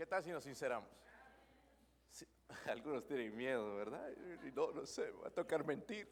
¿Qué 0.00 0.06
tal 0.06 0.24
si 0.24 0.30
nos 0.30 0.42
sinceramos? 0.42 0.88
Algunos 2.66 3.04
tienen 3.04 3.36
miedo, 3.36 3.76
¿verdad? 3.76 4.08
No, 4.54 4.70
no 4.70 4.86
sé, 4.86 5.10
va 5.10 5.28
a 5.28 5.30
tocar 5.30 5.62
mentir. 5.62 6.10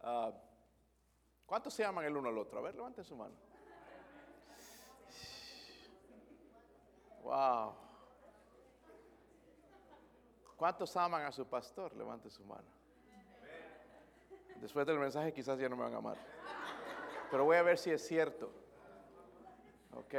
Ah, 0.00 0.32
¿Cuántos 1.44 1.74
se 1.74 1.84
aman 1.84 2.06
el 2.06 2.16
uno 2.16 2.30
al 2.30 2.38
otro? 2.38 2.58
A 2.58 2.62
ver, 2.62 2.74
levanten 2.74 3.04
su 3.04 3.14
mano. 3.14 3.34
Wow. 7.22 7.74
¿Cuántos 10.56 10.96
aman 10.96 11.26
a 11.26 11.32
su 11.32 11.46
pastor? 11.46 11.94
Levanten 11.94 12.30
su 12.30 12.42
mano. 12.46 12.68
Después 14.56 14.86
del 14.86 14.98
mensaje 14.98 15.34
quizás 15.34 15.58
ya 15.58 15.68
no 15.68 15.76
me 15.76 15.82
van 15.82 15.92
a 15.92 15.98
amar. 15.98 16.16
Pero 17.30 17.44
voy 17.44 17.58
a 17.58 17.62
ver 17.62 17.76
si 17.76 17.90
es 17.90 18.00
cierto. 18.06 18.50
¿Ok? 19.92 20.14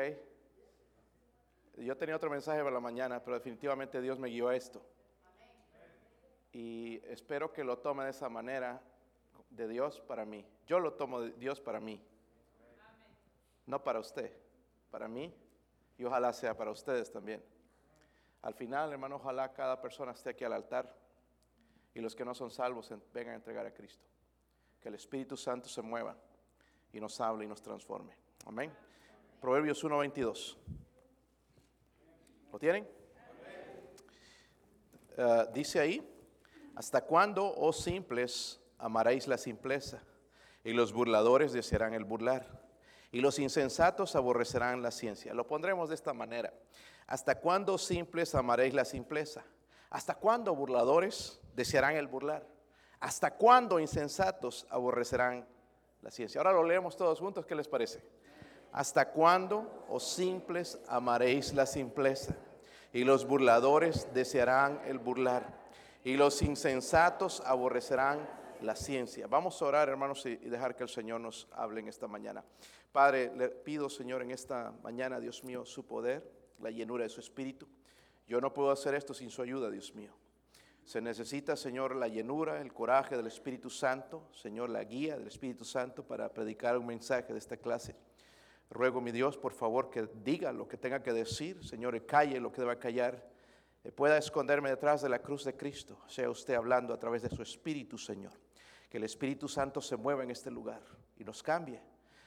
Yo 1.77 1.97
tenía 1.97 2.15
otro 2.15 2.29
mensaje 2.29 2.59
para 2.59 2.71
la 2.71 2.79
mañana, 2.79 3.23
pero 3.23 3.37
definitivamente 3.37 4.01
Dios 4.01 4.19
me 4.19 4.29
guió 4.29 4.49
a 4.49 4.55
esto. 4.55 4.81
Y 6.51 7.01
espero 7.05 7.51
que 7.53 7.63
lo 7.63 7.79
tome 7.79 8.03
de 8.03 8.09
esa 8.09 8.29
manera, 8.29 8.81
de 9.49 9.67
Dios 9.67 10.01
para 10.01 10.25
mí. 10.25 10.45
Yo 10.65 10.79
lo 10.79 10.93
tomo 10.93 11.21
de 11.21 11.31
Dios 11.33 11.61
para 11.61 11.79
mí. 11.79 12.01
No 13.65 13.83
para 13.83 13.99
usted, 13.99 14.31
para 14.89 15.07
mí. 15.07 15.33
Y 15.97 16.03
ojalá 16.03 16.33
sea 16.33 16.57
para 16.57 16.71
ustedes 16.71 17.11
también. 17.11 17.43
Al 18.41 18.53
final, 18.53 18.91
hermano, 18.91 19.17
ojalá 19.17 19.53
cada 19.53 19.79
persona 19.79 20.13
esté 20.13 20.31
aquí 20.31 20.43
al 20.43 20.53
altar 20.53 20.93
y 21.93 21.99
los 21.99 22.15
que 22.15 22.25
no 22.25 22.33
son 22.33 22.49
salvos 22.49 22.91
vengan 23.13 23.33
a 23.33 23.35
entregar 23.35 23.65
a 23.65 23.73
Cristo. 23.73 24.07
Que 24.79 24.89
el 24.89 24.95
Espíritu 24.95 25.37
Santo 25.37 25.69
se 25.69 25.81
mueva 25.81 26.15
y 26.91 26.99
nos 26.99 27.19
hable 27.21 27.45
y 27.45 27.47
nos 27.47 27.61
transforme. 27.61 28.15
Amén. 28.45 28.73
Proverbios 29.39 29.83
1.22. 29.83 30.57
¿Lo 32.51 32.59
tienen? 32.59 32.87
Uh, 35.17 35.51
dice 35.53 35.79
ahí, 35.79 36.05
¿hasta 36.75 37.01
cuándo, 37.01 37.53
oh 37.55 37.71
simples, 37.71 38.59
amaréis 38.77 39.27
la 39.27 39.37
simpleza? 39.37 40.03
Y 40.63 40.73
los 40.73 40.91
burladores 40.91 41.53
desearán 41.53 41.93
el 41.93 42.03
burlar. 42.03 42.61
Y 43.11 43.21
los 43.21 43.39
insensatos 43.39 44.15
aborrecerán 44.15 44.81
la 44.81 44.91
ciencia. 44.91 45.33
Lo 45.33 45.47
pondremos 45.47 45.89
de 45.89 45.95
esta 45.95 46.13
manera. 46.13 46.53
¿Hasta 47.07 47.39
cuándo 47.39 47.77
simples 47.77 48.35
amaréis 48.35 48.73
la 48.73 48.85
simpleza? 48.85 49.43
¿Hasta 49.89 50.15
cuándo 50.15 50.55
burladores 50.55 51.39
desearán 51.55 51.95
el 51.95 52.07
burlar? 52.07 52.45
¿Hasta 52.99 53.31
cuándo 53.31 53.79
insensatos 53.79 54.67
aborrecerán 54.69 55.47
la 56.01 56.11
ciencia? 56.11 56.39
Ahora 56.39 56.53
lo 56.53 56.63
leemos 56.63 56.95
todos 56.95 57.19
juntos, 57.19 57.45
¿qué 57.45 57.55
les 57.55 57.67
parece? 57.67 58.01
¿Hasta 58.71 59.11
cuándo, 59.11 59.85
oh 59.89 59.99
simples, 59.99 60.79
amaréis 60.87 61.53
la 61.53 61.65
simpleza? 61.65 62.35
Y 62.93 63.03
los 63.03 63.25
burladores 63.25 64.07
desearán 64.13 64.81
el 64.85 64.99
burlar. 64.99 65.61
Y 66.03 66.15
los 66.15 66.41
insensatos 66.41 67.41
aborrecerán 67.45 68.27
la 68.61 68.75
ciencia. 68.75 69.27
Vamos 69.27 69.61
a 69.61 69.65
orar, 69.65 69.89
hermanos, 69.89 70.25
y 70.25 70.35
dejar 70.37 70.75
que 70.75 70.83
el 70.83 70.89
Señor 70.89 71.21
nos 71.21 71.47
hable 71.51 71.81
en 71.81 71.87
esta 71.87 72.07
mañana. 72.07 72.43
Padre, 72.91 73.31
le 73.35 73.49
pido, 73.49 73.89
Señor, 73.89 74.21
en 74.21 74.31
esta 74.31 74.73
mañana, 74.83 75.19
Dios 75.19 75.43
mío, 75.43 75.65
su 75.65 75.85
poder, 75.85 76.29
la 76.59 76.71
llenura 76.71 77.03
de 77.03 77.09
su 77.09 77.19
espíritu. 77.19 77.67
Yo 78.27 78.39
no 78.39 78.53
puedo 78.53 78.71
hacer 78.71 78.95
esto 78.95 79.13
sin 79.13 79.29
su 79.29 79.41
ayuda, 79.41 79.69
Dios 79.69 79.93
mío. 79.95 80.13
Se 80.83 81.01
necesita, 81.01 81.55
Señor, 81.55 81.95
la 81.95 82.07
llenura, 82.07 82.59
el 82.61 82.73
coraje 82.73 83.15
del 83.15 83.27
Espíritu 83.27 83.69
Santo, 83.69 84.27
Señor, 84.33 84.69
la 84.69 84.83
guía 84.83 85.17
del 85.17 85.27
Espíritu 85.27 85.63
Santo 85.63 86.03
para 86.03 86.33
predicar 86.33 86.77
un 86.77 86.87
mensaje 86.87 87.31
de 87.31 87.39
esta 87.39 87.57
clase. 87.57 87.95
Ruego, 88.71 89.01
mi 89.01 89.11
Dios, 89.11 89.37
por 89.37 89.51
favor, 89.51 89.89
que 89.89 90.07
diga 90.23 90.53
lo 90.53 90.65
que 90.65 90.77
tenga 90.77 91.03
que 91.03 91.11
decir, 91.11 91.61
Señor, 91.61 91.93
y 91.93 92.01
calle 92.01 92.39
lo 92.39 92.53
que 92.53 92.61
deba 92.61 92.79
callar. 92.79 93.29
Eh, 93.83 93.91
pueda 93.91 94.17
esconderme 94.17 94.69
detrás 94.69 95.01
de 95.01 95.09
la 95.09 95.19
cruz 95.19 95.43
de 95.43 95.57
Cristo, 95.57 95.99
sea 96.07 96.29
usted 96.29 96.53
hablando 96.53 96.93
a 96.93 96.97
través 96.97 97.21
de 97.21 97.29
su 97.29 97.41
Espíritu, 97.41 97.97
Señor. 97.97 98.31
Que 98.89 98.97
el 98.97 99.03
Espíritu 99.03 99.49
Santo 99.49 99.81
se 99.81 99.97
mueva 99.97 100.23
en 100.23 100.31
este 100.31 100.49
lugar 100.49 100.81
y 101.17 101.25
nos 101.25 101.43
cambie. 101.43 101.81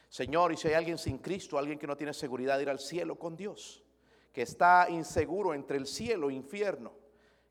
Señor, 0.07 0.51
y 0.51 0.57
si 0.57 0.67
hay 0.67 0.75
alguien 0.75 0.99
sin 0.99 1.17
Cristo, 1.17 1.57
alguien 1.57 1.79
que 1.79 1.87
no 1.87 1.97
tiene 1.97 2.13
seguridad 2.13 2.57
de 2.57 2.63
ir 2.63 2.69
al 2.69 2.79
cielo 2.79 3.17
con 3.17 3.35
Dios, 3.35 3.83
que 4.31 4.43
está 4.43 4.87
inseguro 4.87 5.55
entre 5.55 5.77
el 5.77 5.87
cielo 5.87 6.29
e 6.29 6.35
infierno, 6.35 6.93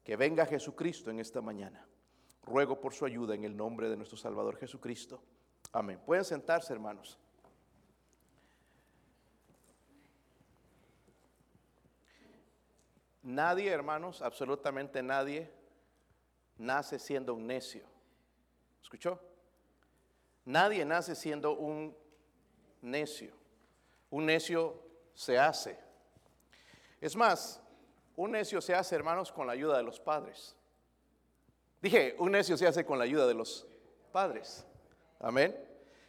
que 0.04 0.14
venga 0.14 0.46
Jesucristo 0.46 1.10
en 1.10 1.18
esta 1.18 1.40
mañana. 1.40 1.84
Ruego 2.44 2.80
por 2.80 2.94
su 2.94 3.04
ayuda 3.04 3.34
en 3.34 3.42
el 3.42 3.56
nombre 3.56 3.88
de 3.88 3.96
nuestro 3.96 4.16
Salvador 4.16 4.56
Jesucristo. 4.56 5.20
Amén. 5.72 6.00
Pueden 6.06 6.24
sentarse, 6.24 6.72
hermanos. 6.72 7.18
Nadie, 13.24 13.70
hermanos, 13.70 14.20
absolutamente 14.20 15.02
nadie, 15.02 15.50
nace 16.58 16.98
siendo 16.98 17.32
un 17.32 17.46
necio. 17.46 17.86
¿Escuchó? 18.82 19.18
Nadie 20.44 20.84
nace 20.84 21.14
siendo 21.14 21.56
un 21.56 21.96
necio. 22.82 23.34
Un 24.10 24.26
necio 24.26 24.78
se 25.14 25.38
hace. 25.38 25.78
Es 27.00 27.16
más, 27.16 27.62
un 28.14 28.32
necio 28.32 28.60
se 28.60 28.74
hace, 28.74 28.94
hermanos, 28.94 29.32
con 29.32 29.46
la 29.46 29.54
ayuda 29.54 29.78
de 29.78 29.84
los 29.84 29.98
padres. 29.98 30.54
Dije, 31.80 32.16
un 32.18 32.32
necio 32.32 32.58
se 32.58 32.66
hace 32.66 32.84
con 32.84 32.98
la 32.98 33.04
ayuda 33.04 33.26
de 33.26 33.32
los 33.32 33.66
padres. 34.12 34.66
Amén. 35.18 35.58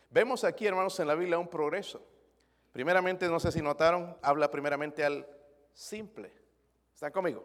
Vemos 0.09 0.43
aquí, 0.43 0.67
hermanos, 0.67 0.99
en 0.99 1.07
la 1.07 1.15
Biblia 1.15 1.39
un 1.39 1.47
progreso. 1.47 2.05
Primeramente, 2.73 3.29
no 3.29 3.39
sé 3.39 3.53
si 3.53 3.61
notaron, 3.61 4.17
habla 4.21 4.51
primeramente 4.51 5.05
al 5.05 5.25
simple. 5.73 6.44
¿Están 6.95 7.11
conmigo? 7.11 7.43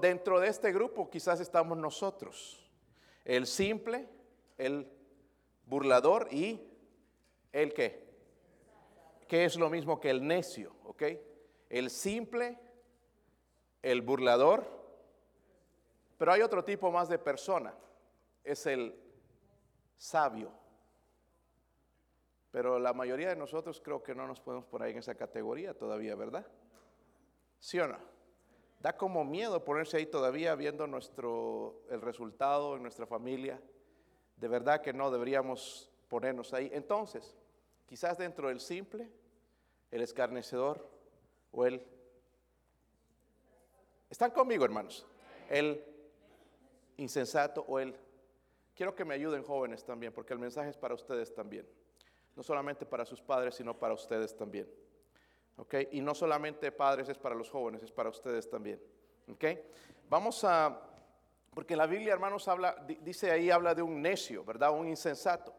Dentro 0.00 0.40
de 0.40 0.48
este 0.48 0.72
grupo 0.72 1.10
quizás 1.10 1.40
estamos 1.40 1.76
nosotros. 1.76 2.66
El 3.22 3.46
simple, 3.46 4.08
el 4.56 4.90
burlador 5.66 6.26
y 6.32 6.58
el 7.52 7.74
qué. 7.74 8.08
Que 9.28 9.44
es 9.44 9.56
lo 9.56 9.68
mismo 9.68 10.00
que 10.00 10.08
el 10.08 10.26
necio, 10.26 10.74
¿ok? 10.84 11.02
El 11.68 11.90
simple, 11.90 12.58
el 13.82 14.00
burlador, 14.00 14.66
pero 16.16 16.32
hay 16.32 16.40
otro 16.40 16.64
tipo 16.64 16.90
más 16.90 17.10
de 17.10 17.18
persona, 17.18 17.74
es 18.42 18.64
el 18.64 18.98
sabio. 19.96 20.50
Pero 22.52 22.78
la 22.78 22.94
mayoría 22.94 23.28
de 23.28 23.36
nosotros 23.36 23.82
creo 23.84 24.02
que 24.02 24.14
no 24.14 24.26
nos 24.26 24.40
podemos 24.40 24.64
poner 24.64 24.88
en 24.88 24.96
esa 24.96 25.14
categoría 25.14 25.74
todavía, 25.74 26.14
¿verdad? 26.14 26.46
¿Sí 27.58 27.78
o 27.78 27.86
no? 27.86 27.98
Da 28.80 28.96
como 28.96 29.24
miedo 29.24 29.64
ponerse 29.64 29.96
ahí 29.96 30.06
todavía 30.06 30.54
viendo 30.54 30.86
nuestro, 30.86 31.82
el 31.90 32.00
resultado 32.00 32.76
en 32.76 32.82
nuestra 32.82 33.06
familia. 33.06 33.60
De 34.36 34.46
verdad 34.46 34.80
que 34.80 34.92
no 34.92 35.10
deberíamos 35.10 35.90
ponernos 36.08 36.54
ahí. 36.54 36.70
Entonces, 36.72 37.36
quizás 37.86 38.18
dentro 38.18 38.48
del 38.48 38.60
simple, 38.60 39.10
el 39.90 40.02
escarnecedor 40.02 40.88
o 41.50 41.66
el... 41.66 41.84
¿Están 44.08 44.30
conmigo, 44.30 44.64
hermanos? 44.64 45.04
El 45.50 45.84
insensato 46.98 47.64
o 47.66 47.80
el... 47.80 47.96
Quiero 48.74 48.94
que 48.94 49.04
me 49.04 49.14
ayuden 49.14 49.42
jóvenes 49.42 49.84
también, 49.84 50.12
porque 50.12 50.32
el 50.32 50.38
mensaje 50.38 50.70
es 50.70 50.76
para 50.76 50.94
ustedes 50.94 51.34
también. 51.34 51.68
No 52.36 52.44
solamente 52.44 52.86
para 52.86 53.04
sus 53.04 53.20
padres, 53.20 53.56
sino 53.56 53.76
para 53.76 53.94
ustedes 53.94 54.36
también. 54.36 54.72
Y 55.90 56.00
no 56.00 56.14
solamente 56.14 56.72
padres 56.72 57.08
es 57.08 57.18
para 57.18 57.34
los 57.34 57.50
jóvenes, 57.50 57.82
es 57.82 57.92
para 57.92 58.08
ustedes 58.08 58.48
también. 58.48 58.80
Vamos 60.08 60.44
a, 60.44 60.80
porque 61.52 61.76
la 61.76 61.86
Biblia, 61.86 62.12
hermanos, 62.12 62.48
habla, 62.48 62.76
dice 63.00 63.30
ahí, 63.30 63.50
habla 63.50 63.74
de 63.74 63.82
un 63.82 64.00
necio, 64.00 64.44
¿verdad? 64.44 64.70
Un 64.70 64.88
insensato. 64.88 65.54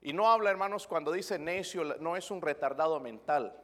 Y 0.00 0.12
no 0.12 0.28
habla, 0.28 0.50
hermanos, 0.50 0.86
cuando 0.88 1.12
dice 1.12 1.38
necio, 1.38 1.84
no 2.00 2.16
es 2.16 2.30
un 2.30 2.42
retardado 2.42 2.98
mental, 2.98 3.56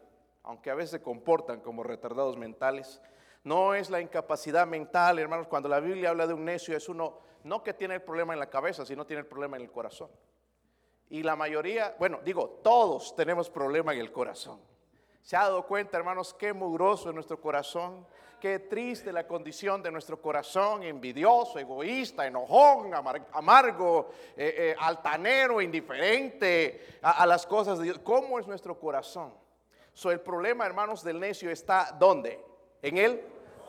aunque 0.45 0.71
a 0.71 0.75
veces 0.75 0.91
se 0.91 1.03
comportan 1.03 1.61
como 1.61 1.83
retardados 1.83 2.37
mentales. 2.37 3.01
No 3.43 3.75
es 3.75 3.91
la 3.91 4.01
incapacidad 4.01 4.67
mental, 4.67 5.19
hermanos, 5.19 5.49
cuando 5.49 5.69
la 5.69 5.81
Biblia 5.81 6.11
habla 6.11 6.27
de 6.27 6.35
un 6.35 6.45
necio, 6.45 6.77
es 6.77 6.89
uno, 6.89 7.19
no 7.45 7.63
que 7.63 7.75
tiene 7.75 7.95
el 7.95 8.03
problema 8.03 8.35
en 8.35 8.39
la 8.39 8.51
cabeza, 8.51 8.85
sino 8.87 9.07
tiene 9.07 9.21
el 9.21 9.27
problema 9.27 9.57
en 9.57 9.63
el 9.63 9.73
corazón. 9.73 10.11
Y 11.11 11.23
la 11.23 11.35
mayoría, 11.35 11.97
bueno, 11.99 12.21
digo, 12.23 12.61
todos 12.63 13.17
tenemos 13.17 13.49
problema 13.49 13.95
en 13.95 14.01
el 14.01 14.13
corazón. 14.13 14.61
¿Se 15.29 15.37
ha 15.37 15.41
dado 15.41 15.67
cuenta, 15.67 15.99
hermanos, 15.99 16.33
qué 16.33 16.55
mugroso 16.55 17.11
es 17.11 17.15
nuestro 17.15 17.39
corazón? 17.39 18.07
Qué 18.41 18.61
triste 18.61 19.13
la 19.13 19.27
condición 19.27 19.83
de 19.83 19.91
nuestro 19.91 20.23
corazón, 20.23 20.83
envidioso, 20.83 21.59
egoísta, 21.59 22.27
enojón, 22.27 22.93
amargo, 23.33 24.09
eh, 24.35 24.55
eh, 24.57 24.77
altanero, 24.81 25.61
indiferente 25.61 26.99
a, 27.03 27.27
las 27.27 27.47
cosas 27.47 27.77
de 27.77 27.85
Dios. 27.85 27.99
¿Cómo 27.99 28.39
es 28.39 28.47
nuestro 28.47 28.81
corazón? 28.81 29.35
So, 29.93 30.11
el 30.11 30.21
problema, 30.21 30.65
hermanos, 30.65 31.05
del 31.05 31.21
necio 31.21 31.51
está 31.51 31.95
¿dónde? 31.99 32.43
En 32.81 32.97
el 32.97 33.23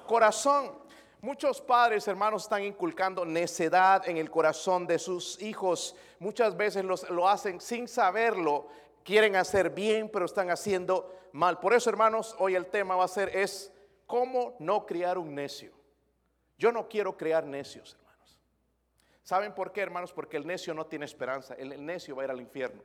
corazón. 0.08 0.72
Muchos 1.20 1.60
padres, 1.60 2.08
hermanos, 2.08 2.44
están 2.44 2.64
inculcando 2.64 3.26
necedad 3.26 4.08
en 4.08 4.16
el 4.16 4.32
corazón 4.32 4.88
de 4.88 4.98
sus 4.98 5.42
hijos. 5.42 5.94
Muchas 6.20 6.56
veces 6.56 6.86
lo 6.86 7.28
hacen 7.28 7.60
sin 7.60 7.90
saberlo 7.90 8.68
quieren 9.04 9.36
hacer 9.36 9.70
bien, 9.70 10.10
pero 10.10 10.26
están 10.26 10.50
haciendo 10.50 11.16
mal. 11.32 11.60
Por 11.60 11.74
eso, 11.74 11.90
hermanos, 11.90 12.36
hoy 12.40 12.56
el 12.56 12.68
tema 12.68 12.96
va 12.96 13.06
a 13.06 13.08
ser 13.08 13.36
es 13.36 13.72
¿Cómo 14.10 14.56
no 14.58 14.88
criar 14.88 15.20
un 15.20 15.36
necio? 15.36 15.72
Yo 16.58 16.72
no 16.72 16.90
quiero 16.90 17.16
crear 17.16 17.46
necios, 17.46 17.94
hermanos. 17.94 18.40
¿Saben 19.22 19.54
por 19.54 19.72
qué, 19.72 19.82
hermanos? 19.82 20.12
Porque 20.12 20.36
el 20.36 20.48
necio 20.48 20.74
no 20.74 20.88
tiene 20.88 21.06
esperanza. 21.06 21.54
El, 21.54 21.74
el 21.74 21.86
necio 21.86 22.16
va 22.16 22.24
a 22.24 22.26
ir 22.26 22.32
al 22.32 22.42
infierno. 22.42 22.82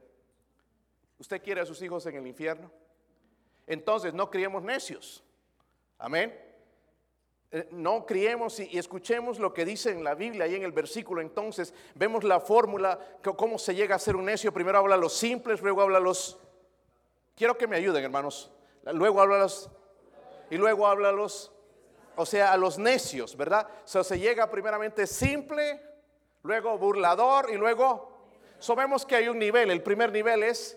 ¿Usted 1.19 1.43
quiere 1.43 1.63
a 1.63 1.65
sus 1.65 1.81
hijos 1.81 2.05
en 2.05 2.17
el 2.17 2.27
infierno? 2.27 2.71
Entonces 3.67 4.13
no 4.13 4.31
criemos 4.31 4.63
necios. 4.63 5.25
Amén. 5.97 6.39
Eh, 7.55 7.69
No 7.71 8.05
criemos 8.05 8.59
y, 8.59 8.77
escuchemos 8.77 9.39
lo 9.39 9.55
que 9.55 9.65
dice 9.65 9.93
en 9.93 10.03
la 10.03 10.17
Biblia 10.17 10.49
y 10.49 10.57
en 10.57 10.65
el 10.65 10.73
versículo. 10.73 11.21
Entonces 11.21 11.73
vemos 11.95 12.25
la 12.25 12.41
fórmula, 12.41 12.99
cómo 13.37 13.61
se 13.61 13.77
llega 13.77 13.95
a 13.95 13.99
ser 14.01 14.17
un 14.17 14.25
necio. 14.25 14.53
Primero 14.53 14.79
habla 14.79 14.97
los 14.97 15.13
simples, 15.13 15.63
luego 15.63 15.81
habla 15.81 16.01
los... 16.01 16.37
Quiero 17.37 17.57
que 17.57 17.69
me 17.69 17.77
ayuden, 17.77 18.03
hermanos. 18.03 18.51
Luego 18.93 19.21
habla 19.21 19.39
los... 19.39 19.71
Y 20.51 20.57
luego 20.57 20.89
habla 20.89 21.13
los... 21.13 21.53
O 22.17 22.27
sea, 22.27 22.53
a 22.53 22.57
los 22.57 22.77
necios, 22.77 23.37
¿verdad? 23.37 23.69
Se 23.85 24.19
llega 24.19 24.51
primeramente 24.51 25.07
simple, 25.07 25.81
luego 26.43 26.77
burlador 26.77 27.51
y 27.51 27.57
luego... 27.57 28.13
So 28.59 28.75
vemos 28.75 29.07
que 29.07 29.15
hay 29.15 29.29
un 29.29 29.39
nivel. 29.39 29.71
El 29.71 29.83
primer 29.83 30.11
nivel 30.11 30.43
es 30.43 30.77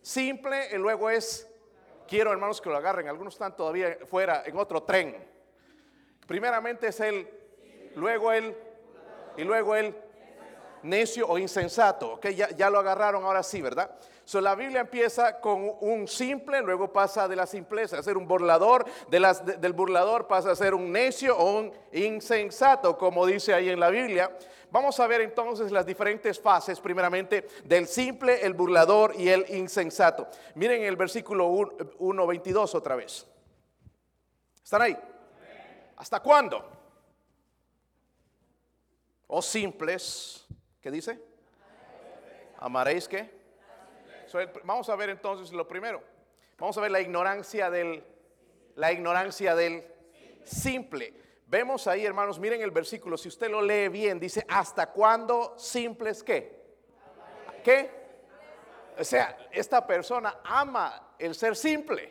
simple 0.00 0.70
y 0.72 0.78
luego 0.78 1.10
es... 1.10 1.46
Quiero, 2.08 2.32
hermanos, 2.32 2.58
que 2.58 2.70
lo 2.70 2.76
agarren. 2.78 3.06
Algunos 3.06 3.34
están 3.34 3.54
todavía 3.54 3.98
fuera 4.08 4.44
en 4.46 4.56
otro 4.56 4.82
tren. 4.82 5.29
Primeramente 6.30 6.86
es 6.86 7.00
el, 7.00 7.28
luego 7.96 8.30
el, 8.30 8.56
y 9.36 9.42
luego 9.42 9.74
el 9.74 9.92
necio 10.84 11.26
o 11.26 11.36
insensato. 11.38 12.12
Ok, 12.12 12.28
ya, 12.28 12.70
lo 12.70 12.78
agarraron 12.78 13.24
ahora 13.24 13.42
sí, 13.42 13.60
¿verdad? 13.60 13.98
So, 14.24 14.40
la 14.40 14.54
Biblia 14.54 14.82
empieza 14.82 15.40
con 15.40 15.72
un 15.80 16.06
simple, 16.06 16.62
luego 16.62 16.92
pasa 16.92 17.26
de 17.26 17.34
la 17.34 17.48
simpleza 17.48 17.98
a 17.98 18.02
ser 18.04 18.16
un 18.16 18.28
burlador, 18.28 18.84
del 19.08 19.72
burlador 19.72 20.28
pasa 20.28 20.52
a 20.52 20.54
ser 20.54 20.72
un 20.72 20.92
necio 20.92 21.36
o 21.36 21.58
un 21.58 21.72
insensato, 21.90 22.96
como 22.96 23.26
dice 23.26 23.52
ahí 23.52 23.68
en 23.68 23.80
la 23.80 23.90
Biblia. 23.90 24.30
Vamos 24.70 25.00
a 25.00 25.08
ver 25.08 25.22
entonces 25.22 25.72
las 25.72 25.84
diferentes 25.84 26.38
fases, 26.38 26.78
primeramente, 26.78 27.48
del 27.64 27.88
simple, 27.88 28.46
el 28.46 28.54
burlador 28.54 29.16
y 29.18 29.30
el 29.30 29.46
insensato. 29.48 30.28
Miren 30.54 30.84
el 30.84 30.94
versículo 30.94 31.48
1, 31.48 32.26
22 32.28 32.76
otra 32.76 32.94
vez. 32.94 33.26
¿Están 34.62 34.82
ahí? 34.82 34.96
¿Hasta 36.00 36.18
cuándo? 36.18 36.66
O 39.26 39.42
simples, 39.42 40.46
¿qué 40.80 40.90
dice? 40.90 41.22
¿Amaréis 42.56 43.06
qué? 43.06 43.30
So, 44.26 44.38
vamos 44.64 44.88
a 44.88 44.96
ver 44.96 45.10
entonces 45.10 45.52
lo 45.52 45.68
primero. 45.68 46.02
Vamos 46.56 46.78
a 46.78 46.80
ver 46.80 46.90
la 46.90 47.02
ignorancia 47.02 47.68
del, 47.68 48.02
la 48.76 48.92
ignorancia 48.92 49.54
del 49.54 49.86
simple. 50.42 51.12
Vemos 51.46 51.86
ahí, 51.86 52.06
hermanos, 52.06 52.40
miren 52.40 52.62
el 52.62 52.70
versículo. 52.70 53.18
Si 53.18 53.28
usted 53.28 53.50
lo 53.50 53.60
lee 53.60 53.88
bien, 53.88 54.18
dice, 54.18 54.46
¿hasta 54.48 54.90
cuándo 54.90 55.58
simples 55.58 56.22
qué? 56.22 56.64
¿Qué? 57.62 57.90
O 58.98 59.04
sea, 59.04 59.36
esta 59.52 59.86
persona 59.86 60.40
ama 60.44 61.14
el 61.18 61.34
ser 61.34 61.54
simple. 61.54 62.10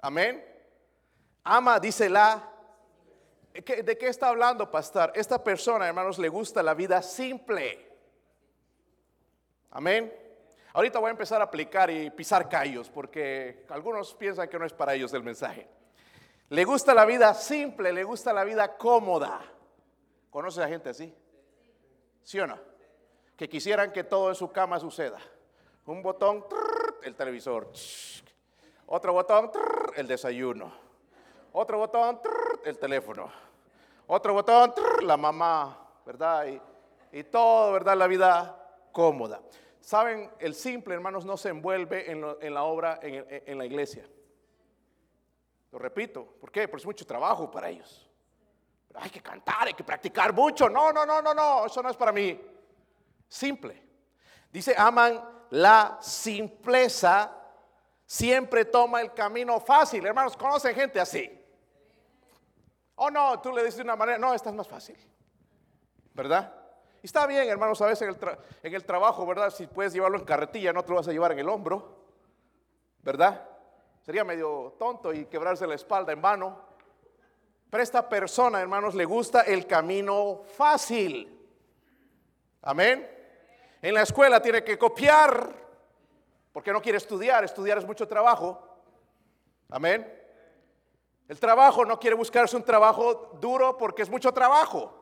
Amén. 0.00 0.44
Ama, 1.44 1.80
dice 1.80 2.10
la. 2.10 2.50
¿Qué- 3.62 3.82
¿De 3.82 3.96
qué 3.96 4.08
está 4.08 4.28
hablando, 4.28 4.70
pastor? 4.70 5.12
Esta 5.14 5.42
persona, 5.42 5.86
hermanos, 5.86 6.18
le 6.18 6.28
gusta 6.28 6.62
la 6.62 6.74
vida 6.74 7.00
simple. 7.02 7.92
Amén. 9.70 10.12
Ahorita 10.72 10.98
voy 10.98 11.08
a 11.08 11.10
empezar 11.12 11.40
a 11.40 11.44
aplicar 11.44 11.88
y 11.90 12.10
pisar 12.10 12.48
callos 12.48 12.90
porque 12.90 13.64
algunos 13.68 14.12
piensan 14.14 14.48
que 14.48 14.58
no 14.58 14.66
es 14.66 14.72
para 14.72 14.94
ellos 14.94 15.12
el 15.14 15.22
mensaje. 15.22 15.68
Le 16.48 16.64
gusta 16.64 16.94
la 16.94 17.04
vida 17.04 17.32
simple, 17.34 17.92
le 17.92 18.02
gusta 18.04 18.32
la 18.32 18.42
vida 18.44 18.76
cómoda. 18.76 19.40
¿Conoce 20.30 20.62
a 20.62 20.68
gente 20.68 20.90
así? 20.90 21.14
¿Sí 22.24 22.40
o 22.40 22.46
no? 22.46 22.58
Que 23.36 23.48
quisieran 23.48 23.92
que 23.92 24.02
todo 24.04 24.30
en 24.30 24.34
su 24.34 24.50
cama 24.50 24.80
suceda. 24.80 25.18
Un 25.86 26.02
botón, 26.02 26.44
el 27.04 27.14
televisor. 27.14 27.70
Otro 28.86 29.12
botón, 29.12 29.50
el 29.94 30.08
desayuno. 30.08 30.72
Otro 31.52 31.78
botón, 31.78 32.20
el 32.64 32.78
teléfono. 32.78 33.43
Otro 34.06 34.34
botón, 34.34 34.74
la 35.02 35.16
mamá, 35.16 35.78
¿verdad? 36.04 36.46
Y, 36.46 36.60
y 37.18 37.24
todo, 37.24 37.72
¿verdad? 37.72 37.96
La 37.96 38.06
vida 38.06 38.88
cómoda. 38.92 39.40
Saben, 39.80 40.30
el 40.38 40.54
simple, 40.54 40.94
hermanos, 40.94 41.24
no 41.24 41.36
se 41.36 41.50
envuelve 41.50 42.10
en, 42.10 42.24
en 42.40 42.54
la 42.54 42.64
obra, 42.64 42.98
en, 43.02 43.26
en 43.28 43.58
la 43.58 43.66
iglesia. 43.66 44.06
Lo 45.70 45.78
repito, 45.78 46.24
¿por 46.40 46.50
qué? 46.52 46.68
Porque 46.68 46.82
es 46.82 46.86
mucho 46.86 47.06
trabajo 47.06 47.50
para 47.50 47.68
ellos. 47.68 48.08
Hay 48.94 49.10
que 49.10 49.20
cantar, 49.20 49.66
hay 49.66 49.74
que 49.74 49.82
practicar 49.82 50.32
mucho. 50.32 50.68
No, 50.68 50.92
no, 50.92 51.04
no, 51.04 51.20
no, 51.20 51.34
no, 51.34 51.66
eso 51.66 51.82
no 51.82 51.90
es 51.90 51.96
para 51.96 52.12
mí. 52.12 52.40
Simple. 53.28 53.82
Dice, 54.52 54.74
aman 54.78 55.46
la 55.50 55.98
simpleza, 56.00 57.36
siempre 58.06 58.64
toma 58.66 59.00
el 59.00 59.12
camino 59.12 59.58
fácil. 59.60 60.06
Hermanos, 60.06 60.36
¿conocen 60.36 60.74
gente 60.74 61.00
así? 61.00 61.43
Oh, 62.96 63.10
no, 63.10 63.40
tú 63.40 63.52
le 63.52 63.62
dices 63.62 63.76
de 63.76 63.82
una 63.82 63.96
manera, 63.96 64.18
no, 64.18 64.34
esta 64.34 64.50
es 64.50 64.56
más 64.56 64.68
fácil. 64.68 64.96
¿Verdad? 66.14 66.54
Y 67.02 67.06
está 67.06 67.26
bien, 67.26 67.48
hermanos, 67.48 67.82
a 67.82 67.86
veces 67.86 68.16
en 68.62 68.74
el, 68.74 68.84
trabajo, 68.84 69.26
¿verdad? 69.26 69.50
Si 69.50 69.66
puedes 69.66 69.92
llevarlo 69.92 70.18
en 70.18 70.24
carretilla, 70.24 70.72
no 70.72 70.82
te 70.84 70.90
lo 70.90 70.96
vas 70.96 71.08
a 71.08 71.12
llevar 71.12 71.32
en 71.32 71.40
el 71.40 71.48
hombro. 71.48 72.04
¿Verdad? 73.02 73.46
Sería 74.00 74.24
medio 74.24 74.74
tonto 74.78 75.12
y 75.12 75.26
quebrarse 75.26 75.66
la 75.66 75.74
espalda 75.74 76.12
en 76.12 76.22
vano. 76.22 76.58
Pero 77.68 77.80
a 77.80 77.84
esta 77.84 78.08
persona, 78.08 78.60
hermanos, 78.60 78.94
le 78.94 79.04
gusta 79.04 79.42
el 79.42 79.66
camino 79.66 80.42
fácil. 80.56 81.30
Amén. 82.62 83.10
En 83.82 83.92
la 83.92 84.02
escuela 84.02 84.40
tiene 84.40 84.64
que 84.64 84.78
copiar 84.78 85.52
porque 86.52 86.72
no 86.72 86.80
quiere 86.80 86.98
estudiar. 86.98 87.44
Estudiar 87.44 87.76
es 87.76 87.84
mucho 87.84 88.08
trabajo. 88.08 88.78
Amén. 89.68 90.23
El 91.28 91.40
trabajo 91.40 91.84
no 91.84 91.98
quiere 91.98 92.16
buscarse 92.16 92.56
un 92.56 92.64
trabajo 92.64 93.38
duro 93.40 93.78
porque 93.78 94.02
es 94.02 94.10
mucho 94.10 94.32
trabajo. 94.32 95.00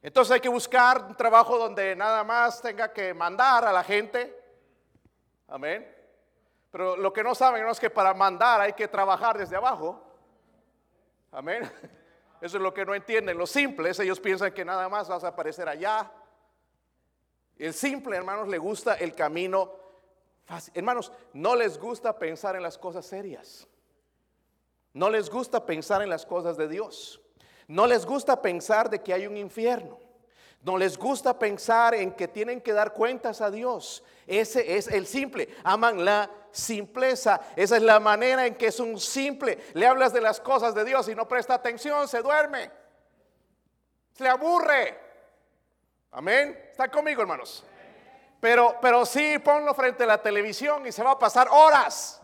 Entonces 0.00 0.32
hay 0.32 0.40
que 0.40 0.48
buscar 0.48 1.04
un 1.08 1.16
trabajo 1.16 1.58
donde 1.58 1.96
nada 1.96 2.22
más 2.22 2.62
tenga 2.62 2.92
que 2.92 3.12
mandar 3.12 3.64
a 3.64 3.72
la 3.72 3.82
gente. 3.82 4.32
Amén. 5.48 5.92
Pero 6.70 6.96
lo 6.96 7.12
que 7.12 7.24
no 7.24 7.34
saben 7.34 7.66
es 7.66 7.80
que 7.80 7.90
para 7.90 8.14
mandar 8.14 8.60
hay 8.60 8.72
que 8.72 8.86
trabajar 8.86 9.36
desde 9.36 9.56
abajo. 9.56 10.00
Amén. 11.32 11.62
Eso 12.40 12.58
es 12.58 12.62
lo 12.62 12.72
que 12.72 12.84
no 12.84 12.94
entienden 12.94 13.36
los 13.36 13.50
simples. 13.50 13.98
Ellos 13.98 14.20
piensan 14.20 14.52
que 14.52 14.64
nada 14.64 14.88
más 14.88 15.08
vas 15.08 15.24
a 15.24 15.28
aparecer 15.28 15.68
allá. 15.68 16.08
El 17.56 17.74
simple, 17.74 18.16
hermanos, 18.16 18.46
le 18.46 18.58
gusta 18.58 18.94
el 18.94 19.14
camino 19.14 19.72
fácil. 20.44 20.72
Hermanos, 20.76 21.10
no 21.32 21.56
les 21.56 21.78
gusta 21.78 22.16
pensar 22.16 22.54
en 22.54 22.62
las 22.62 22.78
cosas 22.78 23.06
serias. 23.06 23.66
No 24.96 25.10
les 25.10 25.28
gusta 25.28 25.66
pensar 25.66 26.00
en 26.00 26.08
las 26.08 26.24
cosas 26.24 26.56
de 26.56 26.68
Dios. 26.68 27.20
No 27.68 27.86
les 27.86 28.06
gusta 28.06 28.40
pensar 28.40 28.88
de 28.88 29.02
que 29.02 29.12
hay 29.12 29.26
un 29.26 29.36
infierno. 29.36 29.98
No 30.62 30.78
les 30.78 30.96
gusta 30.96 31.38
pensar 31.38 31.94
en 31.94 32.12
que 32.12 32.26
tienen 32.26 32.62
que 32.62 32.72
dar 32.72 32.94
cuentas 32.94 33.42
a 33.42 33.50
Dios. 33.50 34.02
Ese 34.26 34.78
es 34.78 34.88
el 34.88 35.06
simple. 35.06 35.54
Aman 35.64 36.02
la 36.02 36.30
simpleza. 36.50 37.42
Esa 37.56 37.76
es 37.76 37.82
la 37.82 38.00
manera 38.00 38.46
en 38.46 38.54
que 38.54 38.68
es 38.68 38.80
un 38.80 38.98
simple. 38.98 39.58
Le 39.74 39.86
hablas 39.86 40.14
de 40.14 40.22
las 40.22 40.40
cosas 40.40 40.74
de 40.74 40.86
Dios 40.86 41.06
y 41.10 41.14
no 41.14 41.28
presta 41.28 41.52
atención, 41.52 42.08
se 42.08 42.22
duerme. 42.22 42.70
Se 44.14 44.26
aburre. 44.26 44.98
Amén. 46.12 46.58
¿Está 46.70 46.90
conmigo, 46.90 47.20
hermanos? 47.20 47.66
Pero, 48.40 48.76
pero 48.80 49.04
sí, 49.04 49.38
ponlo 49.40 49.74
frente 49.74 50.04
a 50.04 50.06
la 50.06 50.22
televisión 50.22 50.86
y 50.86 50.92
se 50.92 51.02
va 51.02 51.10
a 51.10 51.18
pasar 51.18 51.48
horas. 51.50 52.22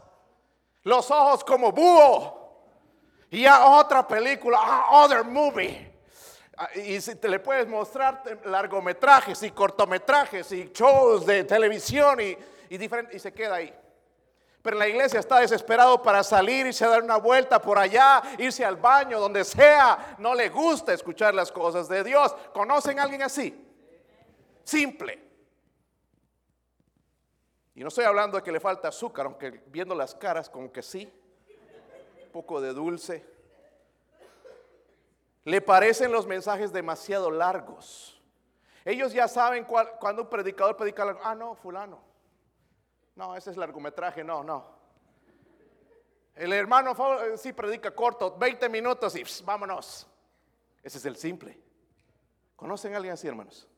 Los 0.85 1.11
ojos 1.11 1.45
como 1.45 1.71
búho. 1.71 2.42
Y 3.33 3.41
ya 3.45 3.65
otra 3.65 4.07
película, 4.07 4.59
ah, 4.61 4.89
other 5.05 5.25
movie. 5.25 5.91
Ah, 6.55 6.69
Y 6.75 7.01
si 7.01 7.15
te 7.15 7.29
le 7.29 7.39
puedes 7.39 7.67
mostrar 7.67 8.23
largometrajes 8.45 9.43
y 9.43 9.51
cortometrajes 9.53 10.53
y 10.53 10.71
shows 10.71 11.25
de 11.25 11.43
televisión 11.45 12.21
y, 12.21 12.37
y 12.69 12.77
diferente, 12.77 13.17
y 13.17 13.19
se 13.19 13.33
queda 13.33 13.55
ahí. 13.55 13.75
Pero 14.61 14.77
la 14.77 14.87
iglesia 14.87 15.19
está 15.19 15.39
desesperado 15.39 16.03
para 16.03 16.23
salir, 16.23 16.67
irse 16.67 16.85
a 16.85 16.89
dar 16.89 17.03
una 17.03 17.17
vuelta 17.17 17.59
por 17.59 17.79
allá, 17.79 18.23
irse 18.37 18.67
al 18.67 18.77
baño, 18.77 19.19
donde 19.19 19.45
sea. 19.45 20.15
No 20.19 20.35
le 20.35 20.51
gusta 20.51 20.93
escuchar 20.93 21.35
las 21.35 21.51
cosas 21.51 21.89
de 21.89 22.05
Dios. 22.05 22.37
¿Conocen 22.53 22.99
a 22.99 23.05
alguien 23.05 23.23
así? 23.23 23.67
Simple. 24.63 25.19
Y 27.75 27.81
no 27.81 27.89
estoy 27.89 28.05
hablando 28.05 28.37
de 28.37 28.43
que 28.43 28.53
le 28.53 28.61
falta 28.61 28.89
azúcar, 28.89 29.25
aunque 29.25 29.63
viendo 29.69 29.95
las 29.95 30.15
caras 30.15 30.51
como 30.51 30.71
que 30.71 30.83
sí. 30.83 31.11
Poco 32.33 32.61
de 32.61 32.73
dulce. 32.73 33.25
Le 35.45 35.61
parecen 35.61 36.11
los 36.13 36.27
mensajes 36.27 36.73
demasiado 36.73 37.31
largos. 37.31 38.21
Ellos 38.85 39.13
ya 39.13 39.29
saben 39.29 39.65
cuál- 39.65 39.99
cuando 40.01 40.23
un 40.23 40.29
predicador 40.29 40.77
predica. 40.77 41.17
Ah, 41.23 41.35
no, 41.35 41.55
fulano. 41.55 42.01
No, 43.15 43.37
ese 43.37 43.51
es 43.51 43.57
largometraje, 43.57 44.25
no, 44.25 44.43
no. 44.43 44.67
El 46.35 46.53
hermano 46.55 46.97
eh, 47.23 47.37
sí 47.37 47.53
predica 47.53 47.95
corto, 47.95 48.37
20 48.39 48.69
minutos 48.71 49.15
y 49.17 49.23
vámonos. 49.45 50.07
Ese 50.83 50.99
es 50.99 51.05
el 51.05 51.17
simple. 51.17 51.61
¿Conocen 52.57 52.95
a 52.95 52.97
alguien 52.97 53.13
así, 53.15 53.29
hermanos? 53.29 53.69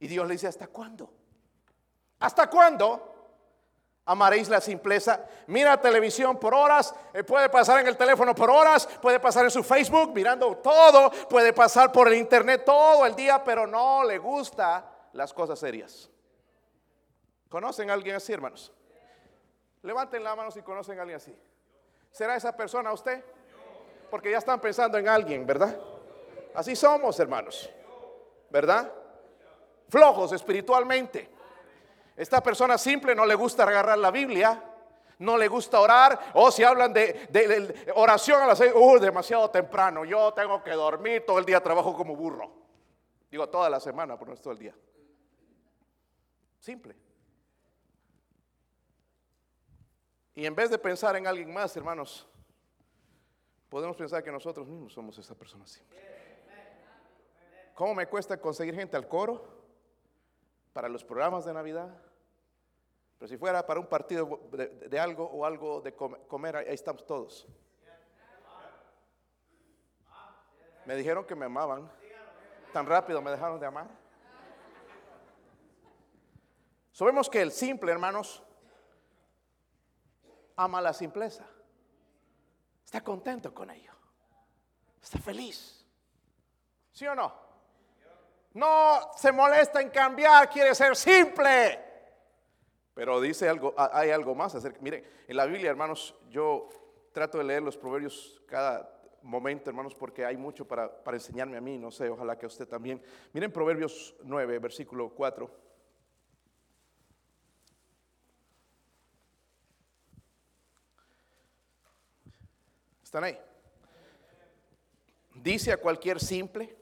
Y 0.00 0.08
Dios 0.08 0.26
le 0.26 0.32
dice, 0.32 0.48
¿hasta 0.48 0.66
cuándo? 0.66 1.12
¿Hasta 2.18 2.50
cuándo? 2.50 3.17
Amaréis 4.10 4.48
la 4.48 4.58
simpleza. 4.58 5.20
Mira 5.48 5.78
televisión 5.78 6.38
por 6.38 6.54
horas, 6.54 6.94
eh, 7.12 7.22
puede 7.22 7.50
pasar 7.50 7.80
en 7.80 7.88
el 7.88 7.96
teléfono 7.98 8.34
por 8.34 8.48
horas, 8.48 8.86
puede 9.02 9.20
pasar 9.20 9.44
en 9.44 9.50
su 9.50 9.62
Facebook 9.62 10.14
mirando 10.14 10.56
todo, 10.56 11.10
puede 11.28 11.52
pasar 11.52 11.92
por 11.92 12.08
el 12.08 12.14
internet 12.14 12.62
todo 12.64 13.04
el 13.04 13.14
día, 13.14 13.44
pero 13.44 13.66
no 13.66 14.02
le 14.04 14.16
gusta 14.16 14.82
las 15.12 15.34
cosas 15.34 15.58
serias. 15.58 16.08
¿Conocen 17.50 17.90
a 17.90 17.92
alguien 17.92 18.16
así, 18.16 18.32
hermanos? 18.32 18.72
Levanten 19.82 20.24
la 20.24 20.34
mano 20.34 20.50
si 20.50 20.62
conocen 20.62 20.98
a 20.98 21.02
alguien 21.02 21.18
así. 21.18 21.38
¿Será 22.10 22.34
esa 22.34 22.56
persona 22.56 22.90
usted? 22.94 23.22
Porque 24.10 24.30
ya 24.30 24.38
están 24.38 24.58
pensando 24.58 24.96
en 24.96 25.06
alguien, 25.06 25.44
¿verdad? 25.44 25.78
Así 26.54 26.74
somos, 26.74 27.20
hermanos. 27.20 27.68
¿Verdad? 28.48 28.90
Flojos 29.90 30.32
espiritualmente. 30.32 31.28
Esta 32.18 32.42
persona 32.42 32.76
simple 32.76 33.14
no 33.14 33.24
le 33.24 33.36
gusta 33.36 33.62
agarrar 33.62 33.96
la 33.96 34.10
Biblia, 34.10 34.60
no 35.20 35.38
le 35.38 35.46
gusta 35.46 35.80
orar, 35.80 36.32
o 36.34 36.50
si 36.50 36.64
hablan 36.64 36.92
de, 36.92 37.92
oración 37.94 38.42
a 38.42 38.46
las 38.46 38.58
seis, 38.58 38.72
uh, 38.74 38.98
demasiado 38.98 39.48
temprano, 39.50 40.04
yo 40.04 40.34
tengo 40.34 40.60
que 40.64 40.72
dormir, 40.72 41.24
todo 41.24 41.38
el 41.38 41.44
día 41.44 41.62
trabajo 41.62 41.94
como 41.94 42.16
burro. 42.16 42.50
Digo, 43.30 43.48
toda 43.48 43.70
la 43.70 43.78
semana, 43.78 44.18
pero 44.18 44.30
no 44.30 44.34
es 44.34 44.40
todo 44.40 44.52
el 44.52 44.58
día. 44.58 44.74
Simple. 46.58 46.96
Y 50.34 50.44
en 50.44 50.56
vez 50.56 50.70
de 50.70 50.78
pensar 50.78 51.14
en 51.14 51.28
alguien 51.28 51.52
más, 51.52 51.76
hermanos, 51.76 52.28
podemos 53.68 53.96
pensar 53.96 54.24
que 54.24 54.32
nosotros 54.32 54.66
mismos 54.66 54.92
somos 54.92 55.16
esa 55.18 55.36
persona 55.36 55.68
simple. 55.68 56.00
¿Cómo 57.74 57.94
me 57.94 58.08
cuesta 58.08 58.40
conseguir 58.40 58.74
gente 58.74 58.96
al 58.96 59.06
coro? 59.06 59.56
Para 60.72 60.88
los 60.88 61.04
programas 61.04 61.44
de 61.44 61.52
Navidad, 61.52 62.07
pero 63.18 63.28
si 63.28 63.36
fuera 63.36 63.66
para 63.66 63.80
un 63.80 63.86
partido 63.86 64.48
de, 64.52 65.00
algo 65.00 65.24
o 65.24 65.44
algo 65.44 65.80
de 65.80 65.92
comer, 65.94 66.56
ahí 66.56 66.66
estamos 66.68 67.04
todos. 67.04 67.48
Me 70.86 70.94
dijeron 70.94 71.26
que 71.26 71.34
me 71.34 71.46
amaban. 71.46 71.90
Tan 72.72 72.86
rápido 72.86 73.20
me 73.20 73.32
dejaron 73.32 73.58
de 73.58 73.66
amar. 73.66 73.88
Sabemos 76.92 77.28
que 77.28 77.42
el 77.42 77.50
simple, 77.50 77.90
hermanos, 77.90 78.42
ama 80.56 80.80
la 80.80 80.92
simpleza. 80.92 81.44
Está 82.84 83.02
contento 83.02 83.52
con 83.52 83.70
ello. 83.70 83.92
Está 85.02 85.18
feliz. 85.18 85.84
¿Sí 86.92 87.06
o 87.06 87.14
no? 87.14 87.34
No 88.54 89.12
se 89.16 89.32
molesta 89.32 89.80
en 89.80 89.90
cambiar, 89.90 90.48
quiere 90.48 90.74
ser 90.74 90.96
simple. 90.96 91.87
Pero 92.98 93.20
dice 93.20 93.48
algo, 93.48 93.76
hay 93.76 94.10
algo 94.10 94.34
más 94.34 94.56
acerca. 94.56 94.80
Miren, 94.80 95.04
en 95.28 95.36
la 95.36 95.46
Biblia, 95.46 95.70
hermanos, 95.70 96.16
yo 96.30 96.68
trato 97.12 97.38
de 97.38 97.44
leer 97.44 97.62
los 97.62 97.76
proverbios 97.76 98.42
cada 98.44 98.92
momento, 99.22 99.70
hermanos, 99.70 99.94
porque 99.94 100.24
hay 100.24 100.36
mucho 100.36 100.66
para, 100.66 101.00
enseñarme 101.12 101.56
a 101.56 101.60
mí, 101.60 101.78
no 101.78 101.92
sé, 101.92 102.10
ojalá 102.10 102.36
que 102.36 102.46
a 102.46 102.48
usted 102.48 102.66
también. 102.66 103.00
Miren 103.32 103.52
Proverbios 103.52 104.16
9, 104.24 104.58
versículo 104.58 105.10
4. 105.10 105.48
¿Están 113.04 113.22
ahí? 113.22 113.38
Dice 115.36 115.70
a 115.70 115.76
cualquier 115.76 116.18
simple, 116.18 116.76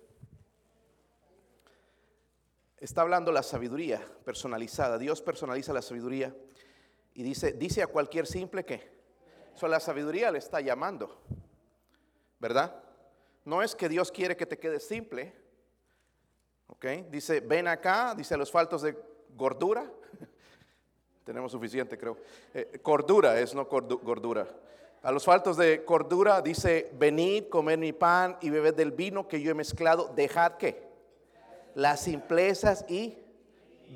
está 2.79 3.03
hablando 3.03 3.33
la 3.33 3.43
sabiduría 3.43 4.07
personalizada. 4.25 4.99
Dios 4.99 5.23
personaliza 5.23 5.73
la 5.73 5.83
sabiduría 5.83 6.35
y 7.15 7.23
dice, 7.23 7.53
dice 7.53 7.83
a 7.83 7.87
cualquier 7.87 8.27
simple 8.27 8.65
que, 8.65 8.83
so, 9.55 9.67
la 9.69 9.81
sabiduría 9.81 10.31
le 10.31 10.39
está 10.39 10.61
llamando, 10.61 11.23
¿verdad? 12.39 12.83
No 13.45 13.63
es 13.63 13.75
que 13.75 13.89
Dios 13.89 14.13
quiere 14.13 14.37
que 14.37 14.47
te 14.47 14.59
quedes 14.59 14.87
simple, 14.87 15.35
¿ok? 16.67 16.85
Dice, 17.11 17.41
ven 17.41 17.69
acá, 17.69 18.15
dice 18.15 18.35
a 18.35 18.37
los 18.37 18.51
faltos 18.51 18.83
de 18.83 18.97
gordura, 19.35 19.91
tenemos 21.25 21.53
suficiente 21.53 21.97
creo, 21.97 22.19
eh, 22.53 22.79
cordura 22.83 23.41
es 23.41 23.55
no 23.55 23.65
gordura. 23.67 24.47
A 25.03 25.13
los 25.13 25.25
faltos 25.25 25.57
de 25.57 25.85
cordura 25.85 26.43
dice, 26.43 26.91
venid, 26.95 27.49
comed 27.49 27.79
mi 27.79 27.93
pan 27.93 28.37
y 28.41 28.51
bebed 28.51 28.75
del 28.75 28.91
vino 28.91 29.29
que 29.29 29.41
yo 29.41 29.53
he 29.53 29.55
mezclado, 29.55 30.13
dejad 30.17 30.57
que 30.57 30.87
las 31.77 32.01
simplezas 32.01 32.87
y 32.89 33.15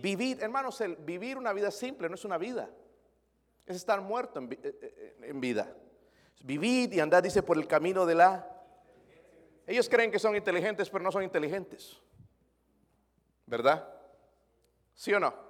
vivir. 0.02 0.42
Hermanos, 0.42 0.80
el 0.82 0.96
vivir 0.96 1.38
una 1.38 1.54
vida 1.54 1.70
simple 1.70 2.10
no 2.10 2.14
es 2.14 2.25
una 2.26 2.37
vida, 2.37 2.68
es 3.64 3.76
estar 3.76 4.02
muerto 4.02 4.38
en, 4.38 4.52
eh, 4.52 4.58
eh, 4.62 5.32
vida. 5.37 5.75
Vivir 6.42 6.92
y 6.92 7.00
andar, 7.00 7.22
dice, 7.22 7.42
por 7.42 7.56
el 7.56 7.66
camino 7.66 8.04
de 8.04 8.14
la... 8.14 8.46
Ellos 9.66 9.88
creen 9.88 10.10
que 10.10 10.18
son 10.18 10.37
inteligentes, 10.37 10.90
pero 10.90 11.02
no 11.02 11.10
son 11.10 11.22
inteligentes. 11.22 11.99
¿Verdad? 13.46 13.88
¿Sí 14.94 15.14
o 15.14 15.20
no? 15.20 15.50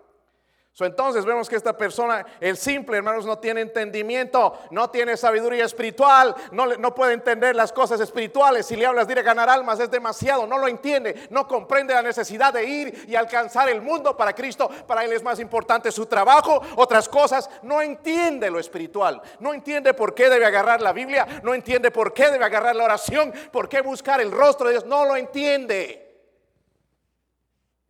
Entonces 0.85 1.25
vemos 1.25 1.49
que 1.49 1.57
esta 1.57 1.77
persona, 1.77 2.27
el 2.41 2.57
simple, 2.57 2.97
hermanos, 2.97 3.27
no 3.27 3.39
tiene 3.39 3.61
entendimiento, 3.61 4.59
no 4.71 4.91
tiene 4.91 5.17
sabiduría 5.17 5.65
espiritual, 5.65 6.35
no, 6.53 6.95
puede 6.95 7.15
entender 7.15 7.55
las 7.55 7.73
cosas 7.73 8.01
espirituales. 8.01 8.67
Si 8.67 8.77
le 8.77 8.87
hablas 8.87 9.07
de 9.07 9.15
ganar 9.23 9.49
almas 9.49 9.81
es 9.81 9.91
demasiado, 9.91 10.47
no 10.47 10.59
lo 10.59 10.69
entiende, 10.69 11.29
no 11.31 11.47
comprende 11.47 11.95
la 11.95 12.03
necesidad 12.03 12.53
de 12.53 12.65
ir 12.65 13.05
y 13.09 13.15
alcanzar 13.15 13.69
el 13.69 13.83
mundo 13.83 14.17
para 14.17 14.35
Cristo. 14.35 14.71
Para 14.87 15.05
él 15.05 15.13
es 15.13 15.23
más 15.23 15.39
importante 15.41 15.93
su 15.93 16.07
trabajo, 16.07 16.61
otras 16.77 17.09
cosas. 17.09 17.51
No 17.63 17.83
entiende 17.83 18.51
lo 18.51 18.59
espiritual, 18.59 19.21
no 19.41 19.53
entiende 19.53 19.95
por 19.95 20.15
qué 20.15 20.29
debe 20.29 20.47
agarrar 20.47 20.81
la 20.81 20.93
Biblia, 20.93 21.27
no 21.43 21.55
entiende 21.55 21.91
por 21.91 22.13
qué 22.13 22.31
debe 22.31 22.45
agarrar 22.45 22.77
la 22.77 22.85
oración, 22.85 23.33
por 23.53 23.69
qué 23.69 23.81
buscar 23.81 24.21
el 24.21 24.31
rostro 24.31 24.67
de 24.67 24.75
Dios, 24.75 24.87
no 24.87 25.05
lo 25.05 25.17
entiende. 25.17 26.07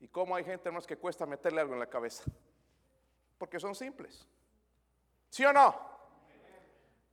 ¿Y 0.00 0.08
cómo 0.08 0.34
hay 0.34 0.44
gente, 0.44 0.70
más 0.70 0.86
que 0.86 0.96
cuesta 0.96 1.26
meterle 1.26 1.60
algo 1.60 1.74
en 1.74 1.80
la 1.80 1.86
cabeza? 1.86 2.24
Porque 3.40 3.58
son 3.58 3.74
simples. 3.74 4.28
¿Sí 5.30 5.42
o 5.46 5.52
no? 5.52 5.74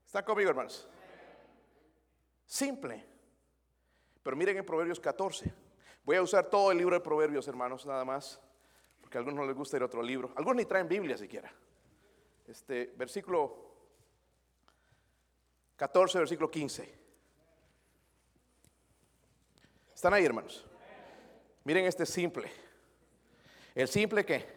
¿Está 0.06 0.26
conmigo, 0.26 0.50
hermanos? 0.50 0.86
Simple. 2.46 3.06
Pero 4.22 4.36
miren 4.36 4.58
en 4.58 4.66
Proverbios 4.66 5.00
14. 5.00 5.54
Voy 6.04 6.18
a 6.18 6.22
usar 6.22 6.50
todo 6.50 6.74
el 6.74 6.80
libro 6.80 6.96
de 6.96 7.00
Proverbios, 7.00 7.48
hermanos, 7.48 7.86
nada 7.86 8.04
más. 8.04 8.42
Porque 9.00 9.18
a 9.18 9.20
algunos 9.20 9.40
no 9.40 9.46
les 9.46 9.56
gusta 9.56 9.78
ir 9.78 9.84
a 9.84 9.86
otro 9.86 10.04
libro. 10.04 10.34
Algunos 10.36 10.58
ni 10.58 10.66
traen 10.66 10.90
Biblia 10.90 11.18
siquiera. 11.18 11.50
Este 12.46 12.94
versículo 12.98 13.72
14, 15.78 16.20
versículo 16.20 16.52
15. 16.52 17.00
¿Están 19.96 20.14
ahí, 20.14 20.26
hermanos? 20.26 20.68
Miren 21.64 21.86
este 21.86 22.06
simple. 22.06 22.52
El 23.74 23.88
simple 23.88 24.26
que 24.26 24.57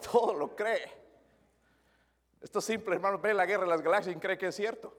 todo 0.12 0.34
lo 0.34 0.54
cree. 0.54 1.00
Estos 2.40 2.64
simples 2.64 2.96
hermanos 2.96 3.20
ven 3.20 3.36
la 3.36 3.46
guerra 3.46 3.64
de 3.64 3.70
las 3.70 3.82
galaxias 3.82 4.16
y 4.16 4.18
creen 4.18 4.38
que 4.38 4.46
es 4.46 4.56
cierto. 4.56 4.96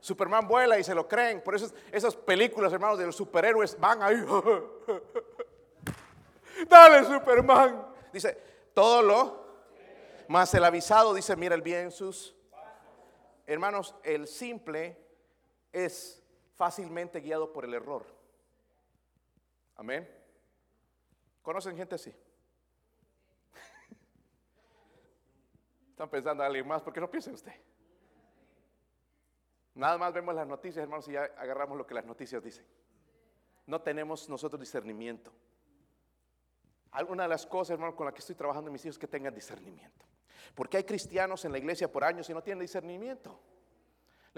Superman 0.00 0.46
vuela 0.46 0.78
y 0.78 0.84
se 0.84 0.94
lo 0.94 1.08
creen. 1.08 1.42
Por 1.42 1.54
eso 1.54 1.72
esas 1.90 2.14
películas, 2.14 2.72
hermanos, 2.72 2.98
de 2.98 3.06
los 3.06 3.16
superhéroes 3.16 3.78
van 3.78 4.02
ahí. 4.02 4.16
Dale, 6.68 7.04
Superman. 7.04 7.86
Dice, 8.12 8.38
todo 8.74 9.02
lo. 9.02 9.48
Más 10.28 10.52
el 10.54 10.64
avisado 10.64 11.14
dice, 11.14 11.34
mira 11.36 11.54
el 11.54 11.62
bien 11.62 11.90
sus. 11.90 12.34
Hermanos, 13.46 13.94
el 14.02 14.26
simple 14.26 14.96
es 15.72 16.22
fácilmente 16.54 17.20
guiado 17.20 17.52
por 17.52 17.64
el 17.64 17.74
error. 17.74 18.04
Amén. 19.76 20.08
¿Conocen 21.42 21.76
gente 21.76 21.94
así? 21.94 22.14
Están 25.98 26.10
pensando 26.10 26.44
a 26.44 26.46
alguien 26.46 26.64
más, 26.64 26.80
¿por 26.80 26.92
qué 26.92 27.00
no 27.00 27.10
piensa 27.10 27.32
usted? 27.32 27.60
Nada 29.74 29.98
más 29.98 30.12
vemos 30.12 30.32
las 30.32 30.46
noticias, 30.46 30.80
hermanos, 30.80 31.08
y 31.08 31.12
ya 31.14 31.24
agarramos 31.36 31.76
lo 31.76 31.84
que 31.84 31.92
las 31.92 32.04
noticias 32.04 32.40
dicen. 32.40 32.64
No 33.66 33.80
tenemos 33.80 34.28
nosotros 34.28 34.60
discernimiento. 34.60 35.32
Alguna 36.92 37.24
de 37.24 37.30
las 37.30 37.44
cosas, 37.46 37.72
hermanos, 37.74 37.96
con 37.96 38.04
las 38.04 38.14
que 38.14 38.20
estoy 38.20 38.36
trabajando 38.36 38.68
en 38.68 38.74
mis 38.74 38.84
hijos 38.84 38.94
es 38.94 38.98
que 39.00 39.08
tengan 39.08 39.34
discernimiento. 39.34 40.06
Porque 40.54 40.76
hay 40.76 40.84
cristianos 40.84 41.44
en 41.44 41.50
la 41.50 41.58
iglesia 41.58 41.90
por 41.90 42.04
años 42.04 42.30
y 42.30 42.32
no 42.32 42.44
tienen 42.44 42.60
discernimiento. 42.60 43.40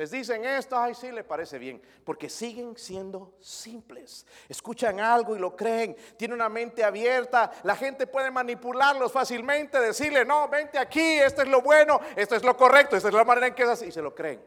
Les 0.00 0.10
dicen 0.10 0.42
esto, 0.46 0.78
ay, 0.78 0.94
sí, 0.94 1.12
le 1.12 1.24
parece 1.24 1.58
bien, 1.58 1.78
porque 2.04 2.30
siguen 2.30 2.74
siendo 2.78 3.34
simples. 3.38 4.26
Escuchan 4.48 4.98
algo 4.98 5.36
y 5.36 5.38
lo 5.38 5.54
creen, 5.54 5.94
tienen 6.16 6.36
una 6.36 6.48
mente 6.48 6.82
abierta, 6.82 7.52
la 7.64 7.76
gente 7.76 8.06
puede 8.06 8.30
manipularlos 8.30 9.12
fácilmente, 9.12 9.78
decirle, 9.78 10.24
no, 10.24 10.48
vente 10.48 10.78
aquí, 10.78 11.18
esto 11.18 11.42
es 11.42 11.48
lo 11.48 11.60
bueno, 11.60 12.00
esto 12.16 12.34
es 12.34 12.42
lo 12.42 12.56
correcto, 12.56 12.96
esta 12.96 13.08
es 13.08 13.14
la 13.14 13.24
manera 13.24 13.48
en 13.48 13.54
que 13.54 13.62
es 13.62 13.68
así, 13.68 13.88
y 13.88 13.92
se 13.92 14.00
lo 14.00 14.14
creen. 14.14 14.42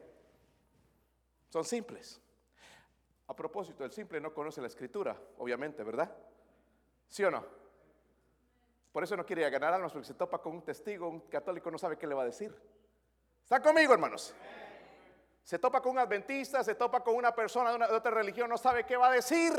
Son 1.50 1.64
simples. 1.64 2.20
A 3.28 3.36
propósito, 3.36 3.86
el 3.86 3.92
simple 3.92 4.20
no 4.20 4.34
conoce 4.34 4.60
la 4.60 4.66
escritura, 4.66 5.16
obviamente, 5.38 5.84
¿verdad? 5.84 6.12
¿Sí 7.10 7.24
o 7.24 7.30
no? 7.30 7.46
Por 8.92 9.04
eso 9.04 9.16
no 9.16 9.24
quiere 9.24 9.48
ganar 9.52 9.72
almas, 9.72 9.92
porque 9.92 10.08
se 10.08 10.16
topa 10.16 10.40
con 10.40 10.54
un 10.54 10.64
testigo, 10.64 11.08
un 11.08 11.20
católico 11.20 11.70
no 11.70 11.78
sabe 11.78 11.96
qué 11.96 12.08
le 12.08 12.16
va 12.16 12.24
a 12.24 12.26
decir. 12.26 12.60
¿Está 13.44 13.62
conmigo, 13.62 13.94
hermanos? 13.94 14.34
Se 15.44 15.60
topa 15.60 15.82
con 15.82 15.94
un 15.94 16.00
adventista, 16.00 16.64
se 16.64 16.76
topa 16.76 17.02
con 17.02 17.16
una 17.16 17.36
persona 17.36 17.78
de, 17.78 17.96
otra 17.96 18.12
religión, 18.12 18.50
no 18.50 18.58
sabe 18.58 18.86
qué 18.86 18.96
va 18.96 19.08
a 19.08 19.12
decir. 19.12 19.52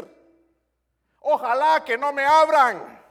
Ojalá 1.21 1.85
que 1.85 1.99
no 1.99 2.13
me 2.13 2.25
abran. 2.25 3.03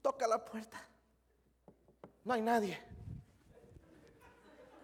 Toca 0.00 0.26
la 0.26 0.42
puerta. 0.42 0.80
No 2.24 2.32
hay 2.32 2.40
nadie. 2.40 2.82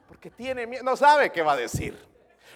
Porque 0.07 0.31
tiene 0.31 0.67
miedo, 0.67 0.83
no 0.85 0.97
sabe 0.97 1.31
qué 1.31 1.43
va 1.43 1.53
a 1.53 1.57
decir. 1.57 2.07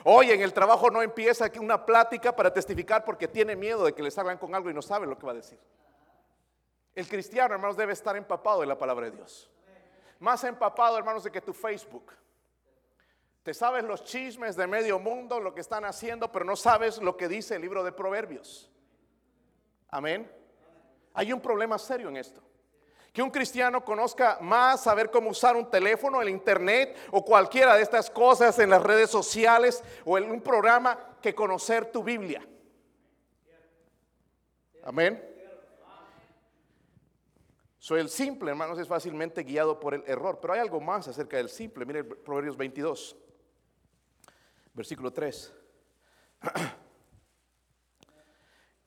Hoy 0.04 0.30
en 0.30 0.40
el 0.40 0.52
trabajo 0.52 0.90
no 0.90 1.00
empieza 1.00 1.50
una 1.60 1.86
plática 1.86 2.34
para 2.34 2.52
testificar 2.52 3.04
porque 3.04 3.28
tiene 3.28 3.56
miedo 3.56 3.84
de 3.84 3.94
que 3.94 4.02
les 4.02 4.16
hablan 4.18 4.36
con 4.36 4.54
algo 4.54 4.68
y 4.68 4.74
no 4.74 4.82
sabe 4.82 5.06
lo 5.06 5.16
que 5.16 5.26
va 5.26 5.32
a 5.32 5.36
decir. 5.36 5.58
El 6.94 7.08
cristiano, 7.08 7.54
hermanos, 7.54 7.76
debe 7.76 7.92
estar 7.92 8.16
empapado 8.16 8.60
de 8.60 8.66
la 8.66 8.76
palabra 8.76 9.06
de 9.06 9.12
Dios. 9.12 9.50
Más 10.18 10.44
empapado, 10.44 10.98
hermanos, 10.98 11.24
de 11.24 11.30
que 11.30 11.40
tu 11.40 11.52
Facebook. 11.52 12.12
Te 13.42 13.54
sabes 13.54 13.82
los 13.84 14.04
chismes 14.04 14.54
de 14.54 14.66
medio 14.66 15.00
mundo, 15.00 15.40
lo 15.40 15.52
que 15.52 15.60
están 15.60 15.84
haciendo, 15.84 16.30
pero 16.30 16.44
no 16.44 16.54
sabes 16.54 16.98
lo 16.98 17.16
que 17.16 17.28
dice 17.28 17.56
el 17.56 17.62
libro 17.62 17.82
de 17.82 17.90
Proverbios. 17.90 18.70
Amén. 19.88 20.30
Hay 21.14 21.32
un 21.32 21.40
problema 21.40 21.78
serio 21.78 22.08
en 22.08 22.16
esto. 22.16 22.40
Que 23.12 23.20
un 23.20 23.30
cristiano 23.30 23.84
conozca 23.84 24.38
más 24.40 24.84
saber 24.84 25.10
cómo 25.10 25.30
usar 25.30 25.56
un 25.56 25.68
teléfono, 25.68 26.22
el 26.22 26.30
internet 26.30 26.96
o 27.10 27.24
cualquiera 27.24 27.76
de 27.76 27.82
estas 27.82 28.08
cosas 28.10 28.58
en 28.58 28.70
las 28.70 28.82
redes 28.82 29.10
sociales 29.10 29.82
o 30.04 30.16
en 30.16 30.30
un 30.30 30.40
programa 30.40 30.98
que 31.20 31.34
conocer 31.34 31.92
tu 31.92 32.02
Biblia. 32.02 32.46
Amén. 34.84 35.32
Soy 37.78 38.00
el 38.00 38.08
simple, 38.08 38.52
hermanos, 38.52 38.78
es 38.78 38.86
fácilmente 38.86 39.42
guiado 39.42 39.80
por 39.80 39.92
el 39.92 40.04
error. 40.06 40.38
Pero 40.40 40.54
hay 40.54 40.60
algo 40.60 40.80
más 40.80 41.08
acerca 41.08 41.36
del 41.36 41.48
simple. 41.48 41.84
Mire 41.84 42.04
Proverbios 42.04 42.56
22, 42.56 43.16
versículo 44.72 45.12
3. 45.12 45.52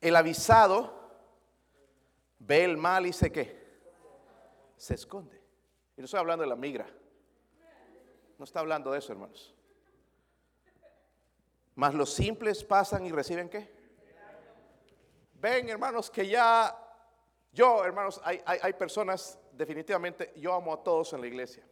El 0.01 0.15
avisado 0.15 0.93
ve 2.37 2.63
el 2.63 2.77
mal 2.77 3.07
y 3.07 3.13
se 3.13 3.31
qué? 3.31 3.65
Se 4.77 4.93
esconde. 4.93 5.41
Y 5.97 6.01
no 6.01 6.05
estoy 6.05 6.19
hablando 6.19 6.43
de 6.43 6.49
la 6.49 6.55
migra. 6.55 6.85
No 8.37 8.45
está 8.45 8.59
hablando 8.59 8.91
de 8.91 8.99
eso, 8.99 9.13
hermanos. 9.13 9.55
Mas 11.73 11.93
los 11.93 12.13
simples 12.13 12.63
pasan 12.63 13.05
y 13.05 13.11
reciben 13.11 13.49
qué? 13.49 13.73
Ven, 15.33 15.69
hermanos, 15.69 16.11
que 16.11 16.27
ya 16.27 16.75
yo, 17.51 17.85
hermanos, 17.85 18.19
hay, 18.23 18.73
personas, 18.73 19.39
definitivamente, 19.53 20.33
yo 20.35 20.53
amo 20.53 20.73
a 20.73 20.83
todos 20.83 21.13
en 21.13 21.21
la 21.21 21.27
iglesia, 21.27 21.63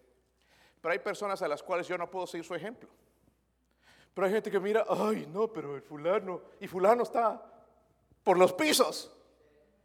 pero 0.80 0.94
hay 0.94 1.00
personas 1.00 1.42
a 1.42 1.48
las 1.48 1.62
cuales 1.62 1.88
yo 1.88 1.98
no 1.98 2.10
puedo 2.10 2.26
seguir 2.26 2.46
su 2.46 2.56
ejemplo. 2.56 2.90
Pero 4.14 4.28
hay 4.28 4.34
gente 4.34 4.52
que 4.52 4.60
mira, 4.60 4.86
ay, 4.88 5.28
no, 5.32 5.48
pero 5.48 5.76
el 5.76 5.82
fulano, 5.82 6.42
y 6.60 6.68
fulano 6.68 7.04
está 7.04 7.42
por 8.24 8.38
los 8.38 8.54
pisos. 8.54 9.12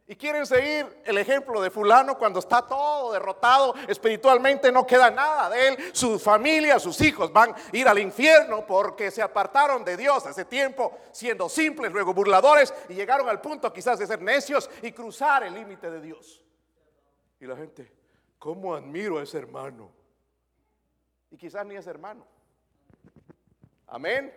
Y 0.09 0.15
quieren 0.15 0.43
seguir 0.47 1.03
el 1.05 1.19
ejemplo 1.19 1.61
de 1.61 1.69
fulano 1.69 2.17
cuando 2.17 2.39
está 2.39 2.63
todo 2.63 3.13
derrotado 3.13 3.75
espiritualmente, 3.87 4.71
no 4.71 4.85
queda 4.85 5.11
nada 5.11 5.51
de 5.51 5.67
él, 5.67 5.77
su 5.93 6.17
familia, 6.17 6.79
sus 6.79 6.99
hijos 7.01 7.31
van 7.31 7.51
a 7.51 7.55
ir 7.73 7.87
al 7.87 7.99
infierno 7.99 8.65
porque 8.65 9.11
se 9.11 9.21
apartaron 9.21 9.85
de 9.85 9.95
Dios 9.95 10.25
hace 10.25 10.45
tiempo 10.45 10.97
siendo 11.11 11.47
simples, 11.47 11.91
luego 11.91 12.11
burladores 12.11 12.73
y 12.89 12.95
llegaron 12.95 13.29
al 13.29 13.39
punto 13.39 13.71
quizás 13.71 13.99
de 13.99 14.07
ser 14.07 14.19
necios 14.19 14.67
y 14.81 14.91
cruzar 14.93 15.43
el 15.43 15.53
límite 15.53 15.91
de 15.91 16.01
Dios. 16.01 16.43
Y 17.39 17.45
la 17.45 17.55
gente, 17.55 17.93
¿cómo 18.39 18.73
admiro 18.73 19.19
a 19.19 19.23
ese 19.23 19.37
hermano? 19.37 19.91
Y 21.29 21.37
quizás 21.37 21.63
ni 21.67 21.75
es 21.75 21.85
hermano. 21.85 22.25
Amén. 23.89 24.31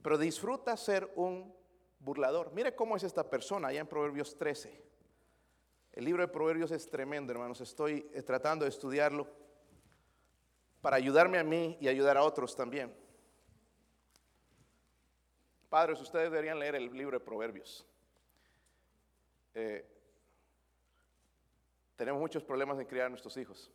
Pero 0.00 0.16
disfruta 0.16 0.76
ser 0.76 1.12
un 1.16 1.52
burlador. 1.98 2.52
Mire 2.52 2.76
cómo 2.76 2.96
es 2.96 3.02
esta 3.02 3.28
persona 3.28 3.68
allá 3.68 3.80
en 3.80 3.88
Proverbios 3.88 4.38
13. 4.38 4.86
El 5.92 6.04
libro 6.04 6.22
de 6.22 6.28
Proverbios 6.28 6.70
es 6.70 6.88
tremendo, 6.88 7.32
hermanos. 7.32 7.60
Estoy 7.60 8.08
eh, 8.14 8.22
tratando 8.22 8.64
de 8.64 8.68
estudiarlo 8.68 9.26
para 10.88 10.96
ayudarme 10.96 11.38
a 11.38 11.44
mí 11.44 11.76
y 11.82 11.88
ayudar 11.88 12.16
a 12.16 12.22
otros 12.22 12.56
también. 12.56 12.90
Padres, 15.68 16.00
ustedes 16.00 16.30
deberían 16.30 16.58
leer 16.58 16.76
el 16.76 16.90
libro 16.90 17.18
de 17.18 17.22
Proverbios. 17.22 17.86
Eh, 19.52 19.86
tenemos 21.94 22.18
muchos 22.18 22.42
problemas 22.42 22.78
en 22.78 22.86
criar 22.86 23.04
a 23.04 23.08
nuestros 23.10 23.36
hijos. 23.36 23.70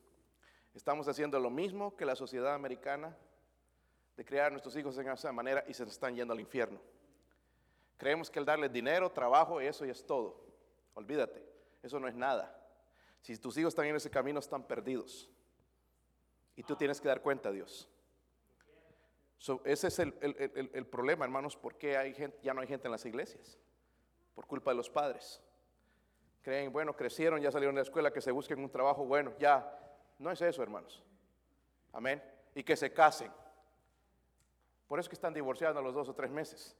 Estamos 0.73 1.07
haciendo 1.07 1.39
lo 1.39 1.51
mismo 1.51 1.95
que 1.95 2.03
la 2.03 2.15
sociedad 2.15 2.55
americana 2.55 3.15
de 4.17 4.25
criar 4.25 4.47
a 4.47 4.49
nuestros 4.49 4.75
hijos 4.75 4.97
en 4.97 5.07
esa 5.07 5.31
manera 5.31 5.63
y 5.67 5.75
se 5.75 5.83
están 5.83 6.15
yendo 6.15 6.33
al 6.33 6.39
infierno. 6.39 6.81
Creemos 7.97 8.31
que 8.31 8.39
el 8.39 8.45
darles 8.45 8.73
dinero, 8.73 9.11
trabajo, 9.11 9.61
eso 9.61 9.85
ya 9.85 9.91
es 9.91 10.03
todo. 10.03 10.43
Olvídate, 10.95 11.45
eso 11.83 11.99
no 11.99 12.07
es 12.07 12.15
nada. 12.15 12.59
Si 13.21 13.37
tus 13.37 13.55
hijos 13.59 13.73
están 13.73 13.85
en 13.85 13.97
ese 13.97 14.09
camino, 14.09 14.39
están 14.39 14.63
perdidos. 14.63 15.29
Y 16.55 16.63
tú 16.63 16.75
tienes 16.75 17.01
que 17.01 17.07
dar 17.07 17.21
cuenta 17.21 17.49
a 17.49 17.51
Dios 17.51 17.89
ese 19.65 19.87
es 19.87 19.99
el, 19.99 20.87
problema, 20.89 21.25
hermanos, 21.25 21.57
porque 21.57 21.97
hay 21.97 22.13
gente, 22.13 22.37
ya 22.41 22.53
no 22.53 22.61
hay 22.61 22.67
gente 22.67 22.87
en 22.87 22.93
las 22.93 23.05
iglesias, 23.05 23.59
por 24.35 24.47
culpa 24.47 24.71
de 24.71 24.77
los 24.77 24.89
padres. 24.89 25.41
Creen, 26.41 26.71
bueno, 26.71 26.95
crecieron, 26.95 27.41
ya 27.41 27.51
salieron 27.51 27.75
de 27.75 27.79
la 27.79 27.83
escuela, 27.83 28.11
que 28.11 28.21
se 28.21 28.31
busquen 28.31 28.59
un 28.59 28.69
trabajo 28.69 29.05
bueno, 29.05 29.33
ya. 29.39 29.79
No 30.17 30.31
es 30.31 30.41
eso, 30.41 30.63
hermanos. 30.63 31.03
Amén. 31.91 32.23
Y 32.55 32.63
que 32.63 32.77
se 32.77 32.93
casen. 32.93 33.31
Por 34.87 34.99
eso 34.99 35.09
que 35.09 35.15
están 35.15 35.33
divorciando 35.33 35.79
a 35.79 35.83
los 35.83 35.93
dos 35.93 36.07
o 36.07 36.15
tres 36.15 36.31
meses. 36.31 36.77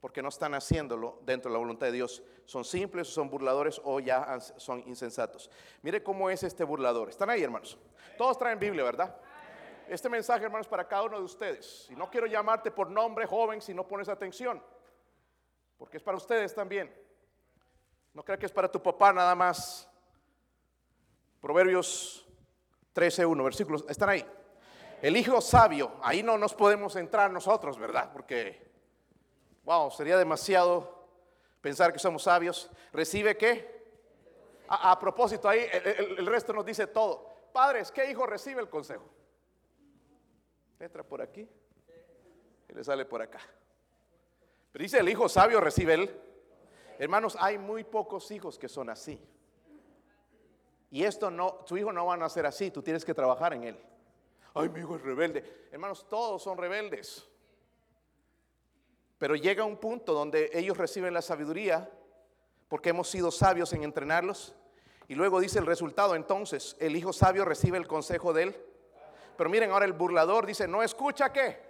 Porque 0.00 0.22
no 0.22 0.30
están 0.30 0.54
haciéndolo 0.54 1.18
dentro 1.22 1.50
de 1.50 1.54
la 1.54 1.58
voluntad 1.58 1.86
de 1.86 1.92
Dios. 1.92 2.22
Son 2.46 2.64
simples, 2.64 3.08
son 3.08 3.28
burladores 3.28 3.80
o 3.84 4.00
ya 4.00 4.40
son 4.40 4.82
insensatos. 4.86 5.50
Mire 5.82 6.02
cómo 6.02 6.30
es 6.30 6.42
este 6.42 6.64
burlador. 6.64 7.10
Están 7.10 7.28
ahí, 7.28 7.42
hermanos. 7.42 7.78
Todos 8.16 8.38
traen 8.38 8.58
Biblia, 8.58 8.82
¿verdad? 8.82 9.14
Este 9.88 10.08
mensaje, 10.08 10.44
hermanos, 10.44 10.68
para 10.68 10.86
cada 10.86 11.02
uno 11.02 11.18
de 11.18 11.24
ustedes. 11.24 11.88
Y 11.90 11.96
no 11.96 12.10
quiero 12.10 12.26
llamarte 12.26 12.70
por 12.70 12.90
nombre 12.90 13.26
joven 13.26 13.60
si 13.60 13.74
no 13.74 13.86
pones 13.86 14.08
atención. 14.08 14.62
Porque 15.76 15.96
es 15.96 16.02
para 16.02 16.16
ustedes 16.16 16.54
también. 16.54 16.94
No 18.14 18.24
creo 18.24 18.38
que 18.38 18.46
es 18.46 18.52
para 18.52 18.70
tu 18.70 18.82
papá 18.82 19.12
nada 19.12 19.34
más. 19.34 19.88
Proverbios 21.40 22.26
13.1, 22.94 23.44
versículos, 23.44 23.84
están 23.88 24.10
ahí. 24.10 24.26
El 25.00 25.16
hijo 25.16 25.40
sabio, 25.40 25.92
ahí 26.02 26.22
no 26.22 26.36
nos 26.36 26.54
podemos 26.54 26.96
entrar 26.96 27.30
nosotros, 27.30 27.78
¿verdad? 27.78 28.10
Porque, 28.12 28.69
wow, 29.64 29.90
sería 29.90 30.16
demasiado 30.16 31.06
pensar 31.60 31.92
que 31.92 31.98
somos 31.98 32.22
sabios. 32.22 32.70
¿Recibe 32.92 33.36
qué? 33.36 33.80
A, 34.68 34.98
propósito, 35.00 35.48
ahí 35.48 35.66
el, 35.72 36.26
resto 36.26 36.52
nos 36.52 36.64
dice 36.64 36.86
todo. 36.86 37.28
Padres, 37.52 37.90
¿qué 37.90 38.08
hijo 38.08 38.24
recibe 38.24 38.60
el 38.60 38.68
consejo? 38.68 39.04
Entra 40.78 41.02
por 41.02 41.20
aquí 41.20 41.48
y 42.68 42.72
le 42.72 42.84
sale 42.84 43.04
por 43.04 43.20
acá. 43.20 43.40
Pero 44.72 44.82
dice 44.82 44.98
el 44.98 45.08
hijo 45.08 45.28
sabio 45.28 45.60
recibe 45.60 45.94
él. 45.94 46.20
Hermanos, 46.98 47.36
hay 47.40 47.58
muy 47.58 47.82
pocos 47.82 48.30
hijos 48.30 48.58
que 48.58 48.68
son 48.68 48.90
así. 48.90 49.20
Y 50.90 51.04
esto 51.04 51.30
no, 51.30 51.54
tu 51.66 51.76
hijo 51.76 51.92
no 51.92 52.06
va 52.06 52.14
a 52.14 52.16
nacer 52.16 52.46
así, 52.46 52.70
tú 52.70 52.82
tienes 52.82 53.04
que 53.04 53.14
trabajar 53.14 53.54
en 53.54 53.64
él. 53.64 53.80
Ay, 54.54 54.68
mi 54.68 54.80
hijo 54.80 54.96
es 54.96 55.02
rebelde. 55.02 55.68
Hermanos, 55.70 56.06
todos 56.08 56.42
son 56.42 56.58
rebeldes. 56.58 57.29
Pero 59.20 59.36
llega 59.36 59.62
un 59.62 59.76
punto 59.76 60.12
donde 60.12 60.50
ellos 60.52 60.76
reciben 60.76 61.14
la 61.14 61.22
sabiduría 61.22 61.88
porque 62.66 62.90
hemos 62.90 63.08
sido 63.08 63.30
sabios 63.30 63.72
en 63.72 63.84
entrenarlos. 63.84 64.56
Y 65.06 65.14
luego 65.14 65.38
dice 65.38 65.60
el 65.60 65.66
resultado, 65.66 66.16
entonces 66.16 66.76
el 66.80 66.96
hijo 66.96 67.12
sabio 67.12 67.44
recibe 67.44 67.78
el 67.78 67.86
consejo 67.86 68.32
de 68.32 68.42
él. 68.42 68.66
Pero 69.36 69.48
miren, 69.48 69.70
ahora 69.70 69.84
el 69.84 69.92
burlador 69.92 70.44
dice, 70.44 70.66
no 70.66 70.82
escucha 70.82 71.32
qué. 71.32 71.60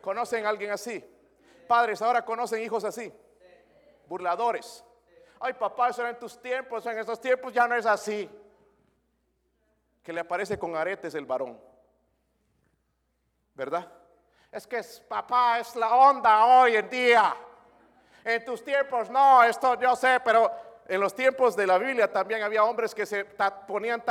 ¿Conocen 0.00 0.46
a 0.46 0.50
alguien 0.50 0.70
así? 0.70 1.04
Padres, 1.66 2.00
ahora 2.00 2.24
conocen 2.24 2.62
hijos 2.62 2.84
así 2.84 3.12
burladores. 4.10 4.84
Ay, 5.38 5.54
papá, 5.54 5.88
eso 5.88 6.02
era 6.02 6.10
en 6.10 6.18
tus 6.18 6.38
tiempos, 6.42 6.84
en 6.84 6.98
estos 6.98 7.20
tiempos 7.20 7.52
ya 7.54 7.66
no 7.68 7.76
es 7.76 7.86
así. 7.86 8.28
Que 10.02 10.12
le 10.12 10.20
aparece 10.20 10.58
con 10.58 10.76
aretes 10.76 11.14
el 11.14 11.24
varón. 11.24 11.58
¿Verdad? 13.54 13.90
Es 14.50 14.66
que 14.66 14.82
papá 15.08 15.60
es 15.60 15.76
la 15.76 15.94
onda 15.94 16.44
hoy 16.44 16.74
en 16.76 16.90
día. 16.90 17.36
En 18.24 18.44
tus 18.44 18.64
tiempos 18.64 19.08
no, 19.08 19.42
esto 19.44 19.80
yo 19.80 19.94
sé, 19.94 20.20
pero 20.24 20.50
en 20.86 21.00
los 21.00 21.14
tiempos 21.14 21.54
de 21.54 21.66
la 21.66 21.78
Biblia 21.78 22.12
también 22.12 22.42
había 22.42 22.64
hombres 22.64 22.94
que 22.94 23.06
se 23.06 23.24
ponían 23.66 24.02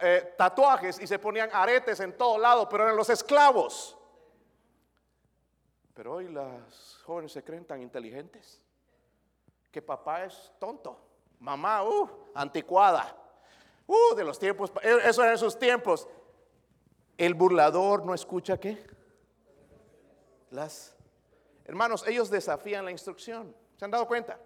eh, 0.00 0.34
tatuajes 0.36 0.98
y 0.98 1.06
se 1.06 1.18
ponían 1.18 1.50
aretes 1.52 2.00
en 2.00 2.16
todo 2.16 2.38
lado, 2.38 2.66
pero 2.68 2.84
eran 2.84 2.96
los 2.96 3.10
esclavos. 3.10 3.98
Pero 5.92 6.14
hoy 6.14 6.28
las 6.28 7.02
jóvenes 7.04 7.32
se 7.32 7.44
creen 7.44 7.66
tan 7.66 7.82
inteligentes 7.82 8.62
que 9.70 9.82
papá 9.82 10.24
es 10.24 10.52
tonto, 10.58 10.98
mamá, 11.38 11.82
uh, 11.84 12.08
anticuada, 12.34 13.14
uh, 13.86 14.14
de 14.14 14.24
los 14.24 14.38
tiempos, 14.38 14.72
e, 14.82 15.00
eso 15.04 15.22
era 15.22 15.32
en 15.32 15.38
sus 15.38 15.58
tiempos. 15.58 16.08
El 17.18 17.34
burlador 17.34 18.06
no 18.06 18.14
escucha 18.14 18.58
qué? 18.58 18.95
Las 20.50 20.96
hermanos, 21.64 22.06
ellos 22.06 22.30
desafían 22.30 22.84
la 22.84 22.90
instrucción. 22.90 23.54
¿Se 23.76 23.84
han 23.84 23.90
dado 23.90 24.06
cuenta? 24.06 24.38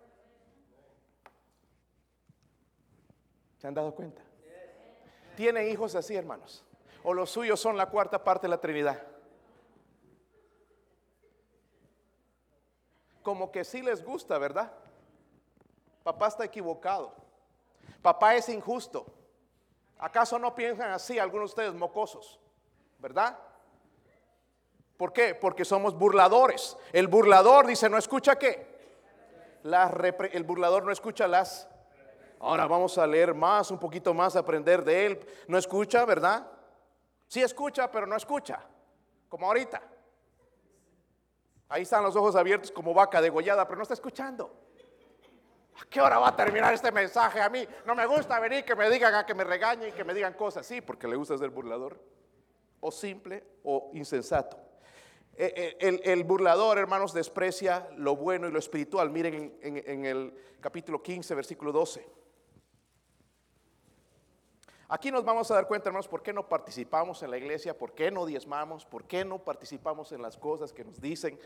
¿Se 3.58 3.66
han 3.66 3.74
dado 3.74 3.94
cuenta? 3.94 4.22
Tienen 5.36 5.68
hijos 5.68 5.94
así, 5.94 6.16
hermanos. 6.16 6.64
O 7.02 7.14
los 7.14 7.30
suyos 7.30 7.60
son 7.60 7.76
la 7.76 7.86
cuarta 7.86 8.22
parte 8.22 8.46
de 8.46 8.50
la 8.50 8.60
Trinidad. 8.60 9.06
Como 13.22 13.52
que 13.52 13.64
sí 13.64 13.82
les 13.82 14.04
gusta, 14.04 14.38
¿verdad? 14.38 14.72
Papá 16.02 16.28
está 16.28 16.44
equivocado. 16.44 17.14
Papá 18.02 18.34
es 18.34 18.48
injusto. 18.48 19.06
¿Acaso 19.98 20.38
no 20.38 20.54
piensan 20.54 20.90
así 20.90 21.18
algunos 21.18 21.50
de 21.50 21.52
ustedes 21.52 21.74
mocosos? 21.74 22.40
¿Verdad? 22.98 23.38
¿Por 25.00 25.14
qué? 25.14 25.34
Porque 25.34 25.64
somos 25.64 25.98
burladores. 25.98 26.76
El 26.92 27.08
burlador 27.08 27.66
dice, 27.66 27.88
¿no 27.88 27.96
escucha 27.96 28.36
qué? 28.36 28.68
el 29.64 30.44
burlador 30.44 30.84
no 30.84 30.92
escucha 30.92 31.26
las... 31.26 31.66
Ahora 32.38 32.66
vamos 32.66 32.98
a 32.98 33.06
leer 33.06 33.32
más, 33.32 33.70
un 33.70 33.78
poquito 33.78 34.12
más, 34.12 34.36
aprender 34.36 34.84
de 34.84 35.06
él. 35.06 35.26
No 35.48 35.56
escucha, 35.56 36.04
¿verdad? 36.04 36.46
Sí 37.28 37.40
escucha, 37.40 37.90
pero 37.90 38.06
no 38.06 38.14
escucha. 38.14 38.60
Como 39.30 39.46
ahorita. 39.46 39.80
Ahí 41.70 41.80
están 41.80 42.02
los 42.02 42.14
ojos 42.14 42.36
abiertos 42.36 42.70
como 42.70 42.92
vaca 42.92 43.22
degollada, 43.22 43.64
pero 43.66 43.78
no 43.78 43.84
está 43.84 43.94
escuchando. 43.94 44.54
¿A 45.80 45.86
qué 45.88 46.02
hora 46.02 46.18
va 46.18 46.28
a 46.28 46.36
terminar 46.36 46.74
este 46.74 46.92
mensaje? 46.92 47.40
A 47.40 47.48
mí 47.48 47.66
no 47.86 47.94
me 47.94 48.04
gusta 48.04 48.38
venir 48.38 48.66
que 48.66 48.76
me 48.76 48.90
digan, 48.90 49.14
a 49.14 49.24
que 49.24 49.32
me 49.32 49.44
regañen, 49.44 49.88
y 49.88 49.92
que 49.92 50.04
me 50.04 50.12
digan 50.12 50.34
cosas. 50.34 50.66
Sí, 50.66 50.82
porque 50.82 51.08
le 51.08 51.16
gusta 51.16 51.38
ser 51.38 51.48
burlador. 51.48 51.98
O 52.80 52.90
simple 52.90 53.42
o 53.64 53.92
insensato. 53.94 54.68
Eh, 55.42 55.78
eh, 55.80 56.00
el, 56.04 56.24
burlador, 56.24 56.76
hermanos, 56.76 57.14
desprecia 57.14 57.88
lo 57.96 58.14
bueno 58.14 58.46
y 58.46 58.50
lo 58.50 58.58
espiritual. 58.58 59.08
Miren 59.08 59.56
en, 59.62 60.04
el 60.04 60.34
capítulo 60.60 61.02
15, 61.02 61.34
versículo 61.34 61.72
12. 61.72 62.06
Aquí 64.88 65.10
nos 65.10 65.24
vamos 65.24 65.50
a 65.50 65.54
dar 65.54 65.66
cuenta, 65.66 65.88
hermanos, 65.88 66.08
por 66.08 66.22
qué 66.22 66.34
no 66.34 66.46
participamos 66.46 67.22
en 67.22 67.30
la 67.30 67.38
iglesia, 67.38 67.78
por 67.78 67.94
qué 67.94 68.10
no 68.10 68.26
diezmamos, 68.26 68.84
por 68.84 69.04
qué 69.04 69.24
no 69.24 69.38
participamos 69.38 70.12
en 70.12 70.20
las 70.20 70.36
cosas 70.36 70.74
que 70.74 70.84
nos 70.84 71.00
dicen, 71.00 71.40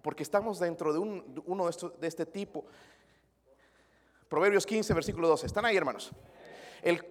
porque 0.00 0.22
estamos 0.22 0.58
dentro 0.58 0.90
de 0.94 0.98
uno 0.98 1.66
de, 1.68 1.90
de 2.00 2.08
este 2.08 2.24
tipo. 2.24 2.64
Proverbios 4.30 4.64
15, 4.64 4.94
versículo 4.94 5.28
12. 5.28 5.44
¿Están 5.44 5.66
ahí, 5.66 5.76
hermanos? 5.76 6.10
El, 6.80 7.04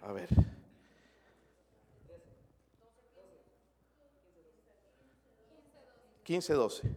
a 0.00 0.12
ver. 0.12 0.28
Quince, 6.28 6.52
12. 6.52 6.94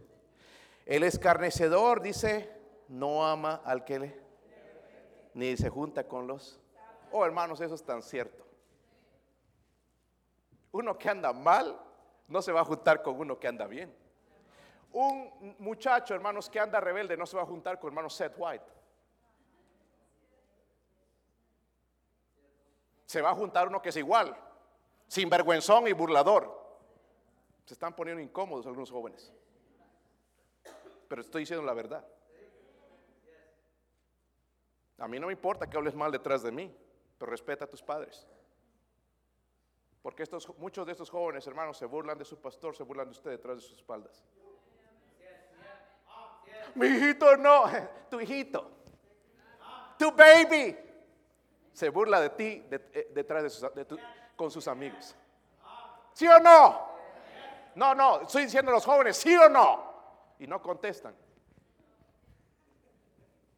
El 0.84 1.04
escarnecedor 1.04 2.02
dice, 2.02 2.54
no 2.88 3.26
ama 3.26 3.62
al 3.64 3.82
que 3.82 3.98
le, 3.98 4.20
ni 5.32 5.56
se 5.56 5.70
junta 5.70 6.06
con 6.06 6.26
los. 6.26 6.60
Oh, 7.12 7.24
hermanos, 7.24 7.58
eso 7.62 7.74
es 7.74 7.82
tan 7.82 8.02
cierto. 8.02 8.44
Uno 10.72 10.98
que 10.98 11.08
anda 11.08 11.32
mal 11.32 11.80
no 12.28 12.42
se 12.42 12.52
va 12.52 12.60
a 12.60 12.64
juntar 12.66 13.02
con 13.02 13.18
uno 13.18 13.40
que 13.40 13.48
anda 13.48 13.66
bien. 13.66 13.96
Un 14.92 15.56
muchacho, 15.60 16.12
hermanos, 16.12 16.50
que 16.50 16.60
anda 16.60 16.78
rebelde 16.78 17.16
no 17.16 17.24
se 17.24 17.38
va 17.38 17.44
a 17.44 17.46
juntar 17.46 17.80
con 17.80 17.88
hermano 17.88 18.10
Seth 18.10 18.34
White. 18.36 18.66
se 23.06 23.22
va 23.22 23.30
a 23.30 23.34
juntar 23.34 23.66
uno 23.68 23.80
que 23.80 23.88
es 23.88 23.96
igual, 23.96 24.36
sinvergüenzón 25.08 25.88
y 25.88 25.92
burlador. 25.92 26.61
Se 27.64 27.74
están 27.74 27.94
poniendo 27.94 28.22
incómodos 28.22 28.66
algunos 28.66 28.90
jóvenes. 28.90 29.32
Pero 31.08 31.22
estoy 31.22 31.42
diciendo 31.42 31.64
la 31.64 31.74
verdad. 31.74 32.06
A 34.98 35.08
mí 35.08 35.18
no 35.18 35.26
me 35.26 35.32
importa 35.32 35.68
que 35.68 35.76
hables 35.76 35.94
mal 35.94 36.12
detrás 36.12 36.42
de 36.42 36.52
mí, 36.52 36.74
pero 37.18 37.30
respeta 37.30 37.64
a 37.64 37.68
tus 37.68 37.82
padres. 37.82 38.26
Porque 40.00 40.22
estos, 40.22 40.56
muchos 40.58 40.86
de 40.86 40.92
estos 40.92 41.10
jóvenes 41.10 41.46
hermanos 41.46 41.76
se 41.76 41.86
burlan 41.86 42.18
de 42.18 42.24
su 42.24 42.40
pastor, 42.40 42.76
se 42.76 42.82
burlan 42.82 43.06
de 43.06 43.12
usted 43.12 43.30
detrás 43.30 43.56
de 43.56 43.62
sus 43.62 43.78
espaldas. 43.78 44.24
Mi 46.74 46.86
hijito 46.86 47.36
no, 47.36 47.64
tu 48.10 48.20
hijito, 48.20 48.70
tu 49.98 50.12
baby 50.12 50.76
se 51.72 51.88
burla 51.88 52.20
de 52.20 52.30
ti 52.30 52.64
eh, 52.70 53.10
detrás 53.12 53.42
de, 53.42 53.50
sus, 53.50 54.00
con 54.36 54.50
sus 54.50 54.66
amigos. 54.68 55.14
¿Sí 56.12 56.26
o 56.26 56.38
no? 56.38 56.91
No, 57.74 57.94
no, 57.94 58.22
estoy 58.22 58.44
diciendo 58.44 58.70
a 58.70 58.74
los 58.74 58.84
jóvenes, 58.84 59.16
¿sí 59.16 59.34
o 59.36 59.48
no? 59.48 59.92
Y 60.38 60.46
no 60.46 60.60
contestan. 60.60 61.14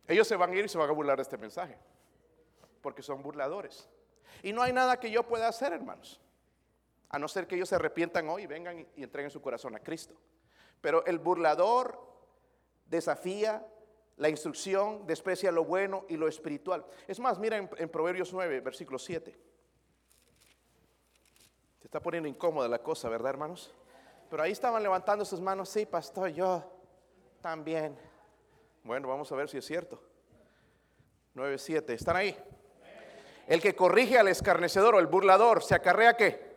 Ellos 0.06 0.28
se 0.28 0.36
van 0.36 0.50
a 0.50 0.54
ir 0.54 0.64
y 0.64 0.68
se 0.68 0.78
van 0.78 0.88
a 0.88 0.92
burlar 0.92 1.16
de 1.16 1.22
este 1.22 1.38
mensaje, 1.38 1.78
porque 2.82 3.02
son 3.02 3.22
burladores. 3.22 3.88
Y 4.42 4.52
no 4.52 4.62
hay 4.62 4.72
nada 4.72 5.00
que 5.00 5.10
yo 5.10 5.22
pueda 5.22 5.48
hacer, 5.48 5.72
hermanos, 5.72 6.20
a 7.08 7.18
no 7.18 7.28
ser 7.28 7.46
que 7.46 7.56
ellos 7.56 7.68
se 7.68 7.76
arrepientan 7.76 8.28
hoy 8.28 8.46
vengan 8.46 8.86
y 8.96 9.02
entreguen 9.02 9.30
su 9.30 9.40
corazón 9.40 9.74
a 9.74 9.80
Cristo. 9.80 10.14
Pero 10.80 11.04
el 11.06 11.18
burlador 11.18 11.98
desafía 12.86 13.66
la 14.16 14.28
instrucción 14.28 15.06
desprecia 15.06 15.50
lo 15.50 15.64
bueno 15.64 16.04
y 16.08 16.16
lo 16.16 16.28
espiritual. 16.28 16.84
Es 17.08 17.18
más, 17.18 17.38
mira 17.38 17.56
en, 17.56 17.88
Proverbios 17.88 18.32
9, 18.32 18.60
versículo 18.60 18.98
7. 18.98 19.36
Se 21.80 21.86
está 21.86 22.00
poniendo 22.00 22.28
incómoda 22.28 22.68
la 22.68 22.78
cosa, 22.78 23.08
¿verdad, 23.08 23.30
hermanos? 23.30 23.74
Pero 24.30 24.42
ahí 24.42 24.52
estaban 24.52 24.82
levantando 24.82 25.24
sus 25.24 25.40
manos, 25.40 25.68
sí, 25.68 25.86
pastor, 25.86 26.28
yo 26.30 26.62
también. 27.40 27.96
Bueno, 28.82 29.08
vamos 29.08 29.30
a 29.30 29.34
ver 29.34 29.48
si 29.48 29.58
es 29.58 29.64
cierto. 29.64 30.00
9.7, 31.34 31.90
¿están 31.90 32.16
ahí? 32.16 32.36
El 33.46 33.60
que 33.60 33.74
corrige 33.74 34.18
al 34.18 34.28
escarnecedor 34.28 34.94
o 34.94 34.98
el 34.98 35.06
burlador, 35.06 35.62
¿se 35.62 35.74
acarrea 35.74 36.16
qué? 36.16 36.54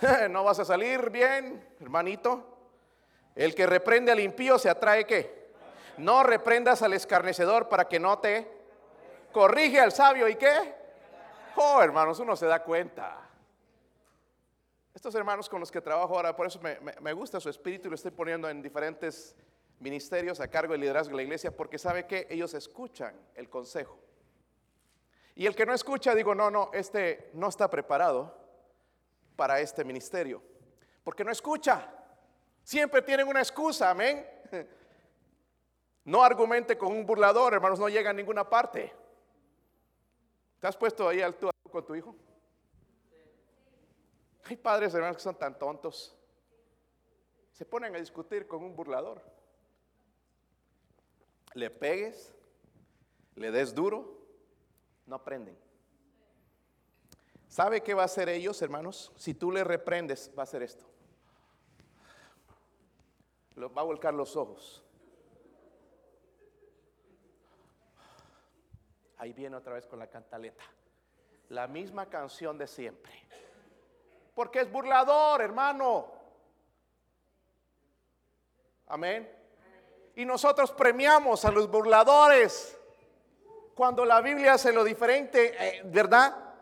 no 0.30 0.44
vas 0.44 0.58
a 0.58 0.64
salir 0.64 1.10
bien, 1.10 1.66
hermanito. 1.80 2.44
El 3.34 3.54
que 3.54 3.66
reprende 3.66 4.10
al 4.10 4.20
impío 4.20 4.58
se 4.58 4.70
atrae 4.70 5.04
qué? 5.04 5.52
No 5.98 6.22
reprendas 6.22 6.82
al 6.82 6.92
escarnecedor 6.92 7.68
para 7.68 7.86
que 7.86 8.00
no 8.00 8.18
te 8.18 8.50
corrige 9.32 9.80
al 9.80 9.92
sabio 9.92 10.28
y 10.28 10.36
qué? 10.36 10.74
Oh, 11.56 11.82
hermanos, 11.82 12.18
uno 12.20 12.36
se 12.36 12.46
da 12.46 12.62
cuenta. 12.62 13.27
Estos 14.98 15.14
hermanos 15.14 15.48
con 15.48 15.60
los 15.60 15.70
que 15.70 15.80
trabajo 15.80 16.16
ahora, 16.16 16.34
por 16.34 16.48
eso 16.48 16.58
me, 16.60 17.12
gusta 17.12 17.38
su 17.38 17.48
espíritu 17.48 17.86
y 17.86 17.90
lo 17.90 17.94
estoy 17.94 18.10
poniendo 18.10 18.48
en 18.48 18.60
diferentes 18.60 19.36
ministerios 19.78 20.40
a 20.40 20.48
cargo 20.48 20.72
del 20.72 20.80
liderazgo 20.80 21.12
de 21.12 21.18
la 21.18 21.22
iglesia, 21.22 21.56
porque 21.56 21.78
sabe 21.78 22.04
que 22.04 22.26
ellos 22.28 22.52
escuchan 22.52 23.14
el 23.36 23.48
consejo. 23.48 23.96
Y 25.36 25.46
el 25.46 25.54
que 25.54 25.64
no 25.64 25.72
escucha, 25.72 26.16
digo, 26.16 26.34
no, 26.34 26.50
no, 26.50 26.70
este 26.72 27.30
no 27.34 27.46
está 27.46 27.70
preparado 27.70 28.36
para 29.36 29.60
este 29.60 29.84
ministerio, 29.84 30.42
porque 31.04 31.22
no 31.22 31.30
escucha. 31.30 31.88
Siempre 32.64 33.00
tienen 33.00 33.28
una 33.28 33.38
excusa, 33.38 33.90
amén. 33.90 34.26
No 36.06 36.24
argumente 36.24 36.76
con 36.76 36.90
un 36.90 37.06
burlador, 37.06 37.54
hermanos, 37.54 37.78
no 37.78 37.88
llega 37.88 38.10
a 38.10 38.14
ninguna 38.14 38.50
parte. 38.50 38.92
¿Te 40.58 40.66
has 40.66 40.76
puesto 40.76 41.08
ahí 41.08 41.20
al 41.20 41.36
tú 41.36 41.50
con 41.70 41.86
tu 41.86 41.94
hijo? 41.94 42.16
Hay 44.48 44.56
padres, 44.56 44.94
hermanos, 44.94 45.18
que 45.18 45.22
son 45.22 45.34
tan 45.34 45.58
tontos. 45.58 46.16
Se 47.52 47.66
ponen 47.66 47.94
a 47.94 47.98
discutir 47.98 48.46
con 48.46 48.64
un 48.64 48.74
burlador. 48.74 49.22
Le 51.52 51.68
pegues, 51.68 52.34
le 53.34 53.50
des 53.50 53.74
duro, 53.74 54.16
no 55.04 55.16
aprenden. 55.16 55.58
¿Sabe 57.46 57.82
qué 57.82 57.92
va 57.92 58.02
a 58.02 58.04
hacer 58.06 58.30
ellos, 58.30 58.62
hermanos? 58.62 59.12
Si 59.16 59.34
tú 59.34 59.52
le 59.52 59.64
reprendes, 59.64 60.30
va 60.36 60.42
a 60.42 60.44
hacer 60.44 60.62
esto. 60.62 60.86
Va 63.58 63.82
a 63.82 63.84
volcar 63.84 64.14
los 64.14 64.34
ojos. 64.34 64.82
Ahí 69.18 69.34
viene 69.34 69.56
otra 69.56 69.74
vez 69.74 69.86
con 69.86 69.98
la 69.98 70.06
cantaleta. 70.06 70.64
La 71.50 71.66
misma 71.66 72.06
canción 72.06 72.56
de 72.56 72.66
siempre 72.66 73.28
porque 74.38 74.60
es 74.60 74.70
burlador, 74.70 75.42
hermano. 75.42 76.12
Amén. 78.86 79.28
Y 80.14 80.24
nosotros 80.24 80.70
premiamos 80.70 81.44
a 81.44 81.50
los 81.50 81.68
burladores 81.68 82.78
cuando 83.74 84.04
la 84.04 84.20
Biblia 84.20 84.52
hace 84.52 84.72
lo 84.72 84.84
diferente, 84.84 85.56
eh, 85.58 85.82
¿verdad? 85.86 86.54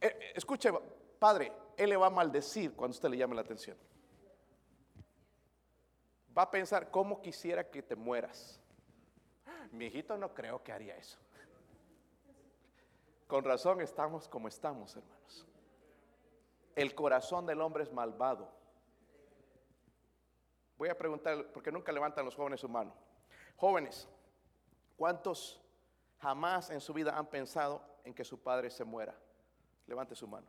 Eh, 0.00 0.34
escuche, 0.36 0.70
padre, 1.18 1.50
él 1.76 1.90
le 1.90 1.96
va 1.96 2.06
a 2.06 2.10
maldecir 2.10 2.76
cuando 2.76 2.94
usted 2.94 3.08
le 3.08 3.16
llame 3.16 3.34
la 3.34 3.40
atención. 3.40 3.76
Va 6.38 6.42
a 6.42 6.50
pensar, 6.52 6.92
¿cómo 6.92 7.20
quisiera 7.20 7.68
que 7.68 7.82
te 7.82 7.96
mueras? 7.96 8.60
Mi 9.72 9.86
hijito 9.86 10.16
no 10.16 10.32
creo 10.32 10.62
que 10.62 10.70
haría 10.70 10.96
eso. 10.96 11.18
Con 13.26 13.42
razón 13.42 13.80
estamos 13.80 14.28
como 14.28 14.46
estamos, 14.46 14.94
hermanos. 14.94 15.44
El 16.74 16.94
corazón 16.94 17.46
del 17.46 17.60
hombre 17.60 17.84
es 17.84 17.92
malvado. 17.92 18.50
Voy 20.76 20.88
a 20.88 20.98
preguntar, 20.98 21.52
porque 21.52 21.70
nunca 21.70 21.92
levantan 21.92 22.24
los 22.24 22.34
jóvenes 22.34 22.60
su 22.60 22.68
mano. 22.68 22.92
Jóvenes, 23.56 24.08
¿cuántos 24.96 25.60
jamás 26.18 26.70
en 26.70 26.80
su 26.80 26.92
vida 26.92 27.16
han 27.16 27.26
pensado 27.26 27.82
en 28.04 28.12
que 28.12 28.24
su 28.24 28.42
padre 28.42 28.70
se 28.70 28.84
muera? 28.84 29.16
Levante 29.86 30.14
su 30.14 30.26
mano. 30.26 30.46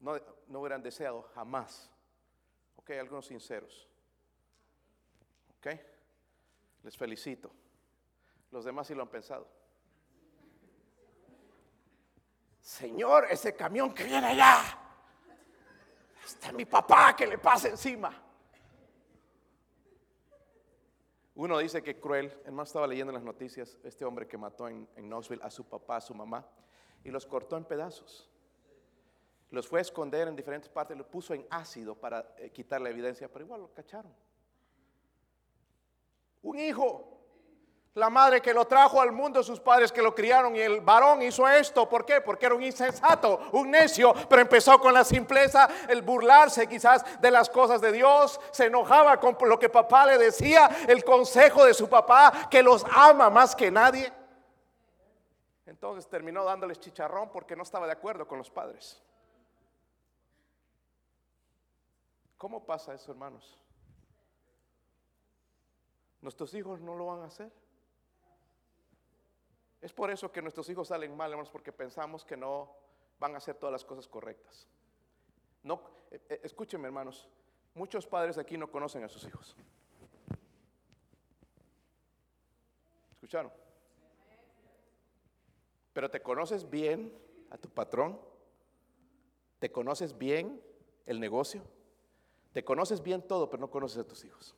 No, 0.00 0.20
no 0.48 0.60
hubieran 0.60 0.82
deseado 0.82 1.22
jamás. 1.34 1.90
Ok, 2.76 2.90
algunos 2.90 3.26
sinceros. 3.26 3.88
Ok, 5.58 5.68
les 6.82 6.96
felicito. 6.96 7.50
Los 8.50 8.66
demás 8.66 8.86
sí 8.86 8.94
lo 8.94 9.02
han 9.02 9.08
pensado. 9.08 9.48
Señor, 12.64 13.26
ese 13.30 13.54
camión 13.54 13.92
que 13.92 14.04
viene 14.04 14.26
allá, 14.26 14.56
está 16.24 16.50
mi 16.50 16.64
papá 16.64 17.14
que 17.14 17.26
le 17.26 17.36
pasa 17.36 17.68
encima. 17.68 18.10
Uno 21.34 21.58
dice 21.58 21.82
que 21.82 22.00
cruel, 22.00 22.32
el 22.46 22.52
más 22.52 22.70
estaba 22.70 22.86
leyendo 22.86 23.12
las 23.12 23.22
noticias, 23.22 23.78
este 23.84 24.06
hombre 24.06 24.26
que 24.26 24.38
mató 24.38 24.66
en, 24.66 24.88
Knoxville 24.96 25.42
a 25.42 25.50
su 25.50 25.64
papá, 25.68 25.96
a 25.96 26.00
su 26.00 26.14
mamá, 26.14 26.48
y 27.04 27.10
los 27.10 27.26
cortó 27.26 27.58
en 27.58 27.66
pedazos. 27.66 28.30
Los 29.50 29.68
fue 29.68 29.80
a 29.80 29.82
esconder 29.82 30.26
en 30.26 30.34
diferentes 30.34 30.70
partes, 30.70 30.96
lo 30.96 31.06
puso 31.06 31.34
en 31.34 31.46
ácido 31.50 31.94
para 31.94 32.34
eh, 32.38 32.48
quitar 32.48 32.80
la 32.80 32.88
evidencia, 32.88 33.30
pero 33.30 33.44
igual 33.44 33.60
lo 33.60 33.74
cacharon. 33.74 34.14
Un 36.40 36.58
hijo 36.58 37.13
la 37.94 38.10
madre 38.10 38.42
que 38.42 38.52
lo 38.52 38.64
trajo 38.64 39.00
al 39.00 39.12
mundo, 39.12 39.42
sus 39.42 39.60
padres 39.60 39.92
que 39.92 40.02
lo 40.02 40.14
criaron 40.14 40.56
y 40.56 40.60
el 40.60 40.80
varón 40.80 41.22
hizo 41.22 41.48
esto. 41.48 41.88
¿Por 41.88 42.04
qué? 42.04 42.20
Porque 42.20 42.46
era 42.46 42.54
un 42.54 42.62
insensato, 42.62 43.40
un 43.52 43.70
necio, 43.70 44.12
pero 44.28 44.42
empezó 44.42 44.80
con 44.80 44.92
la 44.92 45.04
simpleza, 45.04 45.68
el 45.88 46.02
burlarse 46.02 46.66
quizás 46.66 47.20
de 47.20 47.30
las 47.30 47.48
cosas 47.48 47.80
de 47.80 47.92
Dios, 47.92 48.40
se 48.50 48.66
enojaba 48.66 49.20
con 49.20 49.36
lo 49.48 49.58
que 49.58 49.68
papá 49.68 50.06
le 50.06 50.18
decía, 50.18 50.68
el 50.88 51.04
consejo 51.04 51.64
de 51.64 51.72
su 51.72 51.88
papá, 51.88 52.48
que 52.50 52.64
los 52.64 52.84
ama 52.92 53.30
más 53.30 53.54
que 53.54 53.70
nadie. 53.70 54.12
Entonces 55.64 56.08
terminó 56.08 56.44
dándoles 56.44 56.80
chicharrón 56.80 57.30
porque 57.30 57.54
no 57.54 57.62
estaba 57.62 57.86
de 57.86 57.92
acuerdo 57.92 58.26
con 58.26 58.38
los 58.38 58.50
padres. 58.50 59.00
¿Cómo 62.36 62.64
pasa 62.64 62.92
eso, 62.92 63.12
hermanos? 63.12 63.56
Nuestros 66.20 66.52
hijos 66.54 66.80
no 66.80 66.96
lo 66.96 67.06
van 67.06 67.22
a 67.22 67.26
hacer. 67.26 67.63
Es 69.84 69.92
por 69.92 70.10
eso 70.10 70.32
que 70.32 70.40
nuestros 70.40 70.66
hijos 70.70 70.88
salen 70.88 71.14
mal, 71.14 71.30
hermanos, 71.30 71.50
porque 71.50 71.70
pensamos 71.70 72.24
que 72.24 72.38
no 72.38 72.74
van 73.20 73.34
a 73.34 73.36
hacer 73.36 73.56
todas 73.56 73.70
las 73.70 73.84
cosas 73.84 74.08
correctas. 74.08 74.66
No, 75.62 75.78
eh, 76.10 76.22
eh, 76.26 76.40
escúchenme, 76.42 76.86
hermanos, 76.86 77.28
muchos 77.74 78.06
padres 78.06 78.38
aquí 78.38 78.56
no 78.56 78.70
conocen 78.70 79.04
a 79.04 79.10
sus 79.10 79.26
hijos. 79.26 79.54
¿Escucharon? 83.12 83.52
Pero 85.92 86.10
te 86.10 86.22
conoces 86.22 86.70
bien 86.70 87.14
a 87.50 87.58
tu 87.58 87.68
patrón, 87.68 88.18
te 89.58 89.70
conoces 89.70 90.16
bien 90.16 90.62
el 91.04 91.20
negocio, 91.20 91.62
te 92.54 92.64
conoces 92.64 93.02
bien 93.02 93.20
todo, 93.20 93.50
pero 93.50 93.60
no 93.60 93.70
conoces 93.70 93.98
a 93.98 94.08
tus 94.08 94.24
hijos. 94.24 94.56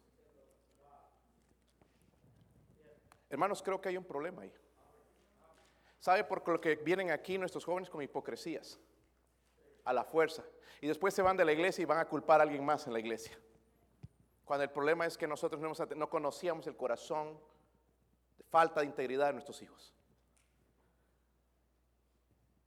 Hermanos, 3.29 3.61
creo 3.61 3.81
que 3.81 3.89
hay 3.89 3.97
un 3.97 4.05
problema 4.05 4.43
ahí. 4.43 4.53
¿Sabe 6.07 6.23
por 6.23 6.47
lo 6.47 6.61
que 6.61 6.77
vienen 6.77 7.11
aquí 7.11 7.37
nuestros 7.37 7.65
jóvenes 7.65 7.91
con 7.91 8.01
hipocresías? 8.01 8.79
A 9.83 9.93
la 9.93 10.05
fuerza. 10.05 10.45
Y 10.81 10.87
después 10.87 11.13
se 11.13 11.21
van 11.21 11.37
de 11.37 11.45
la 11.45 11.51
iglesia 11.51 11.83
y 11.83 11.85
van 11.85 11.99
a 11.99 12.05
culpar 12.05 12.39
a 12.39 12.45
alguien 12.45 12.65
más 12.65 12.87
en 12.87 12.93
la 12.93 13.01
iglesia. 13.01 13.37
Cuando 14.45 14.63
el 14.63 14.71
problema 14.71 15.05
es 15.05 15.19
que 15.19 15.27
nosotros 15.27 15.61
no, 15.97 16.09
conocíamos 16.09 16.65
el 16.69 16.77
corazón, 16.77 17.37
de 18.39 18.45
falta 18.45 18.83
de 18.83 18.87
integridad 18.87 19.27
de 19.27 19.33
nuestros 19.33 19.61
hijos. 19.63 19.97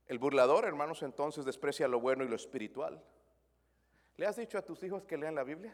El 0.07 0.19
burlador, 0.19 0.65
hermanos, 0.65 1.01
entonces 1.01 1.45
desprecia 1.45 1.87
lo 1.87 2.01
bueno 2.01 2.25
y 2.25 2.27
lo 2.27 2.35
espiritual. 2.35 3.01
¿Le 4.17 4.25
has 4.25 4.35
dicho 4.35 4.57
a 4.57 4.63
tus 4.63 4.83
hijos 4.83 5.05
que 5.05 5.15
lean 5.15 5.35
la 5.35 5.45
Biblia? 5.45 5.73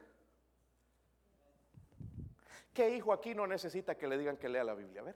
¿Qué 2.76 2.92
hijo 2.96 3.12
aquí 3.12 3.34
no 3.34 3.48
necesita 3.48 3.98
que 3.98 4.08
le 4.08 4.20
digan 4.20 4.38
que 4.38 4.50
lea 4.50 4.64
la 4.64 4.76
Biblia? 4.76 5.02
A 5.02 5.06
ver. 5.06 5.16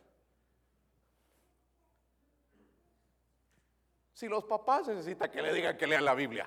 Si 4.19 4.27
los 4.27 4.43
papás 4.43 4.85
necesitan 4.85 5.31
que 5.31 5.41
le 5.41 5.53
digan 5.53 5.77
que 5.77 5.87
lean 5.87 6.03
la 6.03 6.13
Biblia. 6.13 6.45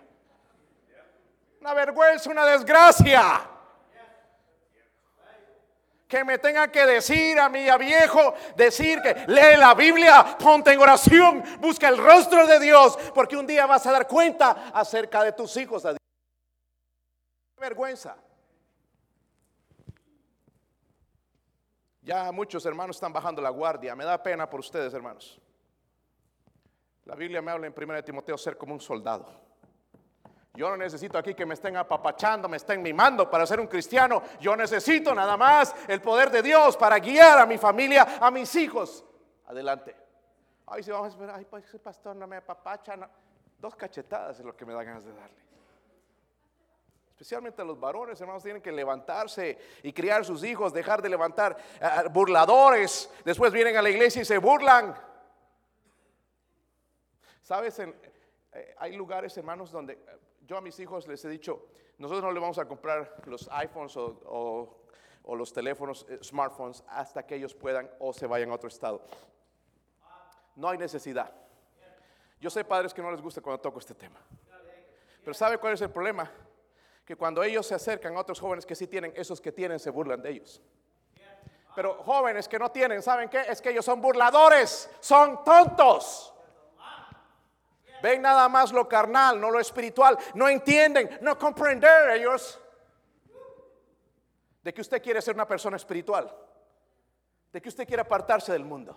Una 1.59 1.73
vergüenza, 1.73 2.29
una 2.29 2.45
desgracia. 2.45 3.49
Que 6.07 6.23
me 6.23 6.37
tenga 6.37 6.71
que 6.71 6.85
decir 6.85 7.41
a 7.41 7.49
mi 7.49 7.65
viejo, 7.79 8.35
decir 8.57 9.01
que 9.01 9.25
lee 9.27 9.57
la 9.57 9.73
Biblia, 9.73 10.37
ponte 10.39 10.71
en 10.71 10.81
oración, 10.81 11.43
busca 11.61 11.89
el 11.89 11.97
rostro 11.97 12.47
de 12.47 12.61
Dios, 12.61 12.99
porque 13.15 13.39
un 13.39 13.47
día 13.47 13.65
vas 13.65 13.87
a 13.87 13.93
dar 13.93 14.07
cuenta 14.07 14.71
acerca 14.75 15.25
de 15.25 15.33
tus 15.33 15.57
hijos. 15.57 15.83
Vergüenza. 17.57 18.19
Ya 22.03 22.31
muchos 22.33 22.67
hermanos 22.67 22.97
están 22.97 23.15
bajando 23.15 23.41
la 23.41 23.49
guardia. 23.49 23.97
Me 23.97 24.05
da 24.05 24.23
pena 24.23 24.51
por 24.51 24.61
ustedes, 24.61 24.93
hermanos. 24.93 25.41
La 27.05 27.15
Biblia 27.15 27.43
me 27.43 27.51
habla 27.51 27.67
en 27.67 27.75
1 27.77 28.05
Timoteo 28.05 28.39
ser 28.39 28.57
como 28.57 28.75
un 28.75 28.81
soldado. 28.81 29.27
Yo 30.55 30.69
no 30.69 30.77
necesito 30.77 31.17
aquí 31.17 31.35
que 31.35 31.47
me 31.47 31.55
estén 31.55 31.77
apapachando, 31.77 32.49
me 32.49 32.59
estén 32.59 32.83
mimando 32.83 33.31
para 33.31 33.47
ser 33.47 33.59
un 33.59 33.67
cristiano. 33.67 34.23
Yo 34.39 34.55
necesito 34.55 35.15
nada 35.15 35.37
más 35.37 35.75
el 35.89 36.03
poder 36.03 36.31
de 36.31 36.43
Dios 36.43 36.77
para 36.77 36.99
guiar 36.99 37.39
a 37.39 37.47
mi 37.47 37.57
familia, 37.57 38.19
a 38.21 38.31
mis 38.31 38.55
hijos. 38.57 39.03
Adelante. 39.47 39.97
Ay, 40.67 40.83
si 40.83 40.91
vamos 40.91 41.07
a 41.07 41.11
esperar, 41.11 41.37
ay, 41.37 41.47
pues 41.47 41.65
ese 41.65 41.79
pastor 41.79 42.15
no 42.17 42.27
me 42.27 42.37
apapacha. 42.37 42.97
Dos 43.59 43.75
cachetadas 43.77 44.39
es 44.39 44.45
lo 44.45 44.55
que 44.55 44.67
me 44.67 44.75
da 44.75 44.85
ganas 44.85 45.05
de 45.05 45.13
darle. 45.13 45.43
Especialmente 47.13 47.65
los 47.65 47.79
varones, 47.79 48.21
hermanos, 48.21 48.43
tienen 48.43 48.61
que 48.61 48.73
levantarse 48.73 49.59
y 49.83 49.93
criar 49.93 50.25
sus 50.25 50.45
hijos, 50.45 50.73
dejar 50.73 51.01
de 51.01 51.09
levantar 51.09 51.57
burladores. 52.11 53.11
Después 53.25 53.53
vienen 53.53 53.77
a 53.77 53.83
la 53.83 53.91
iglesia 53.91 54.23
y 54.23 54.25
se 54.25 54.39
burlan. 54.39 54.95
Sabes, 57.53 57.79
eh, 57.81 58.75
hay 58.79 58.97
lugares, 58.97 59.37
hermanos, 59.37 59.71
donde 59.71 59.93
eh, 59.93 60.19
yo 60.47 60.57
a 60.57 60.63
mis 60.63 60.81
hijos 60.81 61.07
les 61.07 61.23
he 61.27 61.29
dicho, 61.29 61.67
nosotros 61.99 62.25
no 62.25 62.33
le 62.33 62.41
vamos 62.41 62.57
a 62.57 62.65
comprar 62.65 63.15
los 63.27 63.47
iPhones 63.53 63.93
o, 63.95 64.79
los 65.37 65.53
teléfonos, 65.53 66.07
eh, 66.09 66.19
smartphones, 66.23 66.83
hasta 66.89 67.27
que 67.27 67.35
ellos 67.35 67.55
puedan 67.55 67.91
o 67.99 68.15
se 68.15 68.27
vayan 68.27 68.51
a 68.53 68.55
otro 68.55 68.69
estado. 68.69 69.05
No 70.57 70.71
hay 70.71 70.79
necesidad. 70.79 71.31
Yo 72.41 72.49
sé 72.49 72.65
padres 72.65 72.95
que 72.95 73.03
no 73.03 73.11
les 73.11 73.21
gusta 73.21 73.43
cuando 73.43 73.61
toco 73.61 73.81
este 73.81 73.95
tema. 73.95 74.19
Pero 75.23 75.35
¿sabe 75.35 75.59
cuál 75.59 75.75
es 75.75 75.83
el 75.83 75.91
problema? 75.91 76.33
Que 77.05 77.17
cuando 77.17 77.43
ellos 77.43 77.67
se 77.67 77.75
acercan 77.75 78.17
a 78.17 78.21
otros 78.21 78.41
jóvenes 78.41 78.65
que 78.65 78.75
sí 78.75 78.87
tienen, 78.87 79.13
esos 79.15 79.43
que 79.43 79.53
tienen 79.53 79.79
se 79.79 79.91
burlan 79.91 80.23
de 80.23 80.31
ellos. 80.31 80.63
Pero 81.75 82.03
jóvenes 82.03 82.49
que 82.49 82.59
no 82.59 82.71
tienen, 82.71 83.03
¿saben 83.03 83.29
qué? 83.29 83.43
Es 83.47 83.61
que 83.61 83.69
ellos 83.69 83.85
son 83.85 84.01
burladores, 84.01 84.89
son 85.01 85.45
tontos. 85.45 86.32
Ven 88.03 88.21
nada 88.21 88.49
más 88.49 88.73
lo 88.73 88.89
carnal, 88.89 89.41
no 89.41 89.51
lo 89.51 89.61
espiritual. 89.61 90.19
No 90.35 90.49
entienden, 90.49 91.19
no 91.23 91.39
comprender 91.39 92.11
ellos 92.11 92.61
de 94.63 94.75
que 94.75 94.81
usted 94.81 95.03
quiere 95.03 95.23
ser 95.23 95.35
una 95.35 95.47
persona 95.47 95.77
espiritual, 95.77 96.35
de 97.53 97.63
que 97.63 97.69
usted 97.69 97.87
quiere 97.87 98.03
apartarse 98.03 98.53
del 98.53 98.65
mundo. 98.65 98.97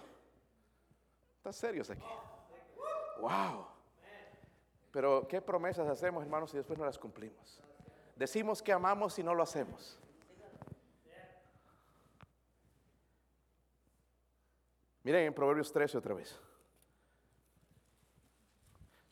¿Están 1.37 1.53
serios 1.53 1.89
aquí? 1.89 2.03
Wow. 3.19 3.67
Pero 4.91 5.27
¿qué 5.27 5.41
promesas 5.41 5.87
hacemos, 5.87 6.23
hermanos, 6.23 6.53
y 6.53 6.57
después 6.57 6.79
no 6.79 6.85
las 6.85 6.97
cumplimos? 6.97 7.61
Decimos 8.15 8.63
que 8.63 8.71
amamos 8.71 9.19
y 9.19 9.23
no 9.23 9.35
lo 9.35 9.43
hacemos. 9.43 9.99
Miren 15.03 15.25
en 15.25 15.33
Proverbios 15.33 15.71
13 15.71 15.99
otra 15.99 16.15
vez. 16.15 16.39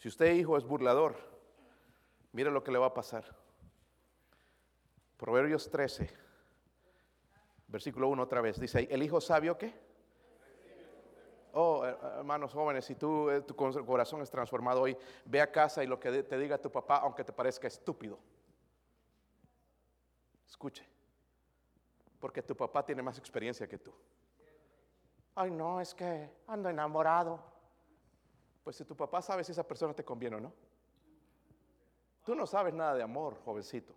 Si 0.03 0.09
usted 0.09 0.33
hijo 0.33 0.57
es 0.57 0.65
burlador, 0.65 1.15
mire 2.33 2.51
lo 2.51 2.61
que 2.61 2.73
le 2.73 2.77
va 2.77 2.87
a 2.87 2.93
pasar. 2.93 3.23
Proverbios 5.15 5.69
13, 5.69 6.09
versículo 7.69 8.09
1 8.09 8.21
otra 8.21 8.41
vez. 8.41 8.59
Dice, 8.59 8.85
¿el 8.91 9.01
hijo 9.01 9.21
sabio 9.21 9.57
qué? 9.57 9.73
Oh, 11.53 11.85
hermanos 11.85 12.51
jóvenes, 12.51 12.83
si 12.83 12.95
tú, 12.95 13.29
eh, 13.29 13.43
tu 13.43 13.55
corazón 13.55 14.21
es 14.21 14.29
transformado 14.29 14.81
hoy, 14.81 14.97
ve 15.23 15.39
a 15.39 15.49
casa 15.49 15.81
y 15.85 15.87
lo 15.87 15.97
que 15.97 16.23
te 16.23 16.37
diga 16.37 16.57
tu 16.57 16.69
papá, 16.69 16.97
aunque 16.97 17.23
te 17.23 17.31
parezca 17.31 17.67
estúpido, 17.69 18.19
escuche, 20.45 20.85
porque 22.19 22.41
tu 22.41 22.57
papá 22.57 22.85
tiene 22.85 23.01
más 23.01 23.17
experiencia 23.17 23.69
que 23.69 23.77
tú. 23.77 23.93
Ay, 25.33 25.49
no, 25.49 25.79
es 25.79 25.93
que 25.95 26.29
ando 26.45 26.67
enamorado. 26.67 27.52
Pues 28.63 28.77
si 28.77 28.85
tu 28.85 28.95
papá 28.95 29.21
sabe 29.21 29.43
si 29.43 29.51
esa 29.51 29.67
persona 29.67 29.93
te 29.93 30.03
conviene 30.03 30.37
o 30.37 30.39
no. 30.39 30.53
Tú 32.23 32.35
no 32.35 32.45
sabes 32.47 32.73
nada 32.73 32.95
de 32.95 33.03
amor, 33.03 33.37
jovencito. 33.43 33.93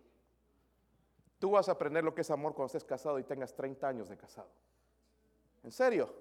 Tú 1.39 1.51
vas 1.51 1.69
a 1.69 1.73
aprender 1.73 2.03
lo 2.03 2.13
que 2.13 2.21
es 2.21 2.31
amor 2.31 2.53
cuando 2.53 2.67
estés 2.67 2.83
casado 2.83 3.19
y 3.19 3.23
tengas 3.23 3.53
30 3.53 3.87
años 3.87 4.09
de 4.09 4.17
casado. 4.17 4.49
¿En 5.63 5.71
serio? 5.71 6.13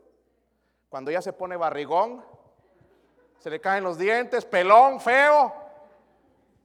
Cuando 0.88 1.10
ya 1.10 1.20
se 1.20 1.32
pone 1.32 1.56
barrigón, 1.56 2.24
se 3.38 3.50
le 3.50 3.60
caen 3.60 3.82
los 3.82 3.98
dientes, 3.98 4.44
pelón, 4.44 5.00
feo. 5.00 5.52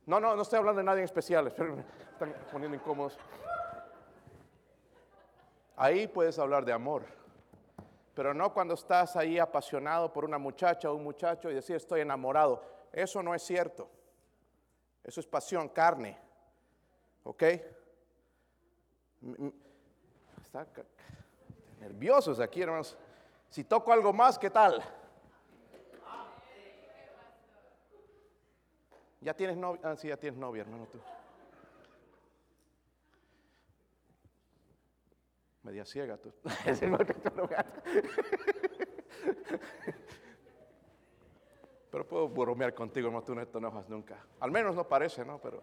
No, 0.06 0.20
no, 0.20 0.36
no 0.36 0.42
estoy 0.42 0.60
hablando 0.60 0.80
de 0.80 0.84
nadie 0.84 1.00
en 1.00 1.06
especial, 1.06 1.48
están 1.48 1.86
poniendo 2.52 2.76
incómodos. 2.76 3.18
Ahí 5.76 6.08
puedes 6.08 6.38
hablar 6.38 6.66
de 6.66 6.74
amor, 6.74 7.04
pero 8.14 8.34
no 8.34 8.54
cuando 8.54 8.74
estás 8.74 9.16
ahí 9.16 9.40
apasionado 9.40 10.12
por 10.12 10.26
una 10.26 10.38
muchacha 10.38 10.92
o 10.92 10.96
un 10.96 11.04
muchacho 11.04 11.50
y 11.50 11.56
decir 11.56 11.76
estoy 11.76 12.02
enamorado. 12.02 12.62
Eso 12.92 13.24
no 13.24 13.34
es 13.34 13.42
cierto. 13.42 13.90
Eso 15.04 15.20
es 15.20 15.28
pasión, 15.28 15.70
carne. 15.70 16.18
¿Ok? 17.24 17.44
Están 20.44 20.68
nerviosos 21.80 22.40
aquí, 22.40 22.62
hermanos. 22.62 22.98
Si 23.50 23.64
toco 23.64 23.92
algo 23.92 24.12
más, 24.14 24.38
¿qué 24.38 24.50
tal? 24.50 24.84
Ya 29.22 29.36
tienes 29.36 29.56
novia, 29.56 29.82
ah, 29.84 29.96
sí, 29.96 30.08
ya 30.08 30.18
tienes 30.18 30.40
novia, 30.40 30.62
hermano 30.62 30.88
tú. 30.88 31.00
Media 35.64 35.86
ciega 35.86 36.18
tú. 36.18 36.34
Pero 41.92 42.08
puedo 42.08 42.30
bromear 42.30 42.74
contigo, 42.74 43.12
no 43.12 43.22
tú 43.22 43.36
no 43.36 43.46
te 43.46 43.58
enojas 43.58 43.90
nunca. 43.90 44.18
Al 44.40 44.50
menos 44.50 44.76
no 44.76 44.88
parece, 44.88 45.26
¿no? 45.26 45.40
Pero 45.40 45.62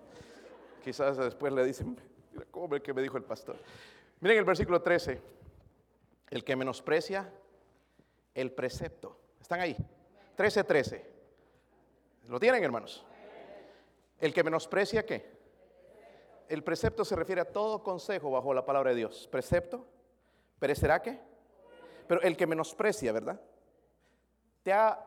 quizás 0.84 1.16
después 1.16 1.52
le 1.52 1.64
dicen, 1.64 1.98
mira 2.32 2.46
cómo 2.50 2.68
ve 2.68 2.82
que 2.82 2.92
me 2.92 3.00
dijo 3.00 3.16
el 3.16 3.24
pastor. 3.24 3.56
Miren 4.20 4.38
el 4.38 4.44
versículo 4.44 4.82
13. 4.82 5.20
El 6.30 6.44
que 6.44 6.54
menosprecia 6.54 7.32
el 8.34 8.52
precepto. 8.52 9.18
¿Están 9.40 9.60
ahí? 9.60 9.74
13:13. 10.36 10.66
13. 10.66 11.06
¿Lo 12.28 12.38
tienen, 12.38 12.62
hermanos? 12.62 13.06
El 14.20 14.34
que 14.34 14.44
menosprecia 14.44 15.06
qué? 15.06 15.37
El 16.48 16.64
precepto 16.64 17.04
se 17.04 17.14
refiere 17.14 17.40
a 17.40 17.52
todo 17.52 17.82
consejo 17.82 18.30
bajo 18.30 18.52
la 18.54 18.64
palabra 18.64 18.90
de 18.90 18.96
Dios. 18.96 19.28
¿Precepto? 19.30 19.86
¿Perecerá 20.58 21.00
qué? 21.00 21.20
Pero 22.06 22.22
el 22.22 22.36
que 22.36 22.46
menosprecia, 22.46 23.12
¿verdad? 23.12 23.40
Te 24.62 24.72
ha, 24.72 24.98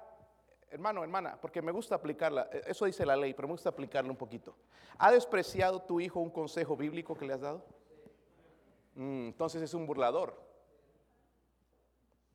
hermano, 0.70 1.04
hermana, 1.04 1.38
porque 1.42 1.62
me 1.62 1.72
gusta 1.72 1.96
aplicarla, 1.96 2.48
e, 2.52 2.64
eso 2.68 2.86
dice 2.86 3.06
la 3.06 3.16
ley, 3.16 3.34
pero 3.34 3.48
me 3.48 3.54
gusta 3.54 3.70
aplicarla 3.70 4.12
un 4.12 4.18
poquito. 4.18 4.56
¿Ha 5.00 5.12
despreciado 5.12 5.82
tu 5.82 6.00
hijo 6.00 6.20
un 6.20 6.30
consejo 6.30 6.78
bíblico 6.78 7.16
que 7.16 7.26
le 7.26 7.34
has 7.34 7.42
dado? 7.42 7.66
Mm, 8.96 9.28
entonces 9.28 9.62
es 9.64 9.74
un 9.74 9.86
burlador. 9.86 10.40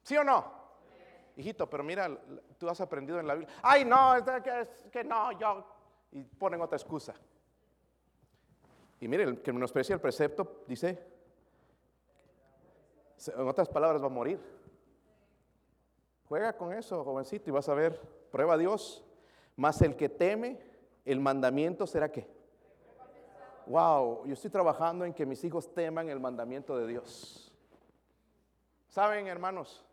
¿Sí 0.03 0.17
o 0.17 0.25
no? 0.25 0.67
hijito, 1.37 1.69
pero 1.69 1.85
mira, 1.85 2.11
tú 2.59 2.69
has 2.69 2.81
aprendido 2.81 3.21
en 3.21 3.27
la 3.27 3.35
Biblia. 3.35 3.55
Ay, 3.63 3.85
no, 3.85 4.15
es 4.15 4.25
que, 4.91 5.05
no, 5.05 5.33
yo. 5.39 5.65
Y 6.13 6.23
ponen 6.23 6.61
otra 6.61 6.77
excusa. 6.77 7.15
Y 9.01 9.09
mire, 9.09 9.25
el 9.25 9.43
que 9.43 9.53
menosprecia 9.53 9.95
el 9.95 10.01
precepto 10.01 10.65
dice, 10.67 10.99
en 13.27 13.49
otras 13.49 13.69
palabras, 13.69 14.03
va 14.03 14.07
a 14.07 14.11
morir. 14.11 14.39
Juega 16.29 16.57
con 16.57 16.73
eso, 16.73 17.05
jovencito, 17.05 17.51
y 17.51 17.53
vas 17.53 17.69
a 17.69 17.75
ver, 17.75 18.01
prueba 18.31 18.55
a 18.55 18.59
Dios. 18.59 19.05
Más 19.57 19.81
el 19.83 19.97
que 19.97 20.09
teme 20.09 20.61
el 21.05 21.21
mandamiento 21.21 21.87
será 21.87 22.11
qué. 22.11 22.27
Wow, 23.67 24.27
yo 24.27 24.33
estoy 24.33 24.51
trabajando 24.51 25.05
en 25.05 25.13
que 25.13 25.27
mis 25.27 25.43
hijos 25.45 25.73
teman 25.73 26.09
el 26.09 26.21
mandamiento 26.21 26.77
de 26.79 26.87
Dios. 26.87 27.53
Saben, 28.89 29.27
hermanos, 29.27 29.85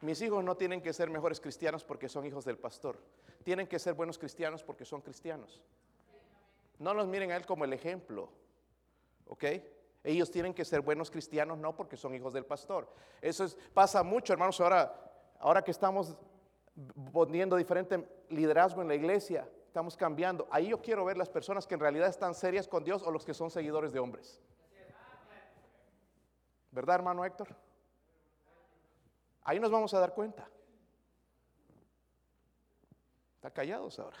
mis 0.00 0.20
hijos 0.20 0.44
no 0.44 0.56
tienen 0.56 0.82
que 0.82 0.92
ser 0.92 1.10
mejores 1.10 1.40
cristianos 1.40 1.84
porque 1.84 2.08
son 2.08 2.26
hijos 2.26 2.44
del 2.44 2.58
pastor. 2.58 2.96
Tienen 3.44 3.66
que 3.66 3.78
ser 3.78 3.94
buenos 3.94 4.18
cristianos 4.18 4.62
porque 4.62 4.84
son 4.84 5.00
cristianos. 5.00 5.62
No 6.78 6.94
los 6.94 7.06
miren 7.06 7.30
a 7.32 7.36
él 7.36 7.46
como 7.46 7.64
el 7.64 7.72
ejemplo. 7.72 8.30
¿Ok? 9.26 9.44
Ellos 10.04 10.30
tienen 10.30 10.54
que 10.54 10.64
ser 10.64 10.82
buenos 10.82 11.10
cristianos 11.10 11.58
no 11.58 11.74
porque 11.74 11.96
son 11.96 12.14
hijos 12.14 12.32
del 12.32 12.44
pastor. 12.44 12.88
Eso 13.20 13.46
pasa 13.74 14.02
mucho, 14.02 14.32
hermanos. 14.32 14.60
Ahora, 14.60 14.94
ahora 15.40 15.62
que 15.62 15.72
estamos 15.72 16.16
poniendo 17.12 17.56
diferente 17.56 18.06
liderazgo 18.28 18.82
en 18.82 18.88
la 18.88 18.94
iglesia, 18.94 19.48
estamos 19.66 19.96
cambiando. 19.96 20.46
Ahí 20.50 20.68
yo 20.68 20.80
quiero 20.80 21.04
ver 21.04 21.16
las 21.16 21.28
personas 21.28 21.66
que 21.66 21.74
en 21.74 21.80
realidad 21.80 22.08
están 22.08 22.34
serias 22.34 22.68
con 22.68 22.84
Dios 22.84 23.02
o 23.02 23.10
los 23.10 23.24
que 23.24 23.34
son 23.34 23.50
seguidores 23.50 23.92
de 23.92 23.98
hombres. 23.98 24.40
¿Verdad, 26.70 26.96
hermano 26.96 27.24
Héctor? 27.24 27.48
Ahí 29.42 29.58
nos 29.58 29.70
vamos 29.70 29.92
a 29.94 29.98
dar 30.00 30.12
cuenta. 30.14 30.48
Está 33.36 33.50
callados 33.50 33.98
ahora. 33.98 34.18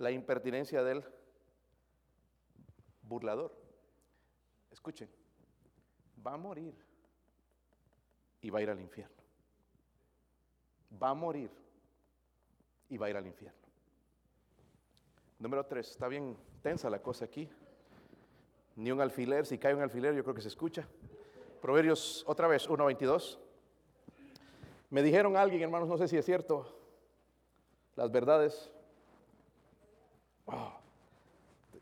La 0.00 0.10
impertinencia 0.10 0.82
del 0.82 1.04
burlador. 3.02 3.54
Escuchen, 4.70 5.10
va 6.26 6.32
a 6.32 6.36
morir 6.38 6.74
y 8.40 8.48
va 8.48 8.60
a 8.60 8.62
ir 8.62 8.70
al 8.70 8.80
infierno. 8.80 9.22
Va 11.00 11.10
a 11.10 11.14
morir 11.14 11.50
y 12.88 12.96
va 12.96 13.06
a 13.06 13.10
ir 13.10 13.16
al 13.18 13.26
infierno. 13.26 13.60
Número 15.38 15.66
tres, 15.66 15.90
está 15.90 16.08
bien 16.08 16.34
tensa 16.62 16.88
la 16.88 17.02
cosa 17.02 17.26
aquí 17.26 17.46
ni 18.76 18.90
un 18.90 19.02
alfiler. 19.02 19.44
Si 19.44 19.58
cae 19.58 19.74
un 19.74 19.82
alfiler, 19.82 20.14
yo 20.14 20.22
creo 20.22 20.34
que 20.34 20.40
se 20.40 20.48
escucha. 20.48 20.88
Proverbios, 21.60 22.24
otra 22.26 22.48
vez, 22.48 22.66
1.22. 22.68 23.38
Me 24.88 25.02
dijeron 25.02 25.36
alguien, 25.36 25.60
hermanos, 25.60 25.88
no 25.88 25.98
sé 25.98 26.08
si 26.08 26.16
es 26.16 26.24
cierto, 26.24 26.66
las 27.96 28.10
verdades, 28.10 28.72
oh, 30.52 30.72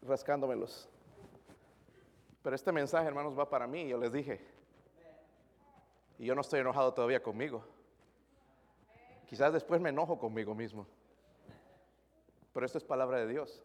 rascándomelos. 0.02 0.88
Pero 2.42 2.56
este 2.56 2.72
mensaje, 2.72 3.06
hermanos, 3.06 3.38
va 3.38 3.48
para 3.48 3.66
mí, 3.66 3.88
yo 3.88 3.98
les 3.98 4.12
dije. 4.12 4.40
Y 6.18 6.26
yo 6.26 6.34
no 6.34 6.40
estoy 6.40 6.60
enojado 6.60 6.94
todavía 6.94 7.22
conmigo. 7.22 7.64
Quizás 9.26 9.52
después 9.52 9.80
me 9.80 9.90
enojo 9.90 10.18
conmigo 10.18 10.54
mismo. 10.54 10.86
Pero 12.52 12.66
esto 12.66 12.78
es 12.78 12.84
palabra 12.84 13.18
de 13.18 13.26
Dios. 13.26 13.62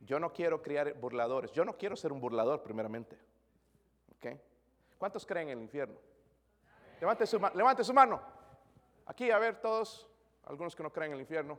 Yo 0.00 0.18
no 0.18 0.32
quiero 0.32 0.62
criar 0.62 0.94
burladores. 0.94 1.52
Yo 1.52 1.64
no 1.64 1.76
quiero 1.76 1.96
ser 1.96 2.12
un 2.12 2.20
burlador 2.20 2.62
primeramente. 2.62 3.18
¿Cuántos 5.00 5.24
creen 5.24 5.48
en 5.48 5.56
el 5.58 5.64
infierno? 5.64 5.98
Levante 7.00 7.26
su, 7.26 7.40
levante 7.54 7.82
su 7.82 7.94
mano. 7.94 8.20
Aquí, 9.06 9.30
a 9.30 9.38
ver, 9.38 9.58
todos, 9.58 10.06
algunos 10.44 10.76
que 10.76 10.82
no 10.82 10.92
creen 10.92 11.12
en 11.12 11.14
el 11.14 11.20
infierno. 11.22 11.58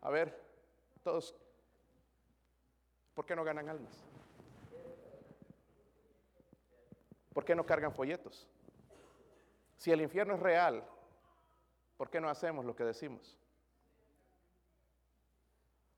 A 0.00 0.08
ver, 0.08 0.47
¿Por 3.14 3.26
qué 3.26 3.34
no 3.34 3.44
ganan 3.44 3.68
almas? 3.68 4.04
¿Por 7.32 7.44
qué 7.44 7.54
no 7.54 7.64
cargan 7.64 7.92
folletos? 7.92 8.48
Si 9.76 9.92
el 9.92 10.00
infierno 10.00 10.34
es 10.34 10.40
real, 10.40 10.84
¿por 11.96 12.10
qué 12.10 12.20
no 12.20 12.28
hacemos 12.28 12.64
lo 12.64 12.74
que 12.74 12.84
decimos? 12.84 13.38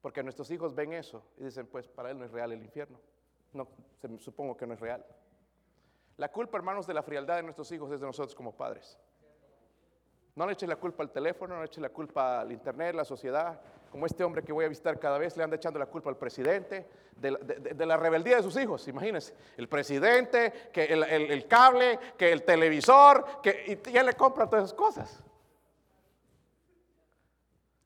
Porque 0.00 0.22
nuestros 0.22 0.50
hijos 0.50 0.74
ven 0.74 0.92
eso 0.92 1.22
y 1.36 1.44
dicen, 1.44 1.66
pues 1.66 1.88
para 1.88 2.11
él 2.11 2.18
no 2.18 2.24
es 2.24 2.30
real 2.30 2.52
el 2.52 2.62
infierno. 2.62 3.00
No, 3.52 3.68
supongo 4.18 4.56
que 4.56 4.66
no 4.66 4.74
es 4.74 4.80
real. 4.80 5.04
La 6.16 6.30
culpa, 6.30 6.58
hermanos, 6.58 6.86
de 6.86 6.94
la 6.94 7.02
frialdad 7.02 7.36
de 7.36 7.42
nuestros 7.42 7.70
hijos 7.72 7.90
es 7.92 8.00
de 8.00 8.06
nosotros 8.06 8.34
como 8.34 8.54
padres. 8.56 8.98
No 10.34 10.46
le 10.46 10.52
eches 10.52 10.68
la 10.68 10.76
culpa 10.76 11.02
al 11.02 11.11
teléfono, 11.11 11.54
no 11.54 11.61
le 11.61 11.66
eches 11.66 11.82
la 11.82 11.88
culpa 11.88 12.40
al 12.40 12.52
internet, 12.52 12.94
la 12.94 13.04
sociedad. 13.04 13.61
Como 13.91 14.07
este 14.07 14.22
hombre 14.22 14.43
que 14.45 14.53
voy 14.53 14.64
a 14.64 14.68
visitar 14.68 14.99
cada 15.01 15.18
vez 15.18 15.36
le 15.36 15.43
anda 15.43 15.57
echando 15.57 15.78
la 15.78 15.86
culpa 15.86 16.11
al 16.11 16.16
presidente 16.16 16.86
de, 17.16 17.86
la 17.86 17.97
rebeldía 17.97 18.36
de 18.36 18.43
sus 18.43 18.57
hijos. 18.57 18.86
Imagínense, 18.86 19.34
el 19.57 19.68
presidente, 19.68 20.70
que 20.72 20.84
el, 20.84 21.47
cable, 21.49 21.99
que 22.16 22.30
el 22.30 22.45
televisor, 22.45 23.41
que 23.43 23.82
y, 23.84 23.97
él 23.97 24.07
le 24.07 24.14
compra 24.14 24.49
todas 24.49 24.66
esas 24.66 24.74
cosas. 24.74 25.22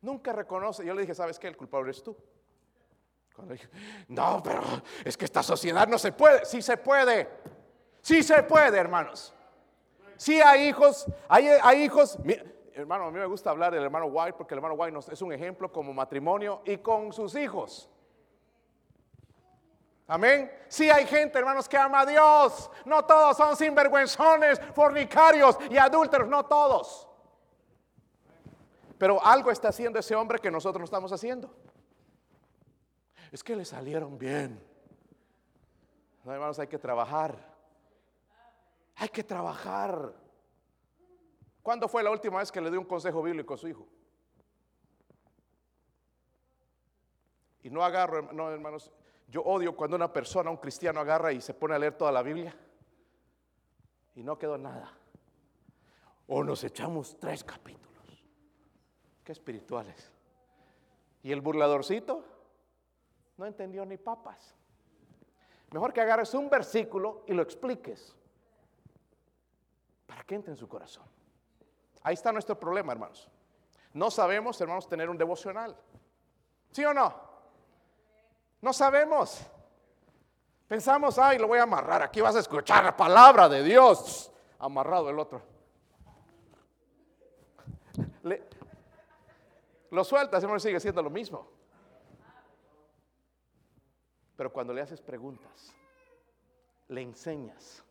Nunca 0.03 0.33
reconoce. 0.33 0.85
Yo 0.85 0.93
le 0.93 1.01
dije, 1.01 1.15
¿sabes 1.15 1.39
qué? 1.39 1.49
El 1.49 1.57
culpable 1.57 1.89
eres 1.89 2.03
tú. 2.03 2.15
Cuando 3.35 3.55
dije, 3.55 3.69
no, 4.09 4.43
pero 4.45 4.63
es 5.05 5.17
que 5.17 5.25
esta 5.25 5.43
sociedad 5.43 5.89
no 5.89 5.99
se 5.99 6.13
puede. 6.13 6.45
Sí 6.45 6.61
se 6.61 6.77
puede. 6.77 7.29
Sí 8.03 8.23
se 8.23 8.43
puede, 8.43 8.77
hermanos. 8.77 9.35
Sí 10.19 10.39
hay 10.41 10.69
hijos, 10.69 11.07
hay 11.29 11.83
hijos. 11.83 12.19
Hermano, 12.75 13.05
a 13.05 13.11
mí 13.11 13.19
me 13.19 13.27
gusta 13.27 13.51
hablar 13.51 13.73
del 13.73 13.85
hermano 13.85 14.07
White 14.07 14.35
porque 14.37 14.55
el 14.55 14.59
hermano 14.59 14.75
White 14.75 15.13
es 15.13 15.23
un 15.23 15.33
ejemplo 15.33 15.73
como 15.73 15.93
matrimonio 15.93 16.63
y 16.65 16.79
con 16.79 17.13
sus 17.13 17.35
hijos. 17.37 17.89
Amén. 20.07 20.51
Sí 20.69 20.91
hay 20.91 21.07
gente, 21.07 21.39
hermanos, 21.39 21.69
que 21.69 21.79
ama 21.79 22.01
a 22.01 22.07
Dios. 22.07 22.71
No 22.85 23.05
todos 23.05 23.37
son 23.37 23.57
sinvergüenzones, 23.57 24.61
fornicarios 24.75 25.57
y 25.71 25.79
adúlteros, 25.79 26.29
no 26.29 26.45
todos. 26.45 27.09
Pero 28.99 29.25
algo 29.25 29.51
está 29.51 29.69
haciendo 29.69 29.99
ese 29.99 30.15
hombre 30.15 30.39
que 30.39 30.51
nosotros 30.51 30.81
no 30.81 30.85
estamos 30.85 31.13
haciendo. 31.13 31.55
Es 33.33 33.43
que 33.43 33.57
le 33.57 33.65
salieron 33.65 34.19
bien. 34.19 34.63
No, 36.23 36.33
hermanos, 36.33 36.59
hay 36.59 36.67
que 36.67 36.79
trabajar. 36.79 37.37
Hay 38.97 39.09
que 39.09 39.25
trabajar. 39.25 40.13
¿Cuándo 41.65 41.89
fue 41.89 42.03
la 42.03 42.11
última 42.11 42.41
vez 42.41 42.53
que 42.53 42.61
le 42.61 42.71
dio 42.71 42.79
un 42.79 42.85
consejo 42.85 43.23
bíblico 43.23 43.55
a 43.55 43.57
su 43.57 43.67
hijo? 43.67 43.89
Y 47.63 47.71
no 47.71 47.83
agarro, 47.83 48.31
no, 48.33 48.51
hermanos, 48.51 48.93
yo 49.29 49.41
odio 49.41 49.75
cuando 49.75 49.97
una 49.97 50.13
persona, 50.13 50.51
un 50.51 50.59
cristiano, 50.59 51.01
agarra 51.01 51.33
y 51.33 51.41
se 51.41 51.55
pone 51.55 51.75
a 51.75 51.79
leer 51.79 51.97
toda 51.97 52.13
la 52.13 52.21
Biblia 52.21 52.55
y 54.15 54.23
no 54.23 54.39
quedó 54.39 54.59
nada. 54.59 54.93
O 56.27 56.45
nos 56.45 56.63
echamos 56.65 57.19
tres 57.19 57.43
capítulos. 57.43 58.23
Qué 59.25 59.33
espirituales. 59.33 60.13
Y 61.23 61.33
el 61.33 61.41
burladorcito 61.41 62.27
no 63.39 63.47
entendió 63.47 63.87
ni 63.87 63.97
papas. 63.97 64.55
Mejor 65.71 65.95
que 65.95 66.03
agarres 66.03 66.35
un 66.35 66.51
versículo 66.51 67.25
y 67.27 67.33
lo 67.33 67.41
expliques 67.41 68.15
para 70.05 70.25
que 70.25 70.35
entre 70.35 70.53
en 70.53 70.59
su 70.59 70.69
corazón. 70.69 71.14
Ahí 72.05 72.15
está 72.15 72.31
nuestro 72.31 72.59
problema, 72.61 72.93
hermanos. 72.93 73.29
No 73.95 74.11
sabemos, 74.11 74.61
hermanos, 74.61 74.89
tener 74.89 75.11
un 75.11 75.19
devocional. 75.19 75.77
¿Sí 76.71 76.85
o 76.85 76.95
no? 76.95 77.15
No 78.61 78.73
sabemos. 78.73 79.41
Pensamos, 80.69 81.19
ay, 81.19 81.39
lo 81.39 81.49
voy 81.49 81.59
a 81.59 81.63
amarrar. 81.63 82.03
Aquí 82.03 82.21
vas 82.21 82.37
a 82.37 82.41
escuchar 82.41 82.85
la 82.85 82.97
palabra 82.97 83.49
de 83.49 83.63
Dios. 83.63 84.31
Amarrado 84.59 85.11
el 85.11 85.19
otro. 85.19 85.43
Lo 89.91 90.05
sueltas, 90.05 90.43
hermano, 90.43 90.61
sigue 90.61 90.81
siendo 90.81 91.03
lo 91.03 91.11
mismo. 91.11 91.49
Pero 94.37 94.53
cuando 94.53 94.75
le 94.75 94.83
haces 94.83 95.01
preguntas, 95.01 95.73
le 96.89 97.01
enseñas, 97.01 97.85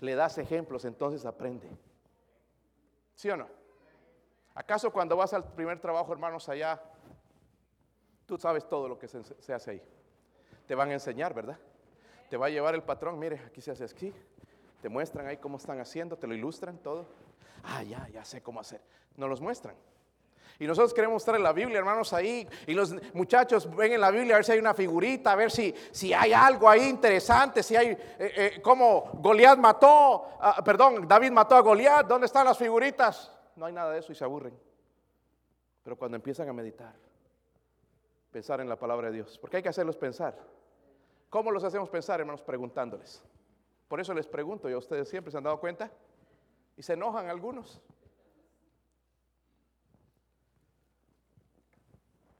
le 0.00 0.14
das 0.14 0.38
ejemplos, 0.38 0.84
entonces 0.84 1.26
aprende. 1.26 1.68
¿Sí 3.18 3.28
o 3.28 3.36
no? 3.36 3.48
¿Acaso 4.54 4.92
cuando 4.92 5.16
vas 5.16 5.32
al 5.32 5.42
primer 5.42 5.80
trabajo, 5.80 6.12
hermanos, 6.12 6.48
allá, 6.48 6.80
tú 8.26 8.38
sabes 8.38 8.68
todo 8.68 8.88
lo 8.88 8.96
que 8.96 9.08
se, 9.08 9.52
hace 9.52 9.70
ahí? 9.72 9.82
Te 10.68 10.76
van 10.76 10.90
a 10.90 10.92
enseñar, 10.92 11.34
¿verdad? 11.34 11.58
Te 12.30 12.36
va 12.36 12.46
a 12.46 12.48
llevar 12.48 12.76
el 12.76 12.84
patrón, 12.84 13.18
mire, 13.18 13.40
aquí 13.44 13.60
se 13.60 13.72
hace 13.72 13.82
así. 13.82 14.14
Te 14.80 14.88
muestran 14.88 15.26
ahí 15.26 15.38
cómo 15.38 15.56
están 15.56 15.80
haciendo, 15.80 16.16
te 16.16 16.28
lo 16.28 16.34
ilustran 16.34 16.78
todo. 16.78 17.06
Ah, 17.64 17.82
ya, 17.82 18.06
ya 18.06 18.24
sé 18.24 18.40
cómo 18.40 18.60
hacer. 18.60 18.80
Nos 19.16 19.28
los 19.28 19.40
muestran. 19.40 19.74
Y 20.60 20.66
nosotros 20.66 20.92
queremos 20.92 21.14
mostrar 21.14 21.38
la 21.40 21.52
Biblia, 21.52 21.78
hermanos, 21.78 22.12
ahí. 22.12 22.46
Y 22.66 22.74
los 22.74 22.94
muchachos 23.14 23.72
ven 23.76 23.92
en 23.92 24.00
la 24.00 24.10
Biblia 24.10 24.34
a 24.34 24.38
ver 24.38 24.44
si 24.44 24.52
hay 24.52 24.58
una 24.58 24.74
figurita, 24.74 25.32
a 25.32 25.36
ver 25.36 25.52
si, 25.52 25.72
si 25.92 26.12
hay 26.12 26.32
algo 26.32 26.68
ahí 26.68 26.88
interesante, 26.88 27.62
si 27.62 27.76
hay, 27.76 27.88
eh, 27.88 27.98
eh, 28.18 28.60
como 28.60 29.10
Goliat 29.14 29.56
mató, 29.58 30.26
ah, 30.40 30.60
perdón, 30.64 31.06
David 31.06 31.30
mató 31.30 31.54
a 31.54 31.60
Goliat, 31.60 32.06
¿dónde 32.06 32.26
están 32.26 32.44
las 32.44 32.58
figuritas? 32.58 33.32
No 33.54 33.66
hay 33.66 33.72
nada 33.72 33.92
de 33.92 34.00
eso 34.00 34.10
y 34.10 34.16
se 34.16 34.24
aburren. 34.24 34.58
Pero 35.84 35.96
cuando 35.96 36.16
empiezan 36.16 36.48
a 36.48 36.52
meditar, 36.52 36.94
pensar 38.32 38.60
en 38.60 38.68
la 38.68 38.76
palabra 38.76 39.08
de 39.08 39.14
Dios, 39.14 39.38
porque 39.38 39.58
hay 39.58 39.62
que 39.62 39.68
hacerlos 39.68 39.96
pensar. 39.96 40.36
¿Cómo 41.30 41.52
los 41.52 41.62
hacemos 41.62 41.88
pensar, 41.88 42.18
hermanos? 42.18 42.42
Preguntándoles. 42.42 43.22
Por 43.86 44.00
eso 44.00 44.12
les 44.12 44.26
pregunto, 44.26 44.68
y 44.68 44.72
a 44.72 44.78
ustedes 44.78 45.08
siempre 45.08 45.30
se 45.30 45.38
han 45.38 45.44
dado 45.44 45.60
cuenta, 45.60 45.90
y 46.76 46.82
se 46.82 46.94
enojan 46.94 47.28
algunos. 47.28 47.80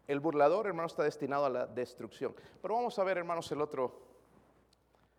El 0.08 0.20
burlador, 0.20 0.66
hermano, 0.66 0.86
está 0.86 1.02
destinado 1.02 1.44
a 1.44 1.50
la 1.50 1.66
destrucción. 1.66 2.34
Pero 2.62 2.74
vamos 2.74 2.98
a 2.98 3.04
ver, 3.04 3.18
hermanos, 3.18 3.52
el 3.52 3.60
otro 3.60 4.00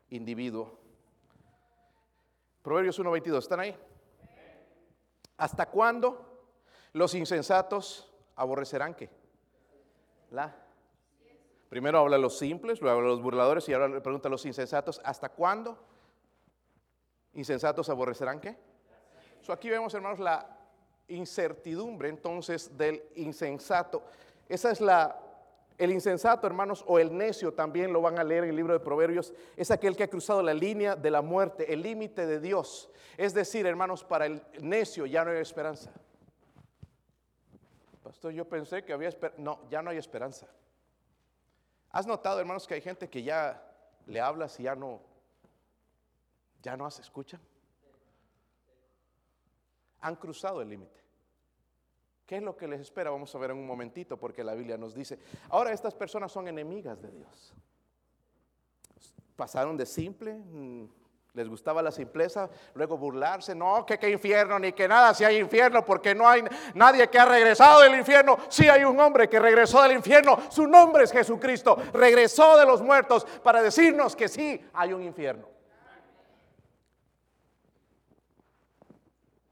individuo. 0.10 0.80
Proverbios 2.64 3.00
1.22, 3.00 3.38
¿están 3.38 3.60
ahí? 3.60 3.78
¿Hasta 5.38 5.68
cuándo 5.68 6.44
los 6.94 7.14
insensatos 7.14 8.12
aborrecerán 8.36 8.96
qué? 8.96 9.10
La. 10.32 10.56
Primero 11.70 12.00
habla 12.00 12.18
de 12.18 12.24
los 12.24 12.40
simples, 12.40 12.82
luego 12.82 12.98
habla 12.98 13.10
de 13.10 13.16
los 13.16 13.24
burladores 13.24 13.70
y 13.70 13.74
ahora 13.74 13.88
le 13.88 14.02
pregunta 14.02 14.28
a 14.28 14.32
los 14.32 14.44
insensatos, 14.46 15.00
¿hasta 15.06 15.30
cuándo 15.30 15.78
insensatos 17.34 17.90
aborrecerán 17.90 18.42
qué? 18.42 18.58
So 19.42 19.54
aquí 19.54 19.70
vemos, 19.70 19.94
hermanos, 19.94 20.18
la 20.18 20.58
incertidumbre 21.10 22.10
entonces 22.10 22.76
del 22.76 23.04
insensato. 23.16 24.04
Esa 24.50 24.72
es 24.72 24.82
la, 24.82 25.18
el 25.78 25.92
insensato, 25.92 26.46
hermanos, 26.46 26.84
o 26.88 27.00
el 27.00 27.16
necio, 27.16 27.54
también 27.54 27.94
lo 27.94 28.02
van 28.02 28.20
a 28.20 28.24
leer 28.24 28.44
en 28.44 28.50
el 28.50 28.56
libro 28.58 28.74
de 28.74 28.82
Proverbios, 28.82 29.34
es 29.56 29.72
aquel 29.72 29.96
que 29.96 30.04
ha 30.04 30.10
cruzado 30.10 30.44
la 30.44 30.54
línea 30.54 30.96
de 30.96 31.10
la 31.10 31.22
muerte, 31.22 31.72
el 31.72 31.82
límite 31.82 32.26
de 32.26 32.42
Dios. 32.42 32.90
Es 33.16 33.34
decir, 33.34 33.66
hermanos, 33.66 34.04
para 34.04 34.26
el 34.26 34.42
necio 34.60 35.06
ya 35.06 35.24
no 35.24 35.32
hay 35.32 35.38
esperanza. 35.38 35.92
Pastor, 38.04 38.34
yo 38.34 38.44
pensé 38.44 38.84
que 38.84 38.92
había 38.92 39.08
esperanza. 39.08 39.42
No, 39.42 39.70
ya 39.70 39.82
no 39.82 39.92
hay 39.92 39.98
esperanza. 39.98 40.48
¿Has 41.92 42.06
notado, 42.06 42.40
hermanos, 42.40 42.68
que 42.68 42.74
hay 42.74 42.82
gente 42.82 43.10
que 43.10 43.24
ya 43.24 43.64
le 44.06 44.20
hablas 44.20 44.60
y 44.60 44.64
ya 44.64 44.76
no, 44.76 45.00
ya 46.62 46.76
no 46.76 46.90
se 46.92 47.04
escucha? 47.04 47.40
Han 50.02 50.16
cruzado 50.16 50.62
el 50.62 50.70
límite. 50.70 51.00
¿Qué 52.30 52.38
es 52.38 52.44
lo 52.44 52.56
que 52.56 52.68
les 52.68 52.80
espera? 52.82 53.10
Vamos 53.10 53.34
a 53.34 53.40
ver 53.40 53.50
en 53.50 53.58
un 53.58 53.66
momentito 53.66 54.16
porque 54.16 54.44
la 54.44 54.54
Biblia 54.54 54.78
nos 54.78 54.94
dice. 54.94 55.18
Ahora 55.50 55.74
estas 55.74 55.96
personas 55.96 56.32
son 56.32 56.48
enemigas 56.48 57.02
de 57.02 57.10
Dios. 57.10 57.56
Pasaron 59.36 59.76
de 59.76 59.88
simple, 59.88 60.36
mm, 60.36 60.84
Les 61.34 61.48
gustaba 61.48 61.82
la 61.82 61.92
simpleza, 61.92 62.48
luego 62.76 62.98
burlarse, 62.98 63.56
no, 63.56 63.84
que 63.86 63.98
qué 63.98 64.12
infierno, 64.12 64.60
ni 64.60 64.74
que 64.74 64.88
nada, 64.88 65.14
si 65.14 65.24
hay 65.24 65.38
infierno, 65.38 65.84
porque 65.86 66.14
no 66.14 66.28
hay 66.28 66.44
nadie 66.76 67.08
que 67.08 67.18
ha 67.18 67.26
regresado 67.26 67.82
del 67.82 67.98
infierno. 67.98 68.38
Sí 68.50 68.68
hay 68.68 68.84
un 68.84 69.00
hombre 69.00 69.28
que 69.28 69.40
regresó 69.40 69.82
del 69.82 69.94
infierno, 69.94 70.38
su 70.50 70.68
nombre 70.68 71.06
es 71.06 71.12
Jesucristo, 71.12 71.78
regresó 71.94 72.58
de 72.58 72.66
los 72.66 72.82
muertos 72.82 73.26
para 73.44 73.62
decirnos 73.62 74.16
que 74.16 74.28
sí 74.28 74.64
hay 74.74 74.94
un 74.94 75.04
infierno. 75.04 75.48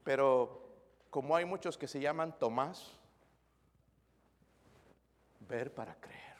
Pero 0.04 0.57
como 1.18 1.34
hay 1.34 1.44
muchos 1.44 1.76
que 1.76 1.88
se 1.88 1.98
llaman 1.98 2.38
Tomás, 2.38 2.96
ver 5.40 5.74
para 5.74 5.96
creer. 5.96 6.36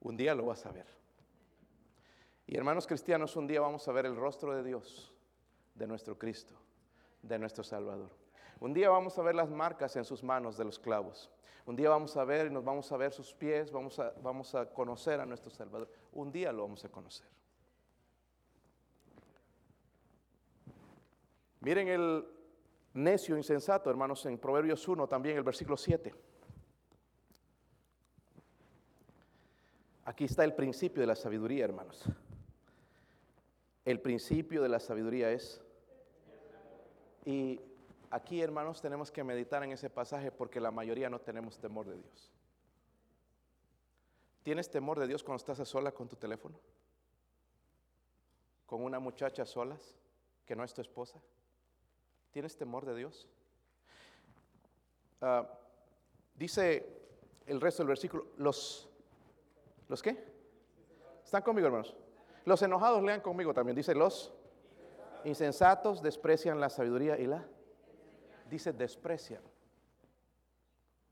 Un 0.00 0.16
día 0.16 0.34
lo 0.34 0.46
vas 0.46 0.64
a 0.64 0.72
ver. 0.72 0.86
Y 2.46 2.56
hermanos 2.56 2.86
cristianos, 2.86 3.36
un 3.36 3.46
día 3.46 3.60
vamos 3.60 3.86
a 3.86 3.92
ver 3.92 4.06
el 4.06 4.16
rostro 4.16 4.54
de 4.54 4.62
Dios, 4.62 5.12
de 5.74 5.86
nuestro 5.86 6.18
Cristo, 6.18 6.54
de 7.20 7.38
nuestro 7.38 7.62
Salvador. 7.62 8.08
Un 8.60 8.72
día 8.72 8.88
vamos 8.88 9.18
a 9.18 9.22
ver 9.22 9.34
las 9.34 9.50
marcas 9.50 9.94
en 9.96 10.06
sus 10.06 10.24
manos 10.24 10.56
de 10.56 10.64
los 10.64 10.78
clavos. 10.78 11.30
Un 11.66 11.76
día 11.76 11.90
vamos 11.90 12.16
a 12.16 12.24
ver 12.24 12.46
y 12.46 12.50
nos 12.50 12.64
vamos 12.64 12.90
a 12.92 12.96
ver 12.96 13.12
sus 13.12 13.34
pies, 13.34 13.70
vamos 13.70 13.98
a, 13.98 14.14
vamos 14.22 14.54
a 14.54 14.72
conocer 14.72 15.20
a 15.20 15.26
nuestro 15.26 15.50
Salvador. 15.50 15.90
Un 16.12 16.32
día 16.32 16.50
lo 16.50 16.62
vamos 16.62 16.82
a 16.82 16.88
conocer. 16.88 17.28
Miren 21.60 21.88
el 21.88 22.35
necio 22.96 23.36
insensato, 23.36 23.90
hermanos, 23.90 24.24
en 24.26 24.38
Proverbios 24.38 24.86
1, 24.88 25.06
también 25.06 25.36
el 25.36 25.42
versículo 25.42 25.76
7. 25.76 26.14
Aquí 30.04 30.24
está 30.24 30.44
el 30.44 30.54
principio 30.54 31.00
de 31.00 31.06
la 31.06 31.16
sabiduría, 31.16 31.64
hermanos. 31.64 32.04
El 33.84 34.00
principio 34.00 34.62
de 34.62 34.68
la 34.68 34.80
sabiduría 34.80 35.30
es... 35.30 35.60
Y 37.24 37.60
aquí, 38.10 38.40
hermanos, 38.40 38.80
tenemos 38.80 39.10
que 39.10 39.24
meditar 39.24 39.62
en 39.62 39.72
ese 39.72 39.90
pasaje 39.90 40.30
porque 40.30 40.60
la 40.60 40.70
mayoría 40.70 41.10
no 41.10 41.20
tenemos 41.20 41.58
temor 41.58 41.86
de 41.86 41.96
Dios. 41.96 42.32
¿Tienes 44.42 44.70
temor 44.70 45.00
de 45.00 45.08
Dios 45.08 45.24
cuando 45.24 45.38
estás 45.38 45.58
a 45.58 45.64
sola 45.64 45.90
con 45.90 46.08
tu 46.08 46.14
teléfono? 46.14 46.58
¿Con 48.64 48.84
una 48.84 49.00
muchacha 49.00 49.42
a 49.42 49.46
solas 49.46 49.96
que 50.44 50.54
no 50.54 50.62
es 50.62 50.72
tu 50.72 50.80
esposa? 50.80 51.20
¿Tienes 52.32 52.56
temor 52.56 52.84
de 52.84 52.94
Dios? 52.94 53.28
Ah, 55.20 55.46
dice 56.34 56.86
el 57.46 57.60
resto 57.60 57.82
del 57.82 57.88
versículo, 57.88 58.26
los, 58.36 58.88
¿los 59.88 60.02
qué? 60.02 60.36
¿Están 61.24 61.42
conmigo, 61.42 61.66
hermanos? 61.66 61.96
Los 62.44 62.62
enojados 62.62 63.02
lean 63.02 63.20
conmigo 63.20 63.52
también. 63.52 63.74
Dice, 63.74 63.94
los 63.94 64.32
insensatos 65.24 66.02
desprecian 66.02 66.60
la 66.60 66.70
sabiduría 66.70 67.18
y 67.18 67.26
la... 67.26 67.44
Dice, 68.48 68.72
desprecian. 68.72 69.42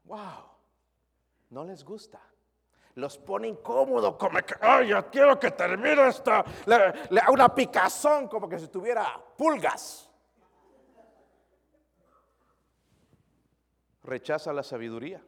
Wow. 0.05 0.45
No 1.51 1.65
les 1.65 1.85
gusta. 1.85 2.21
Los 2.95 3.19
pone 3.19 3.49
incómodo, 3.49 4.17
como 4.17 4.39
que, 4.39 4.55
ay, 4.61 4.91
ya 4.91 5.11
quiero 5.11 5.39
que 5.41 5.51
termine 5.51 6.07
esta. 6.07 6.45
Le, 6.67 6.93
le 7.11 7.23
una 7.33 7.53
picazón, 7.53 8.29
como 8.29 8.49
que 8.49 8.59
si 8.59 8.69
tuviera 8.69 9.21
pulgas. 9.37 10.04
Rechaza 14.05 14.53
la 14.53 14.63
sabiduría. 14.63 15.23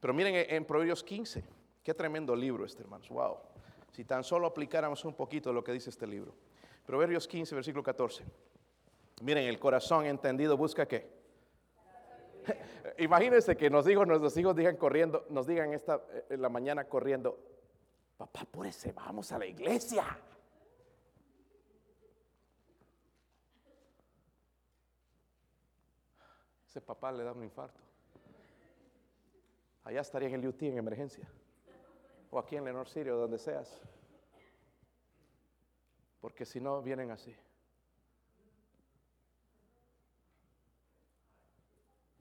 Pero 0.00 0.14
miren 0.14 0.46
en 0.48 0.64
Proverbios 0.64 1.04
15, 1.04 1.44
qué 1.82 1.94
tremendo 1.94 2.34
libro 2.34 2.64
este, 2.64 2.82
hermanos. 2.82 3.08
Wow. 3.08 3.36
Si 3.92 4.04
tan 4.04 4.24
solo 4.24 4.46
aplicáramos 4.46 5.04
un 5.04 5.14
poquito 5.14 5.52
lo 5.52 5.62
que 5.62 5.72
dice 5.72 5.90
este 5.90 6.06
libro. 6.06 6.34
Proverbios 6.84 7.26
15, 7.28 7.54
versículo 7.54 7.82
14. 7.82 8.24
Miren, 9.22 9.44
el 9.44 9.58
corazón 9.58 10.06
entendido 10.06 10.56
busca 10.56 10.86
qué. 10.86 11.10
Imagínense 12.98 13.56
que 13.56 13.70
nos 13.70 13.84
dijo, 13.84 14.04
nuestros 14.04 14.36
hijos 14.36 14.54
digan 14.54 14.76
corriendo, 14.76 15.26
nos 15.30 15.46
digan 15.46 15.72
esta 15.72 16.02
eh, 16.12 16.26
en 16.30 16.42
la 16.42 16.48
mañana 16.48 16.84
corriendo, 16.84 17.38
papá, 18.16 18.40
apúrese, 18.42 18.92
vamos 18.92 19.32
a 19.32 19.38
la 19.38 19.46
iglesia. 19.46 20.04
Papá 26.80 27.12
le 27.12 27.24
da 27.24 27.32
un 27.32 27.44
infarto. 27.44 27.80
Allá 29.84 30.00
estaría 30.00 30.28
en 30.28 30.34
el 30.34 30.46
UT 30.46 30.62
en 30.62 30.78
emergencia 30.78 31.28
o 32.30 32.38
aquí 32.38 32.56
en 32.56 32.64
Lenor 32.64 32.88
Sirio, 32.88 33.16
donde 33.16 33.38
seas. 33.38 33.80
Porque 36.20 36.44
si 36.44 36.60
no, 36.60 36.82
vienen 36.82 37.10
así. 37.10 37.34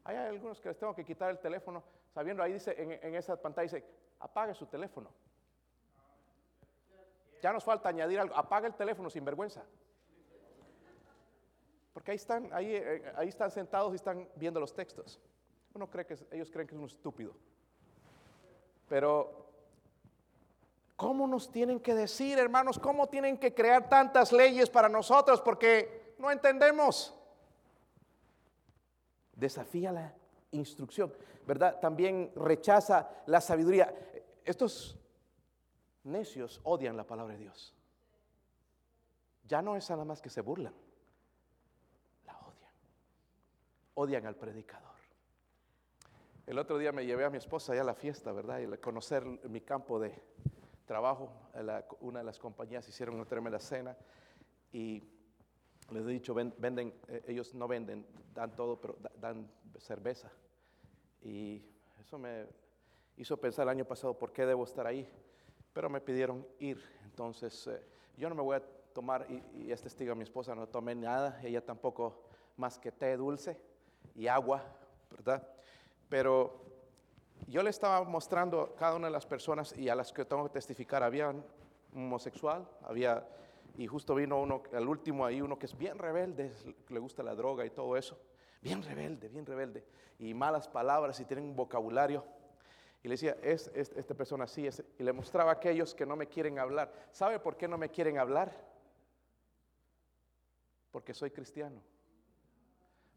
Hay 0.04 0.16
algunos 0.18 0.62
que 0.62 0.70
les 0.70 0.78
tengo 0.78 0.94
que 0.94 1.04
quitar 1.04 1.32
el 1.32 1.40
teléfono, 1.40 1.84
sabiendo, 2.14 2.44
ahí 2.44 2.54
dice, 2.54 2.76
en, 2.78 3.16
esa 3.16 3.42
pantalla 3.42 3.64
dice, 3.64 3.84
apague 4.20 4.54
su 4.54 4.68
teléfono. 4.68 5.10
Ya 7.42 7.52
nos 7.52 7.64
falta 7.64 7.90
añadir 7.90 8.20
algo, 8.20 8.36
apaga 8.36 8.68
el 8.68 8.76
teléfono 8.76 9.10
sin 9.10 9.26
vergüenza. 9.26 9.66
Porque 11.96 12.12
ahí 12.12 12.18
están, 12.18 12.54
ahí, 12.54 12.76
eh, 12.76 13.12
ahí 13.16 13.30
están 13.30 13.50
sentados 13.50 13.92
y 13.94 13.96
están 13.96 14.30
viendo 14.36 14.60
los 14.60 14.76
textos. 14.76 15.20
Uno 15.74 15.90
cree 15.90 16.06
que 16.06 16.16
ellos 16.30 16.52
creen 16.52 16.68
que 16.68 16.76
es 16.76 16.80
un 16.80 16.86
estúpido. 16.86 17.34
Pero 18.88 19.46
¿Cómo 20.96 21.28
nos 21.28 21.52
tienen 21.52 21.82
que 21.82 21.94
decir, 21.94 22.40
hermanos? 22.40 22.80
¿Cómo 22.80 23.08
tienen 23.08 23.38
que 23.38 23.54
crear 23.54 23.90
tantas 23.90 24.32
leyes 24.32 24.70
para 24.70 24.88
nosotros? 24.88 25.42
Porque 25.42 26.16
no 26.20 26.32
entendemos. 26.32 27.14
Desafía 29.34 29.92
la 29.92 30.14
instrucción, 30.52 31.14
¿verdad? 31.46 31.80
También 31.82 32.32
rechaza 32.36 33.10
la 33.26 33.42
sabiduría. 33.42 33.94
Estos 34.46 34.98
necios 36.06 36.62
odian 36.64 36.96
la 36.96 37.06
palabra 37.06 37.34
de 37.34 37.42
Dios. 37.42 37.74
Ya 39.44 39.62
no 39.62 39.76
es 39.76 39.90
nada 39.90 40.06
más 40.06 40.22
que 40.22 40.30
se 40.30 40.40
burlan, 40.40 40.74
la 42.26 42.38
odian. 42.40 42.72
Odian 43.96 44.26
al 44.26 44.36
predicador. 44.36 44.96
El 46.46 46.60
otro 46.60 46.78
día 46.78 46.92
me 46.92 47.06
llevé 47.06 47.26
a 47.26 47.30
mi 47.30 47.38
esposa 47.38 47.74
allá 47.74 47.82
a 47.82 47.86
la 47.86 47.96
fiesta, 47.96 48.32
¿verdad? 48.32 48.60
Y 48.60 48.78
conocer 48.78 49.26
mi 49.26 49.62
campo 49.62 50.00
de, 50.00 50.14
trabajo, 50.86 51.32
una 52.02 52.20
de 52.20 52.26
las 52.26 52.40
compañías 52.40 52.88
hicieron 52.88 53.16
una 53.16 53.26
tremenda 53.26 53.60
cena 53.60 53.98
y 54.72 55.04
les 55.92 56.04
he 56.06 56.10
dicho, 56.10 56.34
venden, 56.34 56.94
eh, 57.08 57.24
ellos 57.28 57.54
no 57.54 57.68
venden, 57.68 58.06
dan 58.34 58.56
todo, 58.56 58.80
pero 58.80 58.98
dan 59.20 59.50
cerveza. 59.78 60.32
Y 61.22 61.64
eso 62.00 62.18
me 62.18 62.46
hizo 63.18 63.38
pensar 63.38 63.64
el 63.64 63.70
año 63.70 63.86
pasado 63.86 64.18
por 64.18 64.32
qué 64.32 64.46
debo 64.46 64.64
estar 64.64 64.88
ahí, 64.88 65.08
pero 65.74 65.90
me 65.90 66.02
pidieron 66.02 66.48
ir. 66.60 66.84
Entonces, 67.04 67.68
eh, 67.68 67.82
yo 68.18 68.30
no 68.30 68.36
me 68.36 68.42
voy 68.42 68.58
a 68.58 68.64
tomar, 68.94 69.28
y, 69.30 69.72
es 69.72 69.82
testigo 69.82 70.16
mi 70.16 70.24
esposa, 70.24 70.56
no 70.56 70.68
tomé 70.68 70.96
nada, 70.96 71.40
ella 71.44 71.64
tampoco 71.64 72.24
más 72.58 72.80
que 72.80 72.92
té 72.92 73.18
dulce 73.18 73.60
y 74.16 74.28
agua, 74.28 74.64
¿verdad? 75.12 75.48
Pero 76.10 76.66
yo 77.48 77.62
le 77.62 77.70
estaba 77.70 78.04
mostrando 78.04 78.62
a 78.62 78.76
cada 78.76 78.96
una 78.96 79.08
de 79.08 79.14
las 79.14 79.26
personas 79.26 79.78
y 79.78 79.90
a 79.90 79.96
las 79.96 80.12
que 80.12 80.26
tengo 80.26 80.44
que 80.46 80.54
testificar, 80.54 81.04
había 81.04 81.30
un 81.30 81.44
homosexual, 81.94 82.68
había, 82.84 83.28
y 83.78 83.88
justo 83.88 84.16
vino 84.16 84.42
uno, 84.42 84.64
al 84.74 84.88
último 84.88 85.26
ahí, 85.26 85.42
uno 85.42 85.60
que 85.60 85.66
es 85.66 85.78
bien 85.78 85.98
rebelde, 85.98 86.52
le 86.90 87.00
gusta 87.00 87.24
la 87.24 87.36
droga 87.36 87.66
y 87.66 87.70
todo 87.70 87.96
eso, 87.98 88.18
bien 88.62 88.82
rebelde, 88.82 89.30
bien 89.30 89.46
rebelde, 89.46 89.86
y 90.20 90.34
malas 90.34 90.68
palabras 90.68 91.20
y 91.20 91.26
tienen 91.26 91.46
un 91.46 91.56
vocabulario. 91.56 92.24
Y 93.04 93.08
le 93.08 93.14
decía, 93.14 93.38
es, 93.44 93.70
esta 93.76 94.16
persona 94.16 94.46
así, 94.46 94.66
es, 94.66 94.84
y 94.98 95.04
le 95.04 95.14
mostraba 95.14 95.52
a 95.52 95.54
aquellos 95.54 95.94
que 95.94 96.08
no 96.08 96.16
me 96.16 96.26
quieren 96.26 96.58
hablar. 96.58 96.92
¿Sabe 97.12 97.40
por 97.40 97.56
qué 97.56 97.68
no 97.68 97.78
me 97.78 97.90
quieren 97.90 98.18
hablar? 98.18 98.52
Porque 100.90 101.14
soy 101.14 101.30
cristiano, 101.30 101.80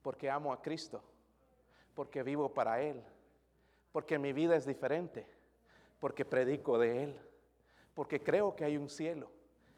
porque 0.08 0.30
amo 0.30 0.54
a 0.54 0.62
Cristo, 0.62 1.02
porque 1.94 2.22
vivo 2.22 2.48
para 2.48 2.80
Él 2.80 3.04
porque 3.92 4.16
mi 4.16 4.32
vida 4.32 4.54
es 4.56 4.64
diferente, 4.64 5.26
porque 5.98 6.24
predico 6.24 6.78
de 6.78 7.02
Él, 7.02 7.20
porque 7.94 8.22
creo 8.22 8.54
que 8.54 8.64
hay 8.64 8.76
un 8.76 8.88
cielo 8.88 9.28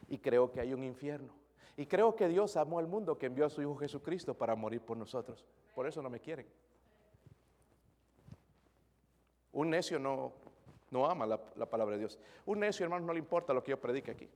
y 0.09 0.19
creo 0.19 0.53
que 0.53 0.61
hay 0.61 0.75
un 0.75 0.85
infierno. 0.85 1.33
Y 1.75 1.87
creo 1.87 2.15
que 2.15 2.29
Dios 2.29 2.57
amó 2.57 2.79
al 2.79 2.87
mundo 2.87 3.17
que 3.17 3.27
envió 3.27 3.47
a 3.47 3.51
su 3.51 3.63
Hijo 3.63 3.77
Jesucristo 3.77 4.35
para 4.35 4.55
morir 4.55 4.83
por 4.83 4.97
nosotros. 4.97 5.47
Por 5.75 5.87
eso 5.87 6.03
no 6.03 6.11
me 6.11 6.21
quieren. 6.21 6.47
Un 9.53 9.71
necio 9.71 9.99
no, 9.99 10.33
no 10.91 11.07
ama 11.07 11.27
la, 11.27 11.41
la 11.57 11.67
palabra 11.67 11.95
de 11.95 12.01
Dios. 12.01 12.19
Un 12.45 12.61
necio, 12.61 12.85
hermano, 12.85 13.07
no 13.07 13.15
le 13.15 13.21
importa 13.21 13.55
lo 13.55 13.65
que 13.65 13.71
yo 13.71 13.81
predique 13.81 14.11
aquí. 14.11 14.29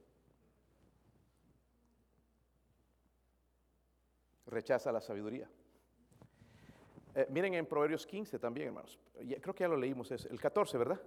Rechaza 4.46 4.90
la 4.90 5.00
sabiduría. 5.00 5.46
Eh, 7.14 7.26
miren 7.30 7.54
en 7.54 7.66
Proverbios 7.66 8.06
15 8.06 8.38
también, 8.38 8.68
hermanos. 8.68 8.98
creo 9.40 9.54
que 9.54 9.62
ya 9.62 9.68
lo 9.68 9.76
leímos, 9.76 10.10
es 10.10 10.24
el 10.26 10.40
14, 10.40 10.76
¿verdad? 10.78 11.00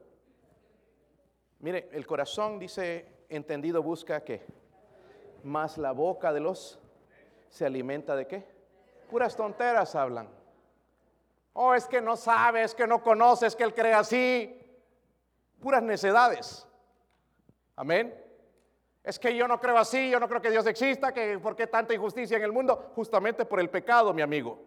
Mire, 1.60 1.90
el 1.92 2.06
corazón 2.08 2.60
dice, 2.60 3.26
entendido 3.30 3.84
busca 3.84 4.24
qué? 4.24 4.46
Más 5.44 5.78
la 5.78 5.92
boca 5.92 6.32
de 6.32 6.40
los 6.40 6.80
se 7.50 7.66
alimenta 7.66 8.16
de 8.16 8.28
qué? 8.28 8.46
Puras 9.10 9.36
tonteras 9.36 9.96
hablan. 9.96 10.30
Oh, 11.54 11.74
es 11.74 11.88
que 11.88 12.02
no 12.02 12.16
sabe, 12.16 12.64
es 12.64 12.76
que 12.76 12.86
no 12.86 13.02
conoce, 13.02 13.48
es 13.48 13.56
que 13.56 13.64
él 13.64 13.74
cree 13.74 13.94
así. 13.94 14.62
Puras 15.60 15.82
necedades. 15.82 16.68
Amén. 17.76 18.14
Es 19.04 19.18
que 19.18 19.36
yo 19.36 19.48
no 19.48 19.60
creo 19.60 19.78
así, 19.78 20.10
yo 20.10 20.20
no 20.20 20.28
creo 20.28 20.42
que 20.42 20.52
Dios 20.52 20.68
exista, 20.68 21.14
que 21.14 21.40
por 21.40 21.56
qué 21.56 21.68
tanta 21.68 21.94
injusticia 21.94 22.38
en 22.38 22.44
el 22.44 22.52
mundo, 22.52 22.92
justamente 22.96 23.46
por 23.46 23.60
el 23.60 23.70
pecado, 23.70 24.14
mi 24.14 24.22
amigo. 24.22 24.67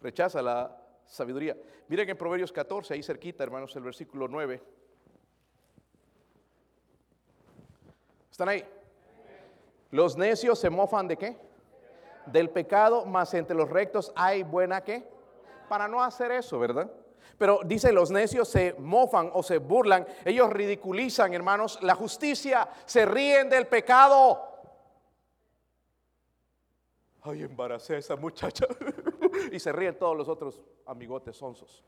Rechaza 0.00 0.40
la 0.42 0.76
sabiduría. 1.04 1.56
Miren 1.88 2.08
en 2.08 2.16
Proverbios 2.16 2.52
14, 2.52 2.94
ahí 2.94 3.02
cerquita, 3.02 3.42
hermanos, 3.42 3.74
el 3.76 3.82
versículo 3.82 4.28
9. 4.28 4.62
¿Están 8.30 8.48
ahí? 8.48 8.64
Los 9.90 10.16
necios 10.16 10.58
se 10.58 10.70
mofan 10.70 11.08
de 11.08 11.16
qué? 11.16 11.36
Del 12.26 12.48
pecado, 12.50 13.04
más 13.04 13.34
entre 13.34 13.56
los 13.56 13.68
rectos 13.68 14.12
hay 14.14 14.42
buena 14.42 14.82
qué? 14.82 15.06
Para 15.68 15.88
no 15.88 16.02
hacer 16.02 16.30
eso, 16.32 16.58
¿verdad? 16.58 16.90
Pero 17.36 17.60
dice, 17.64 17.92
los 17.92 18.10
necios 18.10 18.48
se 18.48 18.74
mofan 18.78 19.30
o 19.32 19.42
se 19.42 19.58
burlan, 19.58 20.06
ellos 20.24 20.50
ridiculizan, 20.50 21.34
hermanos, 21.34 21.78
la 21.82 21.94
justicia, 21.94 22.68
se 22.84 23.04
ríen 23.06 23.48
del 23.48 23.66
pecado. 23.66 24.46
Ay, 27.22 27.42
embaracé 27.42 27.98
esa 27.98 28.16
muchacha. 28.16 28.66
y 29.52 29.58
se 29.58 29.72
ríen 29.72 29.98
todos 29.98 30.16
los 30.16 30.28
otros 30.28 30.62
amigotes 30.86 31.36
sonsos. 31.36 31.84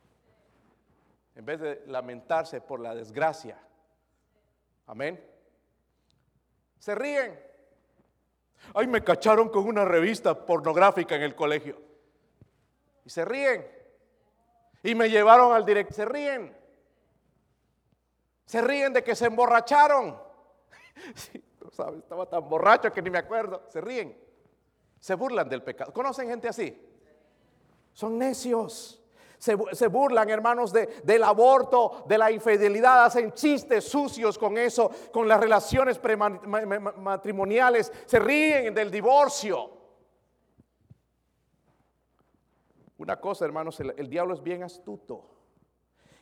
En 1.35 1.45
vez 1.45 1.61
de 1.61 1.83
lamentarse 1.87 2.61
por 2.61 2.81
la 2.81 2.95
desgracia. 2.95 3.59
Amén. 4.87 5.25
Se 6.79 6.95
ríen. 6.95 7.41
Ay, 8.75 8.87
me 8.87 9.03
cacharon 9.03 9.49
con 9.49 9.67
una 9.67 9.85
revista 9.85 10.47
pornográfica 10.47 11.17
en 11.17 11.23
el 11.23 11.35
colegio. 11.35 11.81
Y 13.05 13.11
se 13.11 13.25
ríen. 13.25 13.67
Y 14.83 14.95
me 14.95 15.09
llevaron 15.09 15.53
al 15.53 15.65
director. 15.65 15.95
Se 15.95 16.05
ríen. 16.05 16.57
Se 18.45 18.61
ríen 18.61 18.93
de 18.93 19.03
que 19.03 19.15
se 19.15 19.27
emborracharon. 19.27 20.21
estaba 21.97 22.27
tan 22.27 22.49
borracho 22.49 22.93
que 22.93 23.01
ni 23.01 23.11
me 23.11 23.19
acuerdo. 23.19 23.65
Se 23.69 23.81
ríen. 23.81 24.19
Se 25.01 25.15
burlan 25.15 25.49
del 25.49 25.63
pecado. 25.63 25.93
¿Conocen 25.93 26.29
gente 26.29 26.49
así? 26.49 26.92
Son 27.93 28.19
necios. 28.19 28.99
Se, 29.39 29.57
burlan, 29.89 30.31
hermanos, 30.31 30.73
de, 30.73 30.87
del 31.03 31.25
aborto, 31.25 32.05
de 32.07 32.17
la 32.17 32.31
infidelidad, 32.31 33.07
hacen 33.07 33.33
chistes 33.33 33.83
sucios 33.83 34.39
con 34.39 34.57
eso, 34.57 34.89
con 35.11 35.27
las 35.27 35.41
relaciones 35.41 36.01
matrimoniales, 36.97 37.93
se 38.07 38.21
ríen 38.21 38.73
del 38.73 38.89
divorcio. 38.89 39.83
Una 42.99 43.21
cosa, 43.21 43.45
hermanos, 43.45 43.81
el, 43.81 44.09
diablo 44.09 44.33
es 44.33 44.41
bien 44.45 44.63
astuto. 44.63 45.25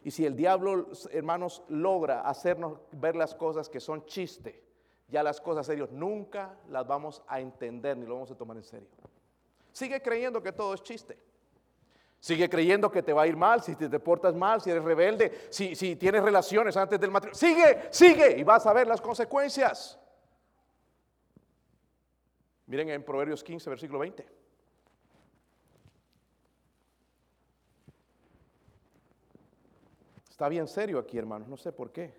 Y 0.02 0.10
si 0.12 0.24
el 0.24 0.34
diablo, 0.34 0.88
hermanos, 1.10 1.62
logra 1.68 2.22
hacernos 2.22 2.78
ver 2.92 3.16
las 3.16 3.34
cosas 3.34 3.68
que 3.68 3.80
son 3.80 4.06
chiste, 4.06 4.64
ya 5.08 5.22
las 5.22 5.42
cosas 5.42 5.66
serias 5.66 5.90
nunca 5.90 6.58
las 6.70 6.86
vamos 6.86 7.22
a 7.28 7.38
entender 7.38 7.98
ni 7.98 8.06
lo 8.06 8.14
vamos 8.14 8.30
a 8.30 8.34
tomar 8.34 8.56
en 8.56 8.62
serio. 8.62 8.88
Sigue 9.72 10.00
creyendo 10.00 10.42
que 10.42 10.52
todo 10.52 10.72
es 10.72 10.82
chiste. 10.82 11.18
Sigue 12.20 12.50
creyendo 12.50 12.90
que 12.90 13.02
te 13.02 13.14
va 13.14 13.22
a 13.22 13.26
ir 13.26 13.36
mal 13.36 13.62
si 13.62 13.74
te, 13.74 13.98
portas 13.98 14.34
mal, 14.34 14.60
si 14.60 14.70
eres 14.70 14.84
rebelde, 14.84 15.48
si, 15.48 15.74
si 15.74 15.96
tienes 15.96 16.22
relaciones 16.22 16.76
antes 16.76 17.00
del 17.00 17.10
matrimonio. 17.10 17.38
Sigue, 17.38 17.88
sigue 17.90 18.38
y 18.38 18.44
vas 18.44 18.66
a 18.66 18.74
ver 18.74 18.86
las 18.86 19.00
consecuencias. 19.00 19.98
Miren 22.66 22.90
en 22.90 23.02
Proverbios 23.02 23.42
15, 23.42 23.70
versículo 23.70 24.00
20. 24.00 24.26
Está 30.28 30.48
bien 30.48 30.68
serio 30.68 30.98
aquí, 30.98 31.16
hermanos, 31.16 31.48
no 31.48 31.56
sé 31.56 31.72
por 31.72 31.90
qué. 31.90 32.14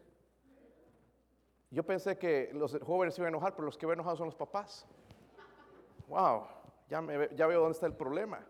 Yo 1.69 1.83
pensé 1.83 2.17
que 2.17 2.49
los 2.53 2.77
jóvenes 2.83 3.13
se 3.13 3.21
iban 3.21 3.33
a 3.33 3.37
enojar, 3.37 3.55
pero 3.55 3.67
los 3.67 3.77
que 3.77 3.85
van 3.85 3.93
enojados 3.93 4.17
son 4.17 4.27
los 4.27 4.35
papás. 4.35 4.85
Wow, 6.07 6.47
ya, 6.89 7.01
ya 7.33 7.47
veo 7.47 7.61
dónde 7.61 7.75
está 7.75 7.85
el 7.85 7.95
problema. 7.95 8.45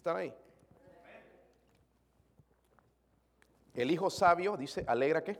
¿Están 0.00 0.16
ahí? 0.16 0.34
El 3.74 3.90
hijo 3.90 4.08
sabio 4.08 4.56
dice, 4.56 4.82
alegra 4.88 5.22
qué? 5.22 5.38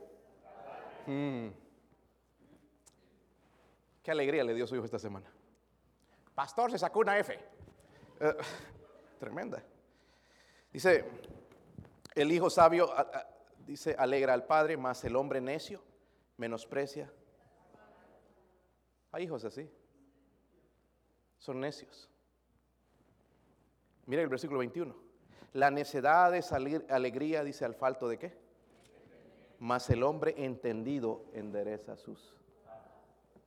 Mm. 1.07 1.47
Qué 4.03 4.11
alegría 4.11 4.43
le 4.43 4.53
dio 4.53 4.67
su 4.67 4.75
hijo 4.75 4.85
esta 4.85 4.99
semana. 4.99 5.33
Pastor, 6.35 6.69
se 6.69 6.77
sacó 6.77 6.99
una 6.99 7.17
F. 7.17 7.33
Eh, 8.19 8.37
tremenda. 9.19 9.63
Dice, 10.71 11.05
el 12.13 12.31
hijo 12.31 12.51
sabio 12.51 12.87
dice, 13.65 13.95
alegra 13.97 14.35
al 14.35 14.45
padre, 14.45 14.77
más 14.77 15.03
el 15.05 15.15
hombre 15.15 15.41
necio 15.41 15.81
menosprecia. 16.37 17.11
Hay 19.11 19.23
hijos 19.23 19.43
así. 19.43 19.67
Son 21.39 21.59
necios. 21.59 22.10
Mira 24.05 24.21
el 24.21 24.29
versículo 24.29 24.59
21. 24.59 24.95
La 25.53 25.69
necedad 25.69 26.31
de 26.31 26.41
salir 26.41 26.85
alegría, 26.89 27.43
dice 27.43 27.65
al 27.65 27.75
falto 27.75 28.07
de 28.07 28.17
qué? 28.17 28.37
Mas 29.59 29.89
el 29.89 30.03
hombre 30.03 30.33
entendido 30.37 31.25
endereza 31.33 31.97
sus 31.97 32.35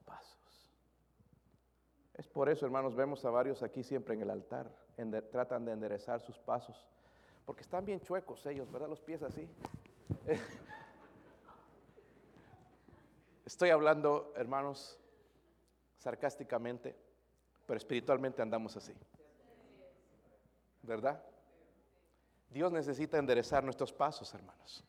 pasos. 0.04 0.70
Es 2.14 2.28
por 2.28 2.48
eso, 2.48 2.66
hermanos, 2.66 2.94
vemos 2.94 3.24
a 3.24 3.30
varios 3.30 3.62
aquí 3.62 3.82
siempre 3.82 4.14
en 4.14 4.22
el 4.22 4.30
altar. 4.30 4.70
tratan 5.30 5.64
de 5.64 5.72
enderezar 5.72 6.20
sus 6.20 6.38
pasos. 6.38 6.88
Porque 7.44 7.62
están 7.62 7.84
bien 7.84 8.00
chuecos 8.00 8.46
ellos, 8.46 8.70
¿verdad? 8.70 8.88
Los 8.88 9.00
pies 9.00 9.22
así. 9.22 9.48
Estoy 13.44 13.70
hablando, 13.70 14.32
hermanos, 14.36 14.98
sarcásticamente, 15.98 16.96
pero 17.66 17.76
espiritualmente 17.76 18.40
andamos 18.40 18.76
así. 18.76 18.94
¿Verdad? 20.86 21.22
Dios 22.50 22.70
necesita 22.70 23.18
enderezar 23.18 23.64
nuestros 23.64 23.92
pasos, 23.92 24.32
hermanos. 24.34 24.84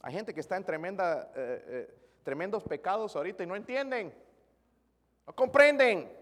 Hay 0.00 0.12
gente 0.12 0.32
que 0.32 0.40
está 0.40 0.56
en 0.56 0.64
tremenda, 0.64 1.32
eh, 1.34 1.64
eh, 1.66 1.94
tremendos 2.22 2.62
pecados 2.62 3.16
ahorita 3.16 3.42
y 3.42 3.46
no 3.46 3.56
entienden, 3.56 4.14
no 5.26 5.34
comprenden. 5.34 6.16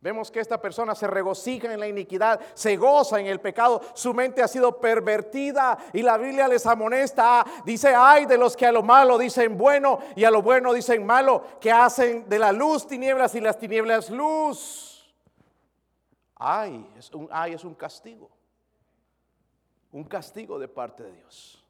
Vemos 0.00 0.32
que 0.32 0.40
esta 0.40 0.60
persona 0.60 0.96
se 0.96 1.06
regocija 1.06 1.72
en 1.72 1.78
la 1.78 1.86
iniquidad, 1.86 2.40
se 2.54 2.76
goza 2.76 3.20
en 3.20 3.26
el 3.26 3.40
pecado, 3.40 3.80
su 3.94 4.12
mente 4.12 4.42
ha 4.42 4.48
sido 4.48 4.80
pervertida 4.80 5.78
y 5.92 6.02
la 6.02 6.18
Biblia 6.18 6.48
les 6.48 6.66
amonesta, 6.66 7.46
dice, 7.64 7.94
ay 7.94 8.26
de 8.26 8.36
los 8.36 8.56
que 8.56 8.66
a 8.66 8.72
lo 8.72 8.82
malo 8.82 9.16
dicen 9.16 9.56
bueno 9.56 10.00
y 10.16 10.24
a 10.24 10.32
lo 10.32 10.42
bueno 10.42 10.72
dicen 10.72 11.06
malo, 11.06 11.44
que 11.60 11.70
hacen 11.70 12.28
de 12.28 12.40
la 12.40 12.50
luz 12.50 12.88
tinieblas 12.88 13.36
y 13.36 13.40
las 13.40 13.56
tinieblas 13.56 14.10
luz. 14.10 14.91
Ay, 16.44 16.92
es 16.98 17.08
un, 17.12 17.28
ay, 17.30 17.52
es 17.52 17.62
un 17.62 17.72
castigo. 17.72 18.28
Un 19.92 20.02
castigo 20.02 20.58
de 20.58 20.66
parte 20.66 21.04
de 21.04 21.12
Dios. 21.12 21.64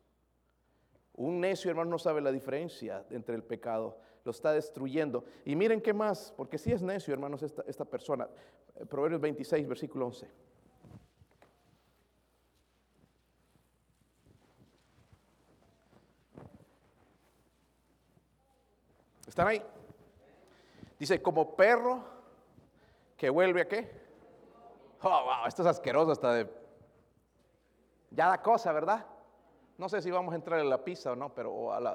Un 1.12 1.42
necio 1.42 1.70
hermano 1.70 1.90
no 1.90 1.98
sabe 1.98 2.22
la 2.22 2.32
diferencia 2.32 3.04
entre 3.10 3.34
el 3.34 3.44
pecado, 3.44 3.98
lo 4.24 4.30
está 4.30 4.50
destruyendo. 4.54 5.26
Y 5.44 5.56
miren 5.56 5.82
qué 5.82 5.92
más, 5.92 6.32
porque 6.38 6.56
si 6.56 6.72
es 6.72 6.80
necio, 6.80 7.12
hermanos, 7.12 7.42
esta, 7.42 7.62
esta 7.66 7.84
persona. 7.84 8.26
Eh, 8.76 8.86
Proverbios 8.86 9.20
26, 9.20 9.68
versículo 9.68 10.06
11. 10.06 10.30
¿Están 19.26 19.48
ahí? 19.48 19.62
Dice, 20.98 21.20
como 21.20 21.54
perro 21.54 22.02
que 23.18 23.28
vuelve 23.28 23.60
a 23.60 23.68
qué? 23.68 24.01
Oh, 25.04 25.24
wow, 25.24 25.46
esto 25.48 25.62
es 25.62 25.68
asqueroso 25.68 26.12
hasta 26.12 26.32
de... 26.32 26.48
Ya 28.10 28.28
da 28.28 28.40
cosa, 28.40 28.72
¿verdad? 28.72 29.04
No 29.76 29.88
sé 29.88 30.00
si 30.00 30.10
vamos 30.10 30.32
a 30.32 30.36
entrar 30.36 30.60
en 30.60 30.70
la 30.70 30.84
pizza 30.84 31.12
o 31.12 31.16
no, 31.16 31.34
pero 31.34 31.72
al, 31.72 31.86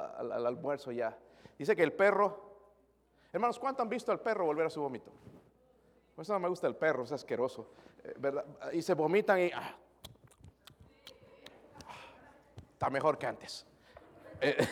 almuerzo 0.45 0.91
ya. 0.91 1.18
Dice 1.58 1.76
que 1.76 1.84
el 1.84 1.93
perro... 1.93 2.45
Hermanos, 3.32 3.60
¿cuánto 3.60 3.82
han 3.82 3.89
visto 3.89 4.12
al 4.12 4.20
perro 4.20 4.45
volver 4.45 4.66
a 4.66 4.70
su 4.70 4.82
vómito? 4.82 5.12
Pues 6.16 6.28
no 6.28 6.39
me 6.39 6.49
gusta 6.49 6.68
el 6.68 6.76
perro, 6.76 7.03
es 7.03 7.12
asqueroso. 7.12 7.70
Eh, 8.03 8.14
¿verdad? 8.18 8.45
Y 8.74 8.82
se 8.82 8.93
vomitan 8.93 9.39
y... 9.39 9.51
Ah, 9.51 9.76
está 12.74 12.89
mejor 12.89 13.18
que 13.18 13.28
antes. 13.28 13.66
Eh, 14.41 14.68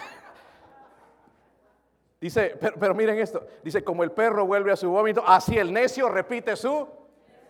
dice, 2.19 2.57
pero 2.59 2.93
miren 2.93 3.17
esto. 3.17 3.47
Dice, 3.63 3.81
como 3.81 4.03
el 4.03 4.11
perro 4.11 4.45
vuelve 4.45 4.73
a 4.73 4.75
su 4.75 4.89
vómito, 4.89 5.23
así 5.25 5.57
el 5.57 5.71
necio 5.71 6.09
repite 6.09 6.55
su 6.57 7.04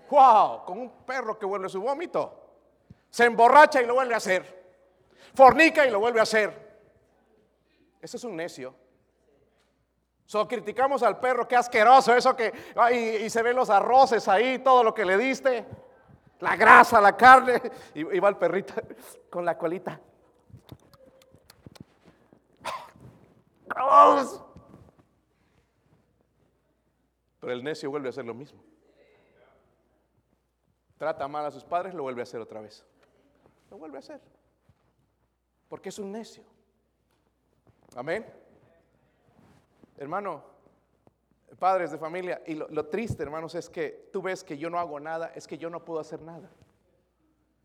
Wow, 0.10 0.66
con 0.66 0.80
un 0.80 0.90
perro 1.06 1.38
que 1.38 1.46
vuelve 1.46 1.70
su 1.70 1.82
vómito. 1.82 2.42
Se 3.10 3.26
emborracha 3.26 3.82
y 3.82 3.86
lo 3.86 3.96
vuelve 3.96 4.14
a 4.14 4.18
hacer. 4.18 4.66
Fornica 5.34 5.86
y 5.86 5.92
lo 5.92 6.00
vuelve 6.00 6.20
a 6.20 6.24
hacer. 6.24 6.66
Eso 8.02 8.18
es 8.18 8.24
un 8.24 8.36
necio. 8.36 8.76
So, 10.26 10.48
criticamos 10.48 11.04
al 11.04 11.20
perro, 11.20 11.48
qué 11.48 11.56
asqueroso 11.56 12.16
eso 12.16 12.36
que, 12.36 12.52
y, 13.24 13.30
se 13.30 13.44
ven 13.44 13.56
los 13.56 13.70
arroces 13.70 14.28
ahí, 14.28 14.60
todo 14.60 14.84
lo 14.84 14.94
que 14.94 15.06
le 15.06 15.18
diste, 15.18 15.66
la 16.40 16.56
grasa, 16.56 17.00
la 17.00 17.16
carne, 17.16 17.62
y, 17.94 18.00
y 18.00 18.20
va 18.20 18.30
el 18.30 18.38
perrito 18.38 18.74
con 19.30 19.46
la 19.46 19.58
colita. 19.58 20.00
Pero 27.40 27.54
el 27.54 27.64
necio 27.64 27.92
vuelve 27.92 28.08
a 28.08 28.10
hacer 28.10 28.26
lo 28.26 28.34
mismo. 28.34 28.65
Trata 30.98 31.28
mal 31.28 31.46
a 31.46 31.52
sus 31.52 31.64
padres, 31.64 31.94
lo 31.94 32.04
vuelve 32.04 32.22
a 32.22 32.24
hacer 32.24 32.40
otra 32.40 32.62
vez. 32.62 32.86
Lo 33.70 33.78
vuelve 33.78 33.98
a 33.98 34.00
hacer. 34.00 34.22
Porque 35.68 35.90
es 35.90 36.00
un 36.00 36.12
necio. 36.12 36.44
Amén. 37.96 38.26
Hermano, 39.98 40.44
padres 41.60 41.92
de 41.92 41.98
familia, 41.98 42.42
y 42.46 42.56
lo, 42.56 42.86
triste, 42.88 43.24
hermanos, 43.24 43.56
es 43.56 43.70
que 43.70 44.10
tú 44.12 44.22
ves 44.22 44.44
que 44.44 44.58
yo 44.58 44.70
no 44.70 44.80
hago 44.80 45.00
nada, 45.00 45.32
es 45.36 45.48
que 45.48 45.58
yo 45.58 45.70
no 45.70 45.84
puedo 45.84 46.00
hacer 46.00 46.22
nada. 46.22 46.50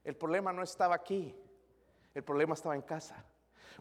El 0.04 0.16
problema 0.16 0.52
no 0.52 0.62
estaba 0.62 0.94
aquí, 0.94 1.34
el 2.14 2.22
problema 2.22 2.54
estaba 2.54 2.74
en 2.74 2.82
casa. 2.82 3.24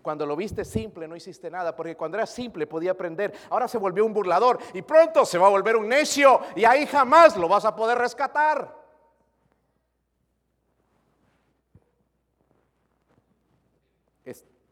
Cuando 0.01 0.25
lo 0.25 0.35
viste 0.35 0.63
simple 0.63 1.07
no 1.07 1.15
hiciste 1.15 1.49
nada, 1.49 1.75
porque 1.75 1.97
cuando 1.97 2.17
era 2.17 2.25
simple 2.25 2.67
podía 2.67 2.91
aprender. 2.91 3.33
Ahora 3.49 3.67
se 3.67 3.77
volvió 3.77 4.05
un 4.05 4.13
burlador 4.13 4.59
y 4.73 4.81
pronto 4.81 5.25
se 5.25 5.37
va 5.37 5.47
a 5.47 5.49
volver 5.49 5.75
un 5.75 5.87
necio 5.87 6.39
y 6.55 6.63
ahí 6.63 6.85
jamás 6.85 7.35
lo 7.35 7.47
vas 7.47 7.65
a 7.65 7.75
poder 7.75 7.97
rescatar. 7.97 8.78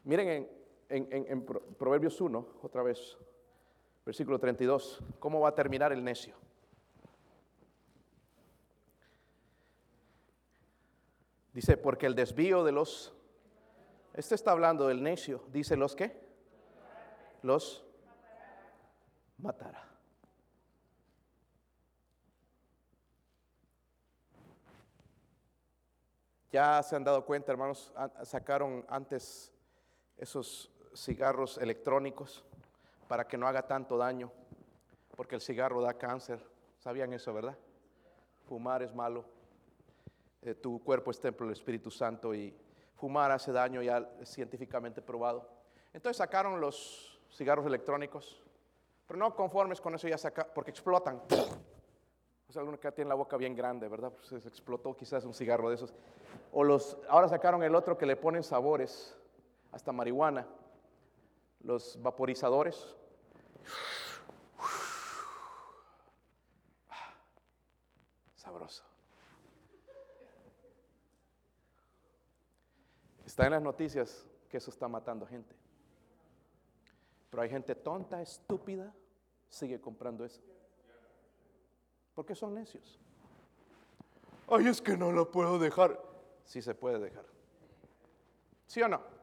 Miren 0.08 0.50
en, 0.90 1.08
en 1.12 1.46
Proverbios 1.46 2.20
1, 2.20 2.48
otra 2.62 2.82
vez, 2.82 3.18
versículo 4.06 4.40
32, 4.40 5.04
cómo 5.20 5.40
va 5.42 5.50
a 5.50 5.56
terminar 5.56 5.92
el 5.92 6.04
necio. 6.04 6.36
Dice, 11.54 11.78
porque 11.78 12.06
el 12.06 12.16
desvío 12.16 12.64
de 12.64 12.72
los 12.72 13.14
este 14.18 14.34
está 14.34 14.52
hablando 14.52 14.88
del 14.88 15.04
necio. 15.04 15.44
Dice 15.50 15.78
los 15.78 15.96
que 15.96 16.20
los 17.44 17.86
matará. 19.38 19.88
Ya 26.52 26.82
se 26.82 26.96
han 26.96 27.04
dado 27.04 27.24
cuenta, 27.26 27.52
hermanos, 27.52 27.94
sacaron 28.24 28.84
antes 28.90 29.54
esos 30.18 30.72
cigarros 30.96 31.58
electrónicos 31.58 32.44
para 33.08 33.28
que 33.28 33.38
no 33.38 33.48
haga 33.48 33.68
tanto 33.68 33.98
daño, 33.98 34.32
porque 35.16 35.36
el 35.36 35.42
cigarro 35.42 35.82
da 35.82 35.94
cáncer. 35.94 36.44
¿Sabían 36.80 37.14
eso, 37.14 37.34
verdad? 37.34 37.58
Fumar 38.48 38.84
es 38.84 38.94
malo. 38.94 39.26
Eh, 40.42 40.54
tu 40.54 40.84
cuerpo 40.84 41.12
es 41.12 41.20
templo 41.20 41.46
del 41.46 41.54
Espíritu 41.54 41.92
Santo 41.92 42.34
y 42.34 42.56
fumar 42.96 43.32
hace 43.32 43.52
daño 43.52 43.82
ya 43.82 44.08
científicamente 44.24 45.02
probado. 45.02 45.50
Entonces 45.94 46.18
sacaron 46.18 46.62
los 46.62 47.20
cigarros 47.32 47.66
electrónicos, 47.66 48.42
pero 49.08 49.20
no 49.20 49.36
conformes 49.36 49.82
con 49.82 49.96
eso 49.96 50.08
ya 50.08 50.18
saca, 50.18 50.48
porque 50.54 50.72
explotan. 50.72 51.22
O 52.48 52.52
sea, 52.54 52.62
alguno 52.62 52.80
que 52.80 52.92
tiene 52.94 53.10
la 53.10 53.16
boca 53.16 53.36
bien 53.36 53.56
grande, 53.56 53.90
¿verdad? 53.90 54.12
Pues 54.12 54.46
explotó 54.46 54.96
quizás 54.96 55.26
un 55.26 55.34
cigarro 55.34 55.70
de 55.70 55.76
esos. 55.76 55.94
O 56.54 56.64
los, 56.64 56.98
ahora 57.10 57.28
sacaron 57.28 57.62
el 57.64 57.76
otro 57.76 57.98
que 57.98 58.06
le 58.06 58.16
ponen 58.16 58.44
sabores, 58.44 59.17
hasta 59.78 59.92
marihuana, 59.92 60.48
los 61.60 62.02
vaporizadores. 62.02 62.96
Sabroso. 68.36 68.84
Está 73.24 73.46
en 73.46 73.52
las 73.52 73.62
noticias 73.62 74.26
que 74.50 74.58
eso 74.58 74.72
está 74.72 74.88
matando 74.88 75.28
gente. 75.28 75.56
Pero 77.30 77.44
hay 77.44 77.50
gente 77.50 77.76
tonta, 77.76 78.20
estúpida, 78.20 78.92
sigue 79.48 79.80
comprando 79.80 80.26
eso. 80.26 80.42
Porque 82.16 82.34
son 82.34 82.56
necios. 82.56 83.00
Ay, 84.48 84.70
es 84.70 84.82
que 84.82 84.98
no 84.98 85.12
lo 85.12 85.30
puedo 85.30 85.60
dejar. 85.60 86.02
Sí 86.46 86.64
se 86.64 86.74
puede 86.74 86.98
dejar. 86.98 87.26
¿Sí 88.66 88.82
o 88.82 88.88
no? 88.88 89.17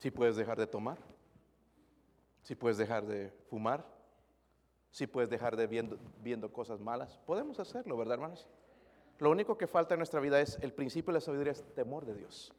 Sí 0.00 0.10
puedes 0.10 0.34
dejar 0.34 0.58
de 0.58 0.66
tomar. 0.66 0.98
Sí 2.42 2.54
puedes 2.54 2.78
dejar 2.78 3.04
de 3.04 3.30
fumar. 3.50 3.84
Sí 4.90 5.06
puedes 5.06 5.28
dejar 5.28 5.56
de 5.56 5.66
viendo, 5.66 5.98
viendo 6.22 6.50
cosas 6.52 6.80
malas. 6.80 7.18
Podemos 7.26 7.60
hacerlo, 7.60 7.96
¿verdad, 7.96 8.14
hermanos? 8.14 8.48
Lo 9.18 9.30
único 9.30 9.58
que 9.58 9.66
falta 9.66 9.94
en 9.94 9.98
nuestra 9.98 10.18
vida 10.18 10.40
es 10.40 10.58
el 10.62 10.72
principio 10.72 11.12
de 11.12 11.18
la 11.18 11.20
sabiduría, 11.20 11.52
es 11.52 11.62
temor 11.74 12.06
de 12.06 12.14
Dios. 12.14 12.52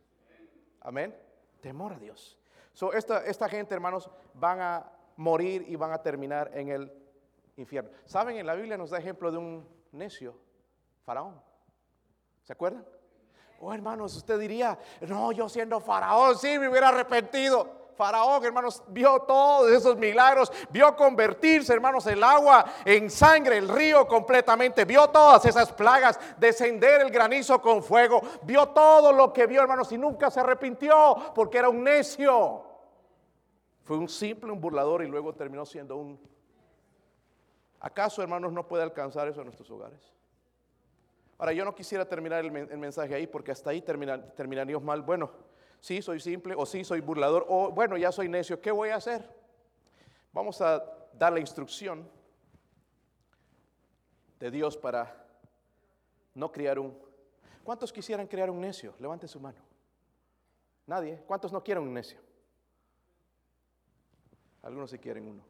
Amén. 0.82 1.16
Temor 1.62 1.94
a 1.94 2.00
Dios. 2.00 2.38
So, 2.74 2.94
esta, 2.94 3.26
esta 3.26 3.50
gente, 3.50 3.74
hermanos, 3.74 4.10
van 4.36 4.62
a 4.62 4.92
morir 5.18 5.66
y 5.68 5.76
van 5.76 5.92
a 5.92 6.02
terminar 6.02 6.52
en 6.54 6.70
el 6.70 6.94
infierno. 7.58 7.90
¿Saben? 8.06 8.38
En 8.38 8.46
la 8.46 8.54
Biblia 8.54 8.78
nos 8.78 8.92
da 8.92 9.00
ejemplo 9.00 9.32
de 9.32 9.40
un 9.40 9.68
necio, 9.92 10.38
faraón. 11.04 11.42
¿Se 12.44 12.54
acuerdan? 12.54 12.86
Oh, 13.64 13.72
hermanos, 13.72 14.16
usted 14.16 14.40
diría, 14.40 14.76
no, 15.02 15.32
yo 15.32 15.48
siendo 15.48 15.80
faraón, 15.80 16.36
sí, 16.36 16.58
me 16.58 16.68
hubiera 16.68 16.88
arrepentido. 16.88 17.92
Faraón, 17.96 18.44
hermanos, 18.44 18.82
vio 18.88 19.20
todos 19.20 19.70
esos 19.70 19.96
milagros, 19.98 20.52
vio 20.72 20.96
convertirse, 20.96 21.72
hermanos, 21.72 22.08
el 22.08 22.24
agua 22.24 22.66
en 22.84 23.12
sangre, 23.12 23.60
el 23.60 23.70
río 23.70 24.08
completamente, 24.08 24.84
vio 24.84 25.08
todas 25.10 25.46
esas 25.46 25.72
plagas, 25.74 26.20
descender 26.40 27.02
el 27.02 27.12
granizo 27.12 27.62
con 27.62 27.84
fuego, 27.84 28.22
vio 28.42 28.70
todo 28.70 29.14
lo 29.14 29.32
que 29.32 29.46
vio, 29.46 29.62
hermanos, 29.62 29.92
y 29.92 29.98
nunca 30.00 30.32
se 30.32 30.40
arrepintió 30.40 31.32
porque 31.36 31.60
era 31.60 31.70
un 31.70 31.84
necio. 31.84 32.64
Fue 33.84 33.96
un 33.96 34.10
simple, 34.10 34.52
un 34.52 34.60
burlador 34.60 35.04
y 35.04 35.08
luego 35.08 35.36
terminó 35.36 35.68
siendo 35.68 35.98
un... 35.98 36.20
¿Acaso, 37.80 38.24
hermanos, 38.24 38.52
no 38.52 38.68
puede 38.68 38.82
alcanzar 38.82 39.28
eso 39.28 39.42
en 39.42 39.46
nuestros 39.46 39.70
hogares? 39.70 40.12
Ahora, 41.42 41.54
yo 41.54 41.66
no 41.66 41.74
quisiera 41.74 42.08
terminar 42.08 42.46
el, 42.46 42.52
mensaje 42.52 43.16
ahí 43.16 43.26
porque 43.26 43.52
hasta 43.52 43.72
ahí 43.72 43.82
terminaríamos 43.82 44.84
mal. 44.84 45.02
Bueno, 45.02 45.32
sí 45.80 46.00
soy 46.00 46.20
simple 46.20 46.54
o 46.56 46.68
sí 46.68 46.84
soy 46.84 47.02
burlador 47.02 47.48
o 47.50 47.72
bueno, 47.72 47.98
ya 47.98 48.12
soy 48.12 48.30
necio, 48.30 48.62
¿qué 48.62 48.70
voy 48.70 48.90
a 48.90 48.98
hacer? 48.98 49.28
Vamos 50.34 50.62
a 50.62 50.84
dar 51.14 51.34
la 51.34 51.40
instrucción 51.40 52.08
de 54.40 54.52
Dios 54.52 54.78
para 54.78 55.26
no 56.36 56.52
criar 56.52 56.78
un... 56.78 56.96
¿Cuántos 57.64 57.92
quisieran 57.92 58.28
crear 58.28 58.52
un 58.52 58.62
necio? 58.62 58.94
Levante 59.00 59.28
su 59.28 59.40
mano. 59.40 59.64
Nadie. 60.86 61.24
¿Cuántos 61.26 61.52
no 61.52 61.64
quieren 61.64 61.86
un 61.86 61.94
necio? 61.96 62.20
Algunos 64.62 64.92
sí 64.92 65.00
quieren 65.00 65.28
uno. 65.28 65.44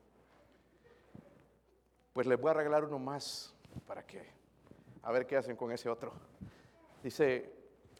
Pues 2.13 2.25
les 2.27 2.39
voy 2.39 2.51
a 2.51 2.53
regalar 2.53 2.85
uno 2.85 2.97
más 2.97 3.53
para 3.85 4.07
que, 4.07 4.39
a 5.03 5.11
ver 5.11 5.25
qué 5.25 5.37
hacen 5.37 5.55
con 5.55 5.71
ese 5.71 5.89
otro. 5.89 6.13
Dice 7.03 7.51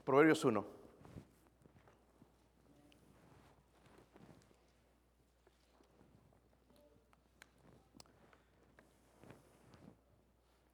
Proverbios 0.03 0.43
1. 0.45 0.65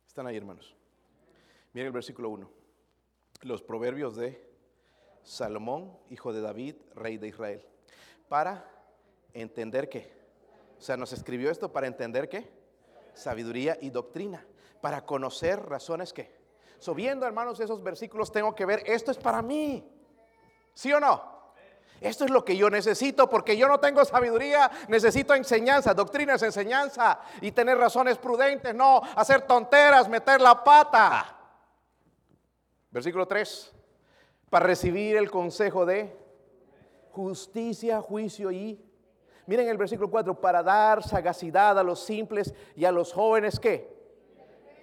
Están 0.08 0.28
ahí, 0.28 0.36
hermanos. 0.36 0.76
Miren 1.74 1.88
el 1.88 1.94
versículo 1.94 2.30
1. 2.30 2.50
Los 3.44 3.62
proverbios 3.62 4.16
de 4.16 4.50
Salomón, 5.22 5.96
hijo 6.10 6.34
de 6.34 6.42
David, 6.42 6.76
rey 6.96 7.18
de 7.18 7.28
Israel. 7.28 7.64
Para 8.28 8.68
entender 9.34 9.88
qué. 9.90 10.12
O 10.80 10.82
sea, 10.82 10.98
nos 10.98 11.14
escribió 11.14 11.52
esto 11.52 11.72
para 11.72 11.86
entender 11.86 12.30
qué. 12.30 12.50
Sabiduría 13.14 13.78
y 13.80 13.92
doctrina. 13.92 14.44
Para 14.88 15.06
conocer 15.06 15.68
razones 15.68 16.14
qué. 16.14 16.34
So, 16.80 16.96
viendo, 16.96 17.26
hermanos, 17.26 17.60
esos 17.60 17.84
versículos, 17.84 18.32
tengo 18.32 18.56
que 18.56 18.66
ver, 18.66 18.84
esto 18.86 19.12
es 19.12 19.18
para 19.18 19.42
mí. 19.42 19.86
¿Sí 20.74 20.94
o 20.94 21.00
no? 21.02 21.22
Esto 22.00 22.24
es 22.24 22.32
lo 22.32 22.46
que 22.46 22.56
yo 22.56 22.70
necesito 22.70 23.30
porque 23.30 23.58
yo 23.58 23.68
no 23.68 23.82
tengo 23.82 24.06
sabiduría, 24.06 24.72
necesito 24.88 25.36
enseñanza, 25.36 25.94
doctrina 25.94 26.36
es 26.36 26.42
enseñanza 26.42 27.20
y 27.42 27.52
tener 27.52 27.78
razones 27.78 28.18
prudentes, 28.18 28.74
no 28.74 29.02
hacer 29.18 29.42
tonteras, 29.42 30.08
meter 30.08 30.40
la 30.40 30.64
pata. 30.64 31.36
Versículo 32.90 33.28
3, 33.28 33.74
para 34.50 34.68
recibir 34.68 35.18
el 35.18 35.30
consejo 35.30 35.86
de 35.86 36.18
justicia, 37.12 38.00
juicio 38.00 38.54
y... 38.54 38.82
Miren 39.48 39.68
el 39.68 39.78
versículo 39.78 40.10
4, 40.10 40.40
para 40.40 40.64
dar 40.64 41.04
sagacidad 41.04 41.78
a 41.78 41.84
los 41.84 42.06
simples 42.06 42.54
y 42.74 42.86
a 42.86 42.92
los 42.94 43.12
jóvenes, 43.12 43.60
¿qué? 43.60 43.97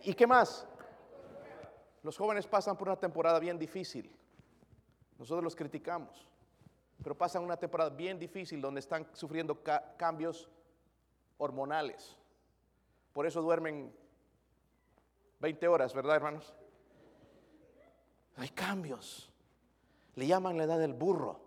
¿Y 0.05 0.15
qué 0.15 0.27
más? 0.27 0.67
Los 2.03 2.17
jóvenes 2.19 2.47
pasan 2.47 2.77
por 2.77 2.89
una 2.89 2.99
temporada 2.99 3.39
bien 3.39 3.59
difícil. 3.59 4.15
Nosotros 5.19 5.43
los 5.43 5.57
criticamos. 5.57 6.27
Pero 7.03 7.17
pasan 7.17 7.43
una 7.43 7.57
temporada 7.57 7.91
bien 7.91 8.19
difícil 8.19 8.61
donde 8.61 8.81
están 8.81 9.07
sufriendo 9.15 9.63
cambios 9.97 10.49
hormonales. 11.39 12.17
Por 13.13 13.27
eso 13.27 13.41
duermen 13.41 13.95
20 15.41 15.69
horas, 15.69 15.95
¿verdad, 15.95 16.17
hermanos? 16.17 16.55
Hay 18.37 18.51
cambios. 18.51 19.33
Le 20.15 20.27
llaman 20.27 20.59
la 20.59 20.65
edad 20.65 20.79
del 20.79 20.93
burro. 20.93 21.41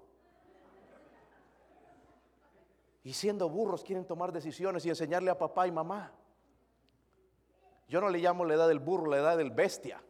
Y 3.03 3.13
siendo 3.13 3.49
burros 3.49 3.83
quieren 3.83 4.05
tomar 4.05 4.31
decisiones 4.31 4.85
y 4.85 4.89
enseñarle 4.89 5.31
a 5.31 5.37
papá 5.37 5.67
y 5.67 5.71
mamá. 5.71 6.11
Yo 7.87 8.01
no 8.01 8.09
le 8.09 8.19
llamo 8.19 8.43
la 8.43 8.55
edad 8.55 8.67
del 8.67 8.79
burro, 8.79 9.09
la 9.09 9.17
edad 9.17 9.37
del 9.37 9.51
bestia. 9.51 10.03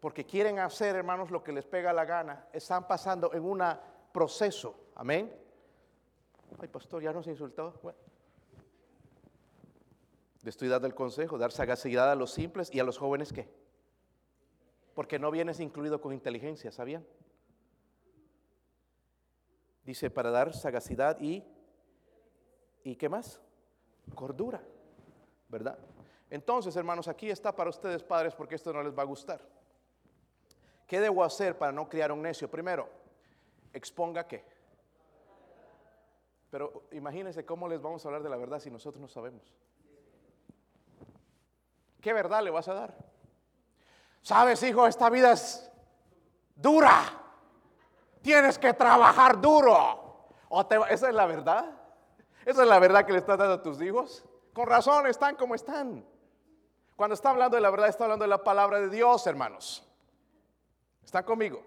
Porque 0.00 0.24
quieren 0.24 0.58
hacer, 0.58 0.96
hermanos, 0.96 1.30
lo 1.30 1.44
que 1.44 1.52
les 1.52 1.66
pega 1.66 1.92
la 1.92 2.04
gana. 2.04 2.48
Están 2.52 2.88
pasando 2.88 3.32
en 3.34 3.44
un 3.44 3.62
proceso. 4.12 4.74
Amén. 4.94 5.32
Ay, 6.60 6.68
pastor, 6.68 7.02
ya 7.02 7.12
nos 7.12 7.26
insultó. 7.26 7.78
Bueno. 7.82 7.98
Le 10.42 10.50
estoy 10.50 10.68
dando 10.68 10.88
el 10.88 10.94
consejo, 10.94 11.38
dar 11.38 11.52
sagacidad 11.52 12.10
a 12.10 12.16
los 12.16 12.32
simples 12.32 12.68
y 12.74 12.80
a 12.80 12.84
los 12.84 12.98
jóvenes 12.98 13.32
qué. 13.32 13.48
Porque 14.94 15.18
no 15.18 15.30
vienes 15.30 15.60
incluido 15.60 16.00
con 16.00 16.12
inteligencia, 16.12 16.72
¿sabían? 16.72 17.06
Dice 19.84 20.10
para 20.10 20.30
dar 20.30 20.52
sagacidad 20.52 21.18
y 21.20 21.44
¿y 22.82 22.96
qué 22.96 23.08
más? 23.08 23.40
Cordura. 24.14 24.62
¿Verdad? 25.52 25.78
Entonces, 26.30 26.74
hermanos, 26.74 27.06
aquí 27.08 27.30
está 27.30 27.54
para 27.54 27.68
ustedes 27.68 28.02
padres 28.02 28.34
porque 28.34 28.54
esto 28.54 28.72
no 28.72 28.82
les 28.82 28.96
va 28.96 29.02
a 29.02 29.06
gustar. 29.06 29.38
¿Qué 30.86 30.98
debo 30.98 31.22
hacer 31.22 31.58
para 31.58 31.70
no 31.70 31.88
criar 31.88 32.10
un 32.10 32.22
necio? 32.22 32.50
Primero, 32.50 32.88
exponga 33.72 34.26
qué. 34.26 34.44
Pero 36.50 36.84
imagínense 36.90 37.44
cómo 37.44 37.68
les 37.68 37.80
vamos 37.80 38.04
a 38.04 38.08
hablar 38.08 38.22
de 38.22 38.30
la 38.30 38.36
verdad 38.36 38.58
si 38.58 38.70
nosotros 38.70 39.00
no 39.00 39.08
sabemos. 39.08 39.54
¿Qué 42.00 42.12
verdad 42.14 42.42
le 42.42 42.50
vas 42.50 42.66
a 42.68 42.74
dar? 42.74 42.94
Sabes, 44.22 44.62
hijo, 44.62 44.86
esta 44.86 45.10
vida 45.10 45.32
es 45.32 45.70
dura. 46.56 47.20
Tienes 48.22 48.58
que 48.58 48.72
trabajar 48.72 49.40
duro. 49.40 50.28
¿O 50.48 50.66
¿Esa 50.88 51.08
es 51.08 51.14
la 51.14 51.26
verdad? 51.26 51.70
¿Esa 52.44 52.62
es 52.62 52.68
la 52.68 52.78
verdad 52.78 53.04
que 53.04 53.12
le 53.12 53.18
estás 53.18 53.38
dando 53.38 53.54
a 53.54 53.62
tus 53.62 53.80
hijos? 53.82 54.24
Con 54.52 54.66
razón 54.66 55.06
están 55.06 55.36
como 55.36 55.54
están. 55.54 56.04
Cuando 56.96 57.14
está 57.14 57.30
hablando 57.30 57.56
de 57.56 57.62
la 57.62 57.70
verdad, 57.70 57.88
está 57.88 58.04
hablando 58.04 58.24
de 58.24 58.28
la 58.28 58.44
palabra 58.44 58.80
de 58.80 58.90
Dios, 58.90 59.26
hermanos. 59.26 59.82
¿Están 61.02 61.24
conmigo? 61.24 61.64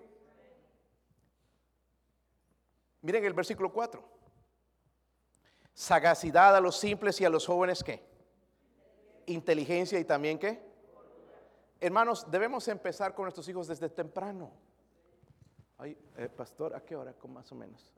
Miren 3.01 3.25
el 3.25 3.33
versículo 3.33 3.71
4. 3.71 4.03
Sagacidad 5.73 6.55
a 6.55 6.61
los 6.61 6.77
simples 6.77 7.19
y 7.19 7.25
a 7.25 7.29
los 7.29 7.45
jóvenes, 7.45 7.83
¿qué? 7.83 8.01
Inteligencia 9.25 9.99
y 9.99 10.05
también, 10.05 10.39
¿qué? 10.39 10.63
Hermanos, 11.81 12.29
debemos 12.31 12.67
empezar 12.67 13.13
con 13.13 13.25
nuestros 13.25 13.47
hijos 13.49 13.67
desde 13.67 13.89
temprano. 13.89 14.51
Ay, 15.77 15.97
eh, 16.17 16.29
pastor, 16.29 16.73
¿a 16.73 16.81
qué 16.81 16.95
hora? 16.95 17.13
Con 17.13 17.33
más 17.33 17.51
o 17.51 17.55
menos. 17.55 17.91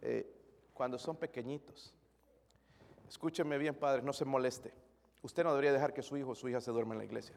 Eh, 0.00 0.70
cuando 0.72 0.98
son 0.98 1.16
pequeñitos. 1.16 1.95
Escúcheme 3.08 3.58
bien, 3.58 3.74
padre, 3.74 4.02
no 4.02 4.12
se 4.12 4.24
moleste. 4.24 4.72
Usted 5.22 5.44
no 5.44 5.50
debería 5.50 5.72
dejar 5.72 5.92
que 5.92 6.02
su 6.02 6.16
hijo 6.16 6.30
o 6.30 6.34
su 6.34 6.48
hija 6.48 6.60
se 6.60 6.70
duerma 6.70 6.94
en 6.94 6.98
la 6.98 7.04
iglesia. 7.04 7.36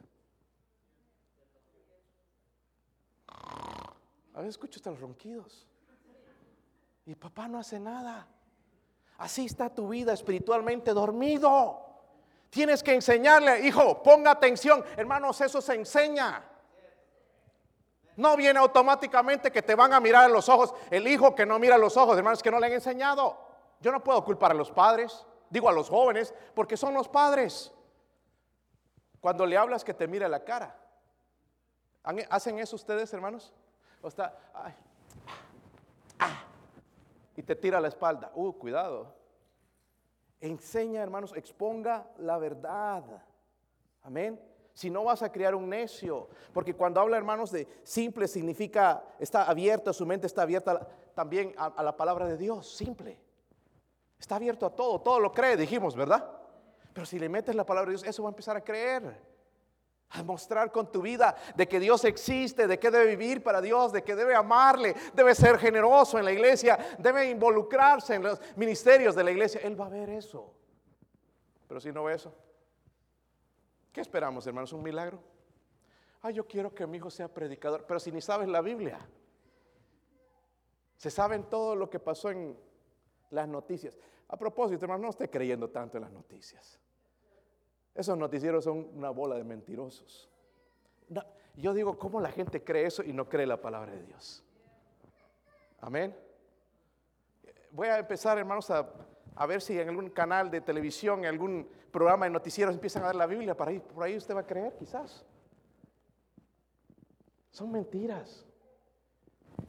A 4.34 4.41
veces 4.41 4.51
escucho 4.51 4.78
hasta 4.78 4.91
los 4.91 4.99
ronquidos. 4.99 5.67
Y 7.05 7.15
papá 7.15 7.47
no 7.47 7.59
hace 7.59 7.80
nada. 7.80 8.28
Así 9.17 9.45
está 9.45 9.74
tu 9.74 9.89
vida 9.89 10.13
espiritualmente 10.13 10.93
dormido. 10.93 11.86
Tienes 12.49 12.82
que 12.82 12.93
enseñarle, 12.93 13.67
hijo, 13.67 14.01
ponga 14.01 14.32
atención. 14.32 14.84
Hermanos, 14.95 15.41
eso 15.41 15.61
se 15.61 15.76
enseña. 15.76 16.43
No 18.15 18.36
viene 18.36 18.59
automáticamente 18.59 19.51
que 19.51 19.61
te 19.61 19.76
van 19.76 19.93
a 19.93 19.99
mirar 19.99 20.26
a 20.26 20.30
los 20.30 20.49
ojos. 20.49 20.74
El 20.89 21.07
hijo 21.07 21.36
que 21.36 21.45
no 21.45 21.59
mira 21.59 21.76
a 21.76 21.78
los 21.78 21.95
ojos, 21.97 22.17
hermanos, 22.17 22.43
que 22.43 22.51
no 22.51 22.59
le 22.59 22.67
han 22.67 22.74
enseñado. 22.74 23.38
Yo 23.82 23.91
no 23.91 24.03
puedo 24.03 24.24
culpar 24.24 24.51
a 24.51 24.55
los 24.55 24.72
padres 24.72 25.26
digo 25.49 25.69
a 25.69 25.73
los 25.73 25.89
jóvenes, 25.89 26.33
porque 26.53 26.77
son 26.77 26.93
los 26.93 27.07
padres. 27.07 27.71
Cuando 29.19 29.45
le 29.45 29.57
hablas 29.57 29.83
que 29.83 29.93
te 29.93 30.07
mire 30.07 30.27
la 30.29 30.43
cara. 30.43 30.75
¿Hacen 32.29 32.59
eso 32.59 32.75
ustedes, 32.75 33.13
hermanos? 33.13 33.53
O 34.01 34.07
está, 34.07 34.37
ah, 34.53 34.71
y 37.35 37.43
te 37.43 37.55
tira 37.55 37.79
la 37.79 37.87
espalda. 37.87 38.31
Uh, 38.35 38.51
cuidado. 38.51 39.15
Enseña, 40.41 41.01
hermanos, 41.01 41.33
exponga 41.35 42.05
la 42.17 42.37
verdad. 42.37 43.03
Amén. 44.03 44.37
Si 44.73 44.89
no 44.89 45.05
vas 45.05 45.21
a 45.21 45.31
criar 45.31 45.55
un 45.55 45.69
necio, 45.69 46.29
porque 46.53 46.73
cuando 46.73 47.01
habla, 47.01 47.17
hermanos, 47.17 47.51
de 47.51 47.65
simple 47.83 48.27
significa 48.27 49.03
está 49.19 49.43
abierta, 49.43 49.93
su 49.93 50.05
mente 50.05 50.27
está 50.27 50.41
abierta 50.41 50.87
también 51.13 51.53
a 51.57 51.83
la 51.83 51.95
palabra 51.95 52.25
de 52.25 52.37
Dios, 52.37 52.69
simple. 52.75 53.17
Está 54.20 54.36
abierto 54.36 54.65
a 54.65 54.70
todo, 54.70 54.99
todo 54.99 55.20
lo 55.20 55.32
cree, 55.32 55.55
dijimos, 55.55 55.95
¿verdad? 55.95 56.30
Pero 56.93 57.05
si 57.05 57.17
le 57.17 57.30
metes 57.30 57.55
la 57.55 57.65
palabra 57.65 57.89
de 57.89 57.97
Dios, 57.97 58.03
eso 58.07 58.24
va 58.24 58.30
a 58.30 58.32
empezar 58.32 58.57
a 58.57 58.61
creer. 58.61 59.30
A 60.09 60.24
mostrar 60.24 60.72
con 60.72 60.91
tu 60.91 61.01
vida 61.01 61.36
de 61.55 61.67
que 61.67 61.80
Dios 61.80 62.03
existe, 62.03 62.67
de 62.67 62.80
que 62.80 62.89
debe 62.89 63.15
vivir 63.15 63.43
para 63.43 63.61
Dios, 63.61 63.93
de 63.93 64.03
que 64.03 64.15
debe 64.15 64.36
amarle, 64.36 64.95
debe 65.13 65.36
ser 65.36 65.57
generoso 65.57 66.17
en 66.17 66.26
la 66.26 66.32
iglesia, 66.32 66.97
debe 66.97 67.30
involucrarse 67.30 68.15
en 68.15 68.24
los 68.24 68.41
ministerios 68.57 69.15
de 69.15 69.24
la 69.24 69.32
iglesia. 69.32 69.61
Él 69.63 69.80
va 69.80 69.86
a 69.86 69.89
ver 69.89 70.09
eso. 70.09 70.51
Pero 71.67 71.80
si 71.80 71.91
no 71.91 72.03
ve 72.03 72.15
eso, 72.15 72.36
¿qué 73.93 74.01
esperamos, 74.01 74.45
hermanos? 74.47 74.74
¿Un 74.74 74.82
milagro? 74.82 75.22
Ay, 76.22 76.34
yo 76.34 76.45
quiero 76.45 76.74
que 76.74 76.86
mi 76.88 76.97
hijo 76.97 77.11
sea 77.11 77.28
predicador, 77.28 77.86
pero 77.86 77.99
si 77.99 78.11
ni 78.11 78.20
sabes 78.20 78.49
la 78.49 78.61
Biblia, 78.61 78.99
se 80.97 81.09
saben 81.09 81.43
todo 81.43 81.76
lo 81.76 81.89
que 81.89 81.99
pasó 81.99 82.32
en 82.32 82.59
las 83.32 83.47
noticias. 83.47 83.97
A 84.27 84.38
propósito, 84.38 84.86
hermano, 84.86 85.03
no 85.03 85.09
esté 85.09 85.30
creyendo 85.30 85.69
tanto 85.69 85.97
en 85.97 86.03
las 86.03 86.11
noticias. 86.11 86.80
Esos 87.95 88.17
noticieros 88.17 88.63
son 88.63 88.89
una 88.95 89.09
bola 89.09 89.36
de 89.36 89.43
mentirosos. 89.43 90.30
yo 91.55 91.73
digo, 91.73 91.97
¿cómo 91.97 92.21
la 92.21 92.32
gente 92.32 92.63
cree 92.63 92.86
eso 92.86 93.03
y 93.03 93.11
no 93.11 93.27
cree 93.27 93.45
la 93.45 93.59
palabra 93.59 93.91
de 93.91 94.03
Dios? 94.03 94.43
Amén. 95.82 96.15
Voy 97.71 97.88
a 97.88 97.97
empezar, 97.97 98.38
hermanos, 98.38 98.69
a, 98.69 98.89
a 99.36 99.45
ver 99.45 99.61
si 99.61 99.80
en 99.80 99.89
algún 99.89 100.09
canal 100.09 100.49
de 100.51 100.61
televisión, 100.61 101.19
en 101.19 101.25
algún 101.25 101.67
programa 101.91 102.25
de 102.25 102.32
noticieros 102.32 102.73
empiezan 102.75 103.03
a 103.03 103.07
dar 103.07 103.15
la 103.15 103.25
Biblia. 103.25 103.55
Para 103.55 103.71
ahí, 103.71 103.80
por 103.80 104.03
ahí 104.03 104.15
usted 104.15 104.36
va 104.36 104.41
a 104.41 104.47
creer, 104.47 104.75
quizás. 104.77 105.25
Son 107.51 107.71
mentiras. 107.71 108.45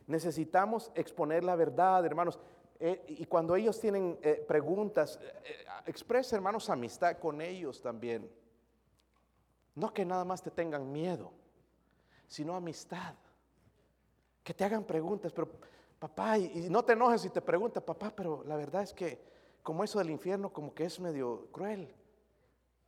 Necesitamos 0.06 0.90
exponer 0.94 1.44
la 1.44 1.56
verdad, 1.56 2.04
hermanos. 2.04 2.38
Eh, 2.82 3.04
y 3.08 3.26
cuando 3.26 3.54
ellos 3.54 3.78
tienen 3.78 4.18
eh, 4.22 4.42
preguntas, 4.48 5.20
eh, 5.44 5.66
expresa, 5.84 6.34
hermanos, 6.34 6.70
amistad 6.70 7.18
con 7.18 7.42
ellos 7.42 7.82
también. 7.82 8.30
No 9.74 9.92
que 9.92 10.02
nada 10.06 10.24
más 10.24 10.42
te 10.42 10.50
tengan 10.50 10.90
miedo, 10.90 11.30
sino 12.26 12.56
amistad. 12.56 13.14
Que 14.42 14.54
te 14.54 14.64
hagan 14.64 14.84
preguntas, 14.84 15.30
pero 15.30 15.50
papá, 15.98 16.38
y, 16.38 16.70
no 16.70 16.82
te 16.82 16.94
enojes 16.94 17.20
si 17.20 17.28
te 17.28 17.42
pregunta, 17.42 17.84
papá, 17.84 18.10
pero 18.16 18.42
la 18.46 18.56
verdad 18.56 18.82
es 18.82 18.94
que 18.94 19.20
como 19.62 19.84
eso 19.84 19.98
del 19.98 20.08
infierno 20.08 20.50
como 20.50 20.74
que 20.74 20.84
es 20.84 20.98
medio 20.98 21.48
cruel. 21.52 21.94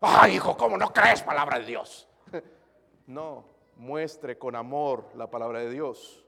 Ay, 0.00 0.36
hijo, 0.36 0.56
¿cómo 0.56 0.78
no 0.78 0.90
crees 0.90 1.22
palabra 1.22 1.58
de 1.58 1.66
Dios? 1.66 2.08
no, 3.06 3.44
muestre 3.76 4.38
con 4.38 4.56
amor 4.56 5.04
la 5.14 5.30
palabra 5.30 5.58
de 5.58 5.70
Dios. 5.70 6.24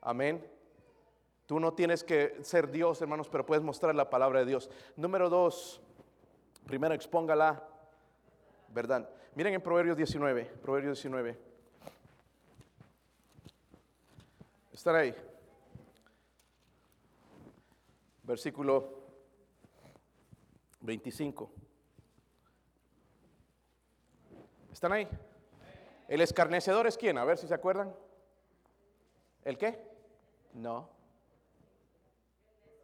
Amén. 0.00 0.48
Tú 1.52 1.60
no 1.60 1.74
tienes 1.74 2.02
que 2.02 2.42
ser 2.42 2.70
Dios, 2.70 3.02
hermanos, 3.02 3.28
pero 3.28 3.44
puedes 3.44 3.62
mostrar 3.62 3.94
la 3.94 4.08
palabra 4.08 4.40
de 4.40 4.46
Dios. 4.46 4.70
Número 4.96 5.28
dos, 5.28 5.82
primero 6.64 6.94
expóngala, 6.94 7.62
¿verdad? 8.68 9.10
Miren 9.34 9.52
en 9.52 9.60
Proverbios 9.60 9.98
19, 9.98 10.46
Proverbios 10.62 10.96
19. 10.96 11.38
Están 14.72 14.96
ahí. 14.96 15.14
Versículo 18.22 19.02
25. 20.80 21.52
¿Están 24.72 24.92
ahí? 24.92 25.06
¿El 26.08 26.22
escarnecedor 26.22 26.86
es 26.86 26.96
quién? 26.96 27.18
A 27.18 27.26
ver 27.26 27.36
si 27.36 27.46
se 27.46 27.52
acuerdan. 27.52 27.94
¿El 29.44 29.58
qué? 29.58 29.86
No. 30.54 31.01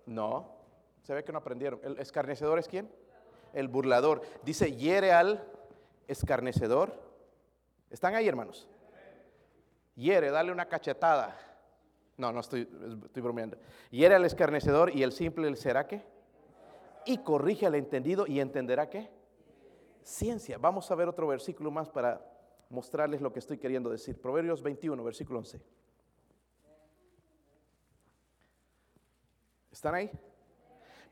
No, 0.08 0.50
se 1.02 1.12
ve 1.12 1.22
que 1.22 1.32
no 1.32 1.38
aprendieron. 1.38 1.80
¿El 1.82 1.98
escarnecedor 1.98 2.58
es 2.58 2.66
quién? 2.66 2.90
El 3.52 3.68
burlador. 3.68 4.22
Dice, 4.42 4.74
hiere 4.74 5.12
al 5.12 5.44
escarnecedor. 6.06 6.98
¿Están 7.90 8.14
ahí, 8.14 8.26
hermanos? 8.26 8.66
Hiere, 9.96 10.30
dale 10.30 10.50
una 10.50 10.66
cachetada. 10.66 11.36
No, 12.16 12.32
no 12.32 12.40
estoy, 12.40 12.68
estoy 13.04 13.22
bromeando. 13.22 13.58
Era 13.92 14.16
el 14.16 14.24
escarnecedor 14.24 14.94
y 14.96 15.02
el 15.02 15.12
simple 15.12 15.54
será 15.56 15.86
qué? 15.86 16.02
Y 17.04 17.18
corrige 17.18 17.66
al 17.66 17.74
entendido 17.74 18.26
y 18.26 18.40
entenderá 18.40 18.88
qué? 18.88 19.10
Ciencia. 20.02 20.56
Vamos 20.56 20.90
a 20.90 20.94
ver 20.94 21.08
otro 21.08 21.26
versículo 21.26 21.70
más 21.70 21.90
para 21.90 22.24
mostrarles 22.70 23.20
lo 23.20 23.30
que 23.30 23.40
estoy 23.40 23.58
queriendo 23.58 23.90
decir. 23.90 24.18
Proverbios 24.18 24.62
21, 24.62 25.04
versículo 25.04 25.40
11. 25.40 25.60
¿Están 29.78 29.94
ahí? 29.94 30.10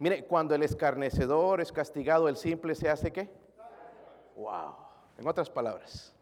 Mire, 0.00 0.24
cuando 0.24 0.56
el 0.56 0.62
escarnecedor 0.64 1.60
es 1.60 1.70
castigado, 1.70 2.28
el 2.28 2.36
simple 2.36 2.74
se 2.74 2.88
hace 2.88 3.12
qué? 3.12 3.30
Wow. 4.34 4.74
En 5.16 5.28
otras 5.28 5.48
palabras, 5.48 6.12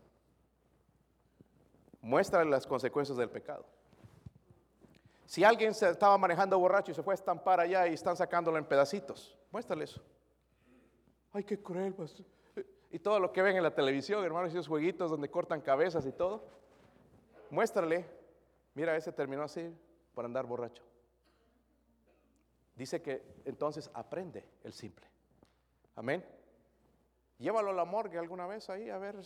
muestra 2.02 2.44
las 2.44 2.66
consecuencias 2.66 3.16
del 3.16 3.30
pecado. 3.30 3.64
Si 5.24 5.42
alguien 5.42 5.72
se 5.72 5.88
estaba 5.88 6.18
manejando 6.18 6.58
borracho 6.58 6.90
y 6.90 6.94
se 6.94 7.02
fue 7.02 7.14
a 7.14 7.16
estampar 7.16 7.60
allá 7.60 7.88
y 7.88 7.94
están 7.94 8.14
sacándolo 8.14 8.58
en 8.58 8.66
pedacitos, 8.66 9.34
muéstrale 9.50 9.84
eso. 9.84 10.02
Ay, 11.32 11.44
qué 11.44 11.58
cruel. 11.62 11.94
Y 12.90 12.98
todo 12.98 13.20
lo 13.20 13.32
que 13.32 13.40
ven 13.40 13.56
en 13.56 13.62
la 13.62 13.74
televisión, 13.74 14.22
hermanos, 14.22 14.50
esos 14.50 14.68
jueguitos 14.68 15.10
donde 15.10 15.30
cortan 15.30 15.62
cabezas 15.62 16.04
y 16.04 16.12
todo. 16.12 16.44
Muéstrale. 17.48 18.04
Mira, 18.74 18.94
ese 18.98 19.12
terminó 19.12 19.44
así 19.44 19.74
por 20.14 20.26
andar 20.26 20.44
borracho. 20.44 20.82
Dice 22.74 23.00
que 23.00 23.22
entonces 23.44 23.90
aprende 23.94 24.44
el 24.64 24.72
simple. 24.72 25.06
Amén. 25.96 26.24
Llévalo 27.38 27.70
a 27.70 27.74
la 27.74 27.84
morgue 27.84 28.18
alguna 28.18 28.46
vez 28.46 28.68
ahí 28.70 28.90
a 28.90 28.98
ver 28.98 29.16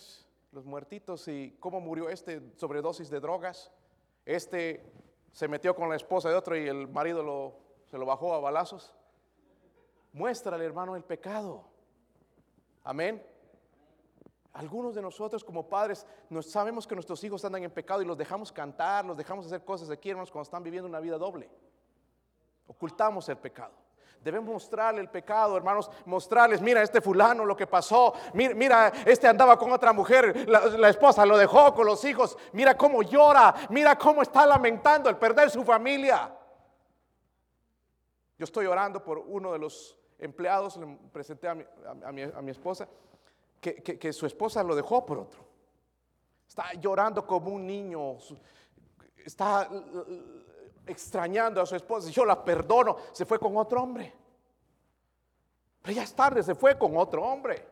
los 0.53 0.64
muertitos 0.64 1.28
y 1.28 1.57
cómo 1.61 1.80
murió 1.80 2.09
este 2.09 2.42
sobredosis 2.57 3.11
de 3.11 3.20
drogas. 3.20 3.70
Este 4.24 4.92
se 5.32 5.49
metió 5.49 5.74
con 5.74 5.88
la 5.88 5.96
esposa 5.96 6.28
de 6.28 6.34
otro 6.34 6.57
y 6.57 6.66
el 6.68 6.88
marido 6.88 7.22
lo, 7.22 7.55
se 7.86 7.96
lo 7.96 8.05
bajó 8.05 8.34
a 8.34 8.40
balazos. 8.40 8.94
Muéstrale, 10.12 10.64
hermano, 10.64 10.96
el 10.96 11.05
pecado. 11.05 11.64
Amén. 12.84 13.22
Algunos 14.53 14.94
de 14.94 15.03
nosotros 15.03 15.44
como 15.44 15.68
padres 15.68 16.07
nos 16.30 16.46
sabemos 16.51 16.86
que 16.86 16.94
nuestros 16.94 17.22
hijos 17.22 17.44
andan 17.44 17.62
en 17.62 17.70
pecado 17.70 18.03
y 18.03 18.05
los 18.05 18.18
dejamos 18.18 18.51
cantar, 18.51 19.05
los 19.05 19.16
dejamos 19.16 19.46
hacer 19.46 19.64
cosas 19.64 19.90
aquí, 19.90 20.11
hermanos, 20.11 20.30
cuando 20.30 20.44
están 20.44 20.62
viviendo 20.62 20.88
una 20.88 21.01
vida 21.01 21.16
doble. 21.16 21.49
Ocultamos 22.69 23.29
el 23.29 23.37
pecado. 23.37 23.73
Debemos 24.23 24.53
mostrarle 24.53 25.01
el 25.01 25.09
pecado, 25.09 25.57
hermanos, 25.57 25.91
mostrarles, 26.05 26.61
mira 26.61 26.83
este 26.83 27.01
fulano 27.01 27.45
lo 27.45 27.57
que 27.57 27.66
pasó, 27.66 28.14
mira, 28.35 28.93
este 29.07 29.29
andaba 29.29 29.57
con 29.57 29.71
otra 29.71 29.93
mujer, 29.93 30.49
la, 30.49 30.89
esposa 30.89 31.25
lo 31.25 31.39
dejó 31.39 31.73
con 31.73 31.87
los 31.87 32.05
hijos, 32.05 32.37
mira 32.53 32.77
cómo 32.77 33.03
llora, 33.03 33.55
mira 33.71 33.97
cómo 33.97 34.23
está 34.23 34.45
lamentando 34.45 35.09
el 35.09 35.16
perder 35.16 35.51
su 35.51 35.64
familia. 35.64 36.35
Yo 38.37 38.45
estoy 38.45 38.66
orando 38.66 39.03
por 39.05 39.19
uno 39.19 39.53
de 39.53 39.61
los 39.61 39.97
empleados, 40.19 40.77
le 40.77 40.99
presenté 41.12 41.49
a 41.49 41.55
mi, 41.55 42.51
esposa, 42.51 42.89
que 43.61 44.12
su 44.12 44.27
esposa 44.27 44.64
lo 44.64 44.75
dejó 44.75 45.07
por 45.07 45.19
otro. 45.19 45.49
Está 46.49 46.73
llorando 46.75 47.27
como 47.27 47.51
un 47.51 47.66
niño, 47.66 48.16
está 49.25 49.69
extrañando 50.89 51.61
a 51.61 51.66
su 51.66 51.76
esposa. 51.76 52.11
Yo 52.11 52.24
la 52.24 52.45
perdono. 52.45 52.97
Se 53.12 53.24
fue 53.24 53.39
con 53.39 53.57
otro 53.57 53.82
hombre. 53.82 54.14
Pero 55.82 55.95
ya 55.95 56.03
es 56.03 56.14
tarde, 56.14 56.43
se 56.43 56.55
fue 56.55 56.76
con 56.76 56.97
otro 56.97 57.22
hombre. 57.22 57.64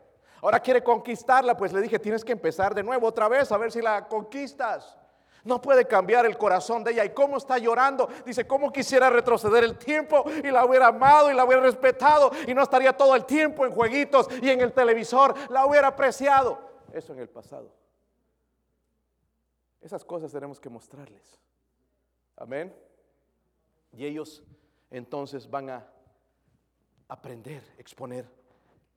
Ahora 0.43 0.61
quiere 0.61 0.83
conquistarla, 0.83 1.57
pues 1.57 1.73
le 1.73 1.81
dije, 1.81 1.99
tienes 1.99 2.25
que 2.25 2.33
empezar 2.33 2.75
de 2.75 2.83
nuevo 2.83 3.07
otra 3.07 3.29
vez 3.29 3.51
a 3.51 3.57
ver 3.57 3.73
si 3.73 3.81
la 3.81 4.07
conquistas. 4.07 4.97
No 5.45 5.63
puede 5.63 5.87
cambiar 5.87 6.27
el 6.27 6.37
corazón 6.37 6.83
de 6.83 6.93
ella. 6.93 7.05
¿Y 7.05 7.11
cómo 7.11 7.37
está 7.37 7.57
llorando? 7.59 8.09
Dice, 8.25 8.47
¿cómo 8.47 8.73
quisiera 8.73 9.11
retroceder 9.11 9.63
el 9.65 9.79
tiempo 9.79 10.25
y 10.29 10.51
la 10.51 10.65
hubiera 10.65 10.89
amado 10.89 11.31
y 11.31 11.35
la 11.35 11.45
hubiera 11.45 11.63
respetado 11.63 12.33
y 12.47 12.55
no 12.55 12.63
estaría 12.63 12.97
todo 12.97 13.15
el 13.15 13.25
tiempo 13.25 13.65
en 13.65 13.73
jueguitos 13.73 14.29
y 14.43 14.51
en 14.51 14.61
el 14.61 14.73
televisor? 14.73 15.35
La 15.51 15.65
hubiera 15.65 15.89
apreciado. 15.89 16.59
Eso 16.93 17.13
en 17.13 17.21
el 17.21 17.29
pasado. 17.29 17.71
Esas 19.81 20.05
cosas 20.05 20.33
tenemos 20.33 20.59
que 20.59 20.69
mostrarles. 20.69 21.39
Amén. 22.37 22.75
Y 23.93 24.05
ellos 24.05 24.43
entonces 24.91 25.49
van 25.49 25.71
a 25.71 25.89
aprender, 27.09 27.63
exponer 27.79 28.29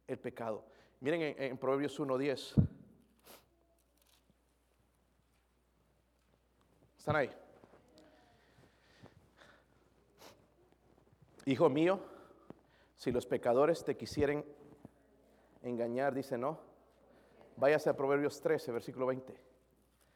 el 0.07 0.19
pecado. 0.19 0.65
Miren 0.99 1.21
en, 1.21 1.43
en 1.43 1.57
Proverbios 1.57 1.99
1.10. 1.99 2.53
¿Están 6.97 7.15
ahí? 7.15 7.31
Hijo 11.45 11.69
mío, 11.69 11.99
si 12.95 13.11
los 13.11 13.25
pecadores 13.25 13.83
te 13.83 13.97
quisieren 13.97 14.45
engañar, 15.63 16.13
dice 16.13 16.37
no, 16.37 16.59
váyase 17.55 17.89
a 17.89 17.95
Proverbios 17.95 18.39
13, 18.41 18.71
versículo 18.71 19.07
20. 19.07 19.35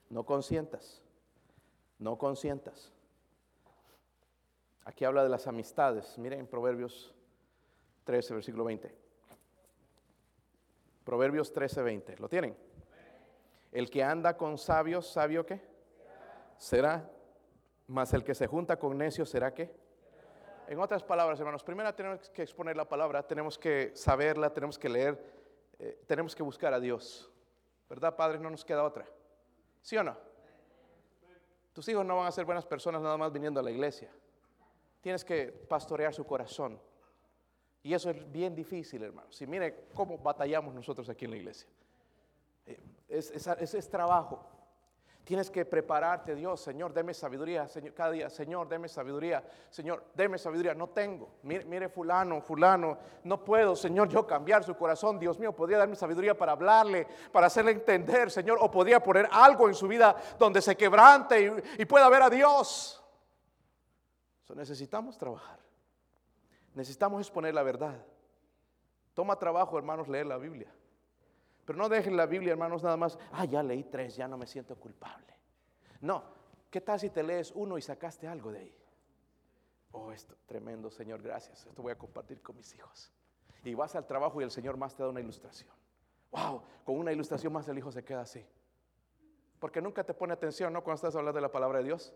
No 0.10 0.26
consientas, 0.26 1.02
no 1.98 2.18
consientas. 2.18 2.92
Aquí 4.86 5.06
habla 5.06 5.24
de 5.24 5.30
las 5.30 5.48
amistades. 5.48 6.18
Miren 6.18 6.48
Proverbios 6.48 7.14
13, 8.04 8.34
versículo 8.34 8.66
20. 8.66 8.94
Proverbios 11.06 11.54
13, 11.54 11.82
20. 11.82 12.18
¿Lo 12.18 12.28
tienen? 12.28 12.58
El 13.72 13.90
que 13.90 14.04
anda 14.04 14.36
con 14.36 14.58
sabios, 14.58 15.08
¿sabio 15.08 15.46
qué? 15.46 15.62
Será. 16.58 17.10
Mas 17.88 18.14
el 18.14 18.24
que 18.24 18.36
se 18.36 18.48
junta 18.48 18.78
con 18.78 18.98
necios, 18.98 19.30
¿será 19.30 19.54
qué? 19.54 19.74
En 20.68 20.80
otras 20.80 21.04
palabras, 21.04 21.40
hermanos, 21.40 21.64
primero 21.64 21.94
tenemos 21.94 22.30
que 22.30 22.42
exponer 22.42 22.78
la 22.78 22.88
palabra, 22.88 23.24
tenemos 23.24 23.58
que 23.58 23.92
saberla, 23.96 24.54
tenemos 24.54 24.80
que 24.80 24.88
leer, 24.90 25.22
eh, 25.80 26.02
tenemos 26.08 26.36
que 26.36 26.44
buscar 26.44 26.74
a 26.74 26.80
Dios. 26.80 27.30
¿Verdad, 27.90 28.16
Padre? 28.16 28.40
No 28.40 28.50
nos 28.50 28.64
queda 28.64 28.84
otra. 28.84 29.06
¿Sí 29.82 29.98
o 29.98 30.04
no? 30.04 30.18
Tus 31.74 31.88
hijos 31.90 32.06
no 32.06 32.18
van 32.18 32.28
a 32.28 32.32
ser 32.32 32.46
buenas 32.46 32.66
personas 32.66 33.02
nada 33.02 33.18
más 33.18 33.32
viniendo 33.32 33.60
a 33.60 33.64
la 33.64 33.72
iglesia. 33.72 34.10
Tienes 35.04 35.26
que 35.26 35.48
pastorear 35.48 36.14
su 36.14 36.26
corazón. 36.26 36.80
Y 37.84 37.94
eso 37.94 38.10
es 38.10 38.32
bien 38.32 38.56
difícil, 38.56 39.04
hermano. 39.04 39.30
Si 39.34 39.46
mire 39.46 39.90
cómo 39.94 40.18
batallamos 40.18 40.74
nosotros 40.74 41.10
aquí 41.10 41.26
en 41.26 41.32
la 41.32 41.38
iglesia. 41.38 41.68
Eh, 42.66 42.80
es, 43.10 43.30
es, 43.30 43.90
trabajo. 43.90 44.48
Tienes 45.26 45.52
que 45.52 45.66
prepararte, 45.66 46.36
Dios, 46.36 46.62
Señor, 46.62 46.94
deme 46.94 47.14
sabiduría, 47.14 47.68
Señor, 47.68 47.94
cada 47.94 48.12
día, 48.12 48.30
Señor, 48.30 48.70
deme 48.70 48.88
sabiduría, 48.88 49.44
Señor, 49.70 50.06
deme 50.14 50.38
sabiduría, 50.38 50.74
no 50.74 50.88
tengo. 50.88 51.36
Mire, 51.44 51.66
mire, 51.66 51.90
fulano, 51.90 52.42
fulano, 52.42 52.98
no 53.26 53.44
puedo, 53.44 53.76
Señor, 53.76 54.08
yo 54.08 54.26
cambiar 54.26 54.64
su 54.64 54.76
corazón, 54.78 55.20
Dios 55.20 55.38
mío, 55.38 55.54
podría 55.54 55.80
darme 55.80 55.98
sabiduría 55.98 56.38
para 56.38 56.54
hablarle, 56.54 57.08
para 57.34 57.48
hacerle 57.48 57.72
entender, 57.72 58.32
Señor, 58.32 58.58
o 58.62 58.72
podría 58.72 59.04
poner 59.04 59.28
algo 59.30 59.68
en 59.68 59.76
su 59.76 59.90
vida 59.90 60.16
donde 60.40 60.62
se 60.62 60.78
quebrante 60.78 61.42
y, 61.42 61.82
y 61.82 61.86
pueda 61.86 62.08
ver 62.08 62.22
a 62.22 62.30
Dios 62.30 63.03
necesitamos 64.56 65.18
trabajar. 65.18 65.60
Necesitamos 66.76 67.22
exponer 67.22 67.54
la 67.54 67.64
verdad. 67.64 68.04
Toma 69.14 69.38
trabajo, 69.38 69.78
hermanos, 69.78 70.08
leer 70.08 70.26
la 70.26 70.38
Biblia. 70.38 70.74
Pero 71.66 71.78
no 71.78 71.88
dejen 71.88 72.18
la 72.18 72.26
Biblia, 72.26 72.52
hermanos, 72.52 72.84
nada 72.84 72.98
más. 72.98 73.18
Ah, 73.32 73.46
ya 73.46 73.64
leí 73.64 73.84
tres, 73.84 74.16
ya 74.16 74.28
no 74.28 74.38
me 74.38 74.48
siento 74.48 74.76
culpable. 74.76 75.34
No, 76.02 76.24
¿qué 76.70 76.82
tal 76.82 77.00
si 77.00 77.10
te 77.10 77.24
lees 77.24 77.52
uno 77.56 77.78
y 77.78 77.82
sacaste 77.82 78.28
algo 78.28 78.52
de 78.52 78.60
ahí? 78.60 78.76
Oh, 79.92 80.12
esto, 80.12 80.36
tremendo, 80.46 80.90
Señor, 80.90 81.22
gracias. 81.22 81.66
Esto 81.66 81.82
voy 81.82 81.92
a 81.92 81.98
compartir 81.98 82.42
con 82.42 82.58
mis 82.58 82.74
hijos. 82.74 83.12
Y 83.64 83.76
vas 83.76 83.96
al 83.96 84.06
trabajo 84.06 84.42
y 84.42 84.44
el 84.44 84.52
Señor 84.52 84.76
más 84.76 84.96
te 84.96 85.04
da 85.04 85.10
una 85.10 85.22
ilustración. 85.22 85.72
Wow, 86.32 86.64
con 86.84 86.98
una 86.98 87.12
ilustración 87.12 87.54
más 87.54 87.68
el 87.68 87.78
hijo 87.78 87.92
se 87.92 88.04
queda 88.04 88.22
así. 88.22 88.46
Porque 89.60 89.82
nunca 89.82 90.04
te 90.04 90.14
pone 90.14 90.34
atención, 90.34 90.74
¿no? 90.74 90.84
Cuando 90.84 90.96
estás 90.96 91.16
hablando 91.16 91.38
de 91.38 91.42
la 91.42 91.52
palabra 91.52 91.78
de 91.78 91.86
Dios. 91.86 92.14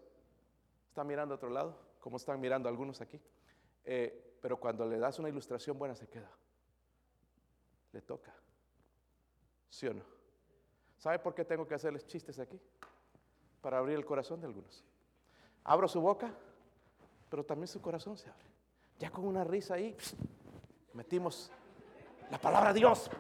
Está 0.90 1.04
mirando 1.04 1.36
a 1.36 1.38
otro 1.38 1.50
lado 1.50 1.87
como 2.08 2.16
están 2.16 2.40
mirando 2.40 2.70
algunos 2.70 3.02
aquí. 3.02 3.20
Eh, 3.84 4.38
pero 4.42 4.58
cuando 4.58 4.86
le 4.86 4.98
das 4.98 5.20
una 5.20 5.28
ilustración 5.28 5.78
buena 5.78 5.94
se 5.94 6.08
queda. 6.08 6.32
Le 7.92 8.02
toca. 8.02 8.34
¿Sí 9.68 9.88
o 9.88 9.94
no? 9.94 10.06
¿Sabe 10.96 11.20
por 11.20 11.36
qué 11.36 11.44
tengo 11.44 11.68
que 11.68 11.76
hacerles 11.76 12.08
chistes 12.08 12.40
aquí? 12.40 12.58
Para 13.60 13.80
abrir 13.80 13.98
el 13.98 14.06
corazón 14.06 14.40
de 14.40 14.48
algunos. 14.48 14.86
Abro 15.66 15.86
su 15.90 16.00
boca, 16.00 16.34
pero 17.30 17.44
también 17.44 17.68
su 17.68 17.82
corazón 17.82 18.18
se 18.18 18.30
abre. 18.30 18.48
Ya 19.00 19.12
con 19.12 19.26
una 19.26 19.44
risa 19.44 19.74
ahí, 19.74 19.94
metimos 20.94 21.52
la 22.32 22.40
palabra 22.40 22.72
Dios. 22.72 23.12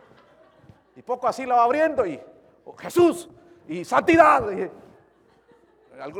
Y 0.95 1.01
poco 1.01 1.27
así 1.27 1.45
la 1.45 1.55
va 1.55 1.65
abriendo 1.65 2.05
y 2.05 2.17
oh, 2.63 2.71
Jesús 2.77 3.27
y 3.67 3.83
santidad. 3.83 4.49
Y, 4.49 4.71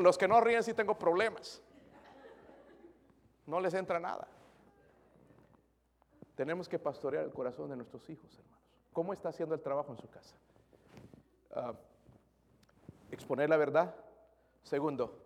los 0.02 0.18
que 0.18 0.28
no 0.28 0.42
ríen 0.42 0.64
sí 0.64 0.74
tengo 0.74 1.00
problemas 1.00 1.64
no 3.48 3.60
les 3.60 3.74
entra 3.74 4.00
nada. 4.00 4.28
Tenemos 6.36 6.70
que 6.70 6.78
pastorear 6.78 7.24
el 7.24 7.32
corazón 7.32 7.70
de 7.70 7.76
nuestros 7.76 8.08
hijos, 8.10 8.32
hermanos. 8.38 8.62
¿Cómo 8.94 9.14
está 9.14 9.30
haciendo 9.30 9.56
el 9.56 9.62
trabajo 9.62 9.92
en 9.92 9.98
su 9.98 10.08
casa? 10.10 10.36
Ah, 11.52 11.74
exponer 13.10 13.50
la 13.50 13.58
verdad. 13.58 13.96
Segundo, 14.64 15.24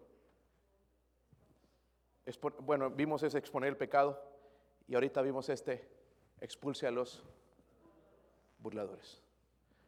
bueno, 2.59 2.89
vimos 2.89 3.23
ese 3.23 3.37
exponer 3.37 3.69
el 3.69 3.77
pecado 3.77 4.21
y 4.87 4.93
ahorita 4.93 5.21
vimos 5.21 5.49
este, 5.49 5.89
expulse 6.39 6.87
a 6.87 6.91
los 6.91 7.23
burladores. 8.59 9.21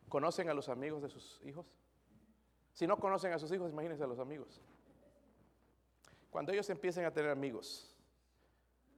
¿Conocen 0.09 0.49
a 0.49 0.53
los 0.53 0.69
amigos 0.69 1.01
de 1.03 1.09
sus 1.09 1.41
hijos? 1.45 1.65
Si 2.73 2.87
no 2.87 2.97
conocen 2.97 3.31
a 3.33 3.39
sus 3.39 3.51
hijos, 3.51 3.71
imagínense 3.71 4.03
a 4.03 4.07
los 4.07 4.19
amigos. 4.19 4.61
Cuando 6.31 6.51
ellos 6.51 6.69
empiecen 6.69 7.05
a 7.05 7.11
tener 7.11 7.29
amigos, 7.29 7.92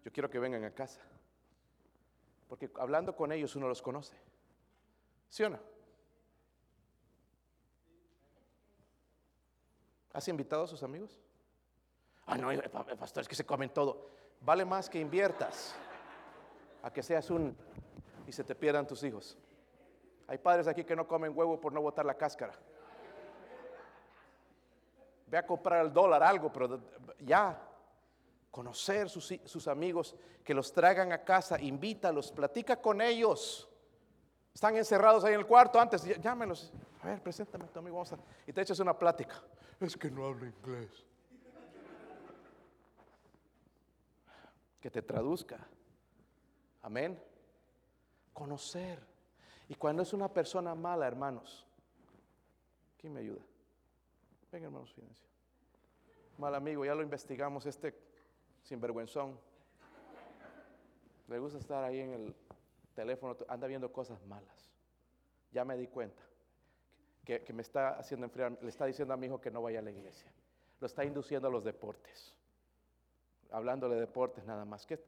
yo 0.05 0.11
quiero 0.13 0.29
que 0.29 0.37
vengan 0.39 0.63
a 0.63 0.71
casa. 0.71 1.01
Porque 2.47 2.69
hablando 2.79 3.15
con 3.15 3.31
ellos 3.31 3.55
uno 3.55 3.67
los 3.67 3.81
conoce. 3.81 4.15
¿Sí 5.29 5.43
o 5.43 5.49
no? 5.49 5.59
¿Has 10.13 10.27
invitado 10.27 10.63
a 10.63 10.67
sus 10.67 10.83
amigos? 10.83 11.19
Ah, 12.27 12.37
no, 12.37 12.47
pa- 12.71 12.85
pastor, 12.85 13.21
es 13.21 13.27
que 13.27 13.35
se 13.35 13.45
comen 13.45 13.71
todo. 13.71 14.09
Vale 14.41 14.63
más 14.63 14.89
que 14.89 14.99
inviertas 14.99 15.75
a 16.83 16.93
que 16.93 17.01
seas 17.01 17.29
un 17.31 17.57
y 18.27 18.31
se 18.31 18.43
te 18.43 18.53
pierdan 18.55 18.87
tus 18.87 19.03
hijos. 19.03 19.37
Hay 20.27 20.37
padres 20.37 20.67
aquí 20.67 20.83
que 20.83 20.95
no 20.95 21.07
comen 21.07 21.35
huevo 21.35 21.59
por 21.59 21.73
no 21.73 21.81
botar 21.81 22.05
la 22.05 22.15
cáscara. 22.15 22.53
Ve 25.27 25.37
a 25.39 25.45
comprar 25.45 25.79
al 25.79 25.91
dólar 25.91 26.21
algo, 26.23 26.51
pero 26.53 26.79
ya 27.19 27.64
conocer 28.55 29.09
sus, 29.09 29.33
sus 29.43 29.67
amigos, 29.67 30.15
que 30.41 30.53
los 30.53 30.71
traigan 30.71 31.11
a 31.11 31.25
casa, 31.25 31.59
invítalos, 31.61 32.31
platica 32.31 32.81
con 32.81 33.01
ellos. 33.01 33.67
Están 34.53 34.77
encerrados 34.77 35.25
ahí 35.25 35.33
en 35.33 35.41
el 35.41 35.45
cuarto 35.45 35.77
antes, 35.77 36.05
llá- 36.05 36.17
llámelos. 36.21 36.71
A 37.01 37.07
ver, 37.07 37.21
preséntame 37.21 37.65
a 37.65 37.67
tu 37.67 37.79
amigo, 37.79 37.97
vamos 37.97 38.13
a- 38.13 38.17
y 38.47 38.53
te 38.53 38.61
echas 38.61 38.79
una 38.79 38.97
plática. 38.97 39.43
Es 39.81 39.97
que 39.97 40.09
no 40.09 40.25
hablo 40.25 40.45
inglés. 40.45 40.89
Que 44.79 44.89
te 44.89 45.01
traduzca. 45.01 45.59
Amén. 46.81 47.21
Conocer. 48.31 49.05
Y 49.67 49.75
cuando 49.75 50.01
es 50.03 50.13
una 50.13 50.29
persona 50.31 50.73
mala, 50.75 51.07
hermanos, 51.07 51.67
¿quién 52.97 53.11
me 53.11 53.19
ayuda? 53.19 53.41
Venga, 54.49 54.67
hermanos, 54.67 54.93
Financio. 54.93 55.27
Mal 56.37 56.55
amigo, 56.55 56.85
ya 56.85 56.95
lo 56.95 57.01
investigamos, 57.03 57.65
este 57.65 58.04
sinvergüenzón. 58.65 59.39
Le 61.27 61.39
gusta 61.39 61.57
estar 61.57 61.83
ahí 61.83 61.99
en 61.99 62.13
el 62.13 62.35
teléfono, 62.93 63.35
anda 63.47 63.67
viendo 63.67 63.91
cosas 63.91 64.23
malas. 64.25 64.69
Ya 65.51 65.63
me 65.63 65.77
di 65.77 65.87
cuenta 65.87 66.21
que, 67.23 67.43
que 67.43 67.53
me 67.53 67.61
está 67.61 67.97
haciendo 67.97 68.25
enfriar, 68.25 68.57
le 68.61 68.69
está 68.69 68.85
diciendo 68.85 69.13
a 69.13 69.17
mi 69.17 69.27
hijo 69.27 69.39
que 69.39 69.49
no 69.51 69.61
vaya 69.61 69.79
a 69.79 69.81
la 69.81 69.91
iglesia. 69.91 70.31
Lo 70.79 70.87
está 70.87 71.05
induciendo 71.05 71.47
a 71.47 71.51
los 71.51 71.63
deportes. 71.63 72.33
Hablándole 73.51 73.95
de 73.95 74.01
deportes 74.01 74.43
nada 74.45 74.65
más. 74.65 74.85
¿Qué- 74.85 75.01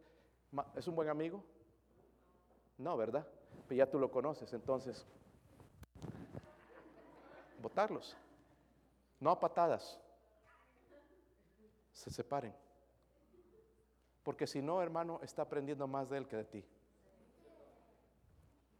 ¿Es 0.76 0.88
un 0.88 0.96
buen 0.96 1.10
amigo? 1.10 1.44
No, 2.78 2.96
¿verdad? 2.96 3.28
Pero 3.68 3.78
ya 3.78 3.90
tú 3.90 4.00
lo 4.00 4.10
conoces, 4.10 4.54
entonces, 4.54 5.06
votarlos. 7.62 8.16
No 9.20 9.32
a 9.32 9.40
patadas. 9.40 10.00
Se 11.92 12.10
separen. 12.12 12.54
Porque 14.28 14.46
si 14.46 14.62
no, 14.62 14.82
hermano, 14.82 15.22
está 15.24 15.44
aprendiendo 15.44 15.88
más 15.88 16.10
de 16.10 16.18
él 16.18 16.28
que 16.28 16.36
de 16.36 16.44
ti. 16.44 16.66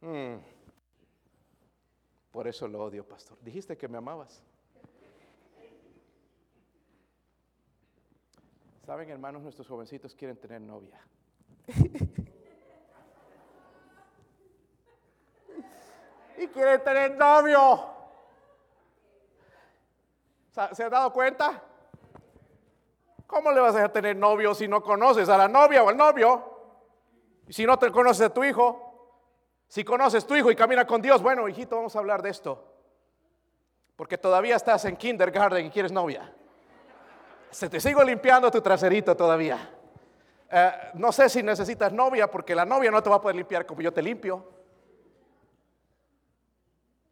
Mm. 0.02 0.34
Por 2.30 2.46
eso 2.46 2.68
lo 2.68 2.84
odio, 2.84 3.02
pastor. 3.08 3.38
Dijiste 3.40 3.74
que 3.74 3.88
me 3.88 3.96
amabas. 3.96 4.42
Saben, 8.84 9.08
hermanos, 9.08 9.40
nuestros 9.40 9.66
jovencitos 9.66 10.14
quieren 10.14 10.36
tener 10.36 10.60
novia. 10.60 11.00
y 16.36 16.46
quieren 16.48 16.84
tener 16.84 17.16
novio. 17.16 17.86
¿Se- 20.50 20.74
¿Se 20.74 20.84
han 20.84 20.90
dado 20.90 21.10
cuenta? 21.10 21.62
¿Cómo 23.28 23.52
le 23.52 23.60
vas 23.60 23.76
a 23.76 23.92
tener 23.92 24.16
novio 24.16 24.54
si 24.54 24.66
no 24.66 24.82
conoces 24.82 25.28
a 25.28 25.36
la 25.36 25.46
novia 25.46 25.82
o 25.84 25.90
al 25.90 25.96
novio? 25.98 26.50
Si 27.50 27.66
no 27.66 27.78
te 27.78 27.92
conoces 27.92 28.26
a 28.26 28.32
tu 28.32 28.42
hijo, 28.42 29.20
si 29.68 29.84
conoces 29.84 30.26
tu 30.26 30.34
hijo 30.34 30.50
y 30.50 30.56
camina 30.56 30.86
con 30.86 31.02
Dios, 31.02 31.20
bueno, 31.20 31.46
hijito, 31.46 31.76
vamos 31.76 31.94
a 31.94 31.98
hablar 31.98 32.22
de 32.22 32.30
esto. 32.30 32.74
Porque 33.96 34.16
todavía 34.16 34.56
estás 34.56 34.86
en 34.86 34.96
kindergarten 34.96 35.66
y 35.66 35.70
quieres 35.70 35.92
novia. 35.92 36.34
Se 37.50 37.68
te 37.68 37.80
sigo 37.80 38.02
limpiando 38.02 38.50
tu 38.50 38.62
traserito 38.62 39.14
todavía. 39.14 39.74
Eh, 40.50 40.72
no 40.94 41.12
sé 41.12 41.28
si 41.28 41.42
necesitas 41.42 41.92
novia 41.92 42.30
porque 42.30 42.54
la 42.54 42.64
novia 42.64 42.90
no 42.90 43.02
te 43.02 43.10
va 43.10 43.16
a 43.16 43.20
poder 43.20 43.36
limpiar 43.36 43.66
como 43.66 43.82
yo 43.82 43.92
te 43.92 44.00
limpio. 44.00 44.42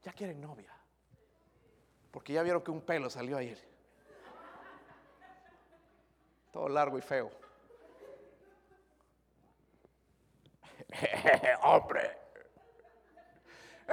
Ya 0.03 0.15
quieren 0.15 0.41
novia. 0.41 0.73
Porque 2.11 2.33
ya 2.33 2.43
vieron 2.43 2.63
que 2.63 2.71
un 2.71 2.81
pelo 2.81 3.11
salió 3.11 3.37
ayer. 3.37 3.76
Todo 6.57 6.71
largo 6.71 6.97
y 6.97 7.03
feo. 7.03 7.31
hombre. 11.65 12.17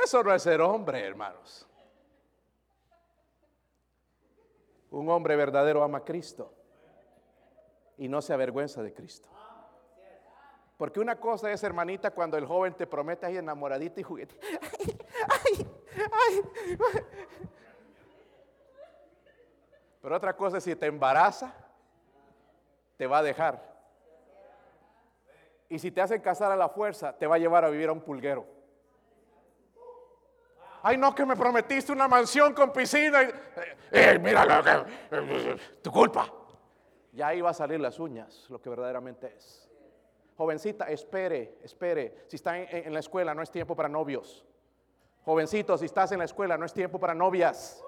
Eso 0.02 0.24
no 0.24 0.34
es 0.34 0.42
ser 0.42 0.62
hombre, 0.62 1.06
hermanos. 1.06 1.68
Un 4.92 5.10
hombre 5.10 5.36
verdadero 5.36 5.84
ama 5.84 5.98
a 5.98 6.06
Cristo 6.06 6.54
y 7.98 8.08
no 8.08 8.22
se 8.22 8.32
avergüenza 8.32 8.82
de 8.82 8.94
Cristo. 8.94 9.28
Porque 10.78 11.02
una 11.02 11.20
cosa 11.20 11.52
es, 11.52 11.62
hermanita, 11.64 12.12
cuando 12.12 12.38
el 12.38 12.46
joven 12.46 12.76
te 12.76 12.88
promete 12.88 13.26
ahí 13.26 13.36
enamoradita 13.36 14.00
y 14.00 14.04
juguete. 14.04 14.40
Ay, 15.28 15.68
ay, 16.14 16.42
ay. 16.94 17.06
Pero 20.02 20.16
otra 20.16 20.34
cosa 20.34 20.60
es 20.60 20.64
si 20.64 20.74
te 20.78 20.86
embaraza, 20.86 21.63
te 23.04 23.08
va 23.08 23.18
a 23.18 23.24
dejar. 23.24 23.62
Y 25.68 25.78
si 25.78 25.92
te 25.92 26.00
hacen 26.00 26.22
casar 26.22 26.54
a 26.54 26.56
la 26.56 26.70
fuerza, 26.70 27.12
te 27.18 27.28
va 27.28 27.36
a 27.36 27.38
llevar 27.38 27.66
a 27.66 27.70
vivir 27.70 27.90
a 27.90 27.92
un 27.92 28.00
pulguero. 28.00 28.46
Ay, 30.82 30.96
no, 30.96 31.14
que 31.14 31.26
me 31.26 31.36
prometiste 31.36 31.92
una 31.92 32.08
mansión 32.08 32.54
con 32.54 32.72
piscina. 32.72 33.24
y- 33.24 33.26
eh, 33.26 33.78
eh, 33.92 34.20
mira, 34.20 34.46
lo 34.46 34.64
que- 34.64 35.60
tu 35.82 35.92
culpa. 35.92 36.32
Ya 37.12 37.28
ahí 37.28 37.42
va 37.42 37.50
a 37.50 37.54
salir 37.54 37.78
las 37.82 38.00
uñas, 38.00 38.46
lo 38.50 38.62
que 38.62 38.70
verdaderamente 38.70 39.36
es. 39.36 39.70
Jovencita, 40.38 40.86
espere, 40.90 41.58
espere. 41.62 42.24
Si 42.30 42.38
está 42.38 42.58
en, 42.58 42.88
en 42.88 42.94
la 42.94 43.02
escuela, 43.02 43.36
no 43.36 43.42
es 43.42 43.52
tiempo 43.52 43.76
para 43.76 43.90
novios. 43.90 44.46
Jovencito, 45.26 45.78
si 45.78 45.86
estás 45.88 46.10
en 46.14 46.20
la 46.20 46.26
escuela, 46.26 46.58
no 46.58 46.66
es 46.66 46.74
tiempo 46.74 46.98
para 47.02 47.14
novias. 47.14 47.84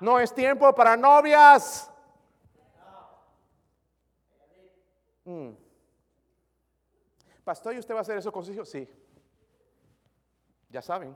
No 0.00 0.20
es 0.20 0.34
tiempo 0.34 0.74
para 0.74 0.94
novias. 0.94 1.88
Mm. 5.24 5.50
Pastor, 7.52 7.74
¿y 7.74 7.80
usted 7.80 7.92
va 7.92 7.98
a 7.98 8.00
hacer 8.00 8.16
eso 8.16 8.32
con? 8.32 8.42
Sí. 8.64 8.88
Ya 10.70 10.80
saben. 10.80 11.14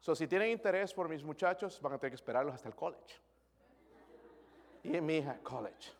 So, 0.00 0.14
si 0.14 0.26
tienen 0.26 0.48
interés 0.48 0.94
por 0.94 1.10
mis 1.10 1.22
muchachos, 1.22 1.78
van 1.82 1.92
a 1.92 1.98
tener 1.98 2.12
que 2.12 2.14
esperarlos 2.14 2.54
hasta 2.54 2.68
el 2.68 2.74
college. 2.74 3.20
Y 4.82 4.98
mi 5.02 5.18
hija, 5.18 5.38
college. 5.42 5.92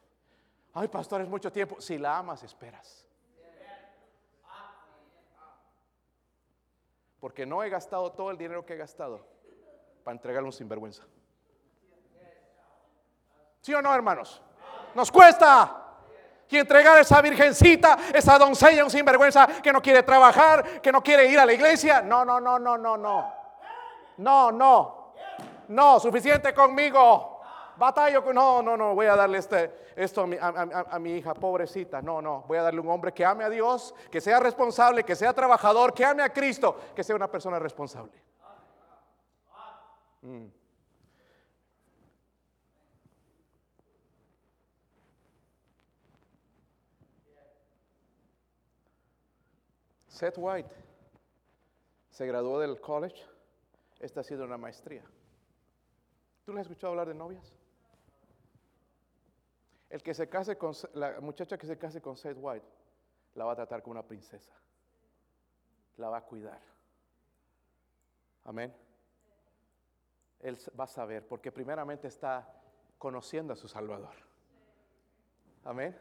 Ay, 0.72 0.88
pastor, 0.88 1.20
es 1.20 1.28
mucho 1.28 1.52
tiempo. 1.52 1.78
Si 1.82 1.98
la 1.98 2.16
amas, 2.16 2.42
esperas. 2.44 3.06
Porque 7.20 7.44
no 7.44 7.62
he 7.62 7.68
gastado 7.68 8.10
todo 8.12 8.30
el 8.30 8.38
dinero 8.38 8.64
que 8.64 8.72
he 8.72 8.78
gastado 8.78 9.20
para 10.02 10.14
entregarle 10.14 10.46
un 10.46 10.54
sinvergüenza. 10.54 11.04
¿Sí 13.60 13.74
o 13.74 13.82
no, 13.82 13.94
hermanos? 13.94 14.40
Nos 14.94 15.12
cuesta. 15.12 15.89
Y 16.50 16.58
entregar 16.58 16.98
a 16.98 17.00
esa 17.00 17.22
virgencita, 17.22 17.96
esa 18.12 18.36
doncella, 18.36 18.84
un 18.84 18.90
sinvergüenza 18.90 19.46
que 19.62 19.72
no 19.72 19.80
quiere 19.80 20.02
trabajar, 20.02 20.80
que 20.80 20.90
no 20.90 21.00
quiere 21.00 21.26
ir 21.26 21.38
a 21.38 21.46
la 21.46 21.52
iglesia. 21.52 22.02
No, 22.02 22.24
no, 22.24 22.40
no, 22.40 22.58
no, 22.58 22.76
no, 22.76 22.96
no. 22.96 23.32
No, 24.16 24.52
no. 24.52 25.12
No, 25.68 26.00
suficiente 26.00 26.52
conmigo. 26.52 27.40
Batallo. 27.76 28.24
No, 28.32 28.62
no, 28.62 28.76
no. 28.76 28.94
Voy 28.94 29.06
a 29.06 29.14
darle 29.14 29.38
este, 29.38 29.92
esto 29.94 30.22
a 30.22 30.98
mi 30.98 31.12
hija, 31.12 31.34
pobrecita. 31.34 32.02
No, 32.02 32.20
no. 32.20 32.44
Voy 32.48 32.58
a 32.58 32.62
darle 32.62 32.80
un 32.80 32.90
hombre 32.90 33.12
que 33.12 33.24
ame 33.24 33.44
a 33.44 33.48
Dios, 33.48 33.94
que 34.10 34.20
sea 34.20 34.40
responsable, 34.40 35.04
que 35.04 35.14
sea 35.14 35.32
trabajador, 35.32 35.94
que 35.94 36.04
ame 36.04 36.24
a 36.24 36.32
Cristo, 36.32 36.76
que 36.96 37.04
sea 37.04 37.14
una 37.14 37.30
persona 37.30 37.60
responsable. 37.60 38.20
Mm. 40.22 40.59
Seth 50.20 50.36
White 50.36 50.68
se 52.10 52.26
graduó 52.26 52.60
del 52.60 52.78
college. 52.78 53.24
Esta 53.98 54.20
ha 54.20 54.22
sido 54.22 54.44
una 54.44 54.58
maestría. 54.58 55.02
¿Tú 56.44 56.52
le 56.52 56.60
has 56.60 56.66
escuchado 56.66 56.90
hablar 56.90 57.08
de 57.08 57.14
novias? 57.14 57.54
El 59.88 60.02
que 60.02 60.12
se 60.12 60.28
case 60.28 60.58
con, 60.58 60.74
la 60.92 61.22
muchacha 61.22 61.56
que 61.56 61.66
se 61.66 61.78
case 61.78 62.02
con 62.02 62.18
Seth 62.18 62.36
White, 62.38 62.66
la 63.32 63.46
va 63.46 63.52
a 63.52 63.56
tratar 63.56 63.82
como 63.82 63.92
una 63.92 64.06
princesa. 64.06 64.52
La 65.96 66.10
va 66.10 66.18
a 66.18 66.24
cuidar. 66.26 66.60
Amén. 68.44 68.76
Él 70.40 70.58
va 70.78 70.84
a 70.84 70.88
saber, 70.88 71.26
porque 71.26 71.50
primeramente 71.50 72.08
está 72.08 72.46
conociendo 72.98 73.54
a 73.54 73.56
su 73.56 73.68
Salvador. 73.68 74.16
Amén. 75.64 75.98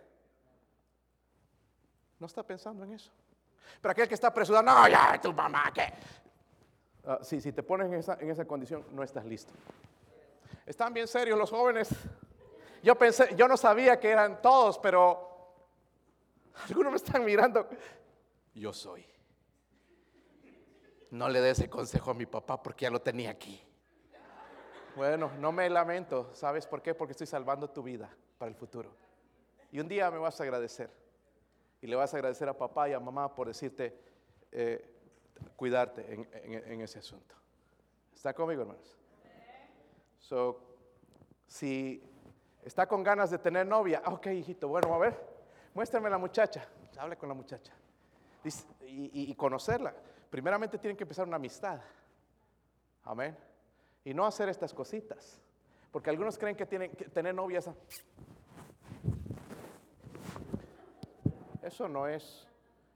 No 2.20 2.26
está 2.26 2.44
pensando 2.44 2.84
en 2.84 2.92
eso. 2.92 3.14
Pero 3.82 3.92
aquel 3.92 4.08
que 4.08 4.14
está 4.14 4.28
apresurado, 4.28 4.64
no, 4.64 4.88
ya, 4.88 5.20
tu 5.22 5.34
mamá, 5.34 5.72
¿qué? 5.74 5.94
Ah, 7.06 7.20
si 7.22 7.40
te 7.52 7.64
pones 7.64 7.88
en 7.88 7.94
esa, 7.96 8.18
en 8.20 8.30
esa 8.30 8.46
condición, 8.46 8.86
no 8.92 9.04
estás 9.04 9.26
listo. 9.26 9.54
Están 10.66 10.94
bien 10.94 11.08
serios 11.08 11.38
los 11.38 11.50
jóvenes. 11.50 11.90
Yo 12.84 12.96
pensé, 12.96 13.36
yo 13.36 13.48
no 13.48 13.58
sabía 13.58 14.00
que 14.00 14.10
eran 14.10 14.42
todos, 14.42 14.78
pero 14.80 15.30
algunos 16.68 16.92
me 16.92 16.98
están 16.98 17.26
mirando. 17.26 17.68
Yo 18.54 18.74
soy. 18.74 19.06
No 21.12 21.28
le 21.28 21.42
dé 21.42 21.52
ese 21.52 21.70
consejo 21.70 22.12
a 22.12 22.14
mi 22.14 22.26
papá 22.26 22.62
porque 22.62 22.84
ya 22.84 22.92
lo 22.92 23.02
tenía 23.02 23.32
aquí. 23.32 23.60
Bueno, 24.96 25.32
no 25.40 25.52
me 25.52 25.70
lamento. 25.70 26.30
¿Sabes 26.34 26.68
por 26.68 26.82
qué? 26.82 26.94
Porque 26.94 27.14
estoy 27.14 27.28
salvando 27.28 27.70
tu 27.70 27.82
vida 27.82 28.10
para 28.38 28.50
el 28.50 28.56
futuro. 28.56 28.92
Y 29.72 29.80
un 29.80 29.88
día 29.88 30.12
me 30.12 30.18
vas 30.18 30.40
a 30.40 30.44
agradecer. 30.44 30.92
Y 31.82 31.88
le 31.88 31.96
vas 31.96 32.14
a 32.14 32.18
agradecer 32.18 32.50
a 32.50 32.58
papá 32.58 32.90
y 32.90 32.94
a 32.94 33.00
mamá 33.00 33.34
por 33.34 33.48
decirte, 33.48 33.98
eh, 34.52 34.86
cuidarte 35.56 36.14
en, 36.14 36.82
ese 36.82 37.00
asunto. 37.00 37.36
¿Está 38.14 38.34
conmigo, 38.34 38.62
hermanos? 38.62 38.98
So, 40.20 40.60
si 41.48 42.04
está 42.64 42.88
con 42.88 43.04
ganas 43.04 43.32
de 43.32 43.38
tener 43.38 43.66
novia, 43.66 44.02
ok, 44.06 44.28
hijito, 44.28 44.68
bueno, 44.68 44.94
a 44.94 44.98
ver, 44.98 45.18
muéstrame 45.74 46.10
la 46.10 46.18
muchacha. 46.18 46.68
Hable 46.98 47.18
con 47.18 47.30
la 47.30 47.36
muchacha. 47.36 47.74
y 48.82 49.34
conocerla. 49.36 49.94
Primeramente 50.30 50.78
tienen 50.78 50.98
que 50.98 51.04
empezar 51.04 51.26
una 51.26 51.38
amistad. 51.38 51.80
Amén. 53.04 53.36
Y 54.04 54.14
no 54.14 54.26
hacer 54.26 54.50
estas 54.50 54.74
cositas. 54.74 55.40
Porque 55.92 56.10
algunos 56.10 56.38
creen 56.38 56.56
que 56.56 56.66
tienen 56.66 56.92
que 56.92 57.06
tener 57.06 57.34
novias. 57.34 57.70
Eso 61.70 61.88
no 61.88 62.08
es, 62.08 62.48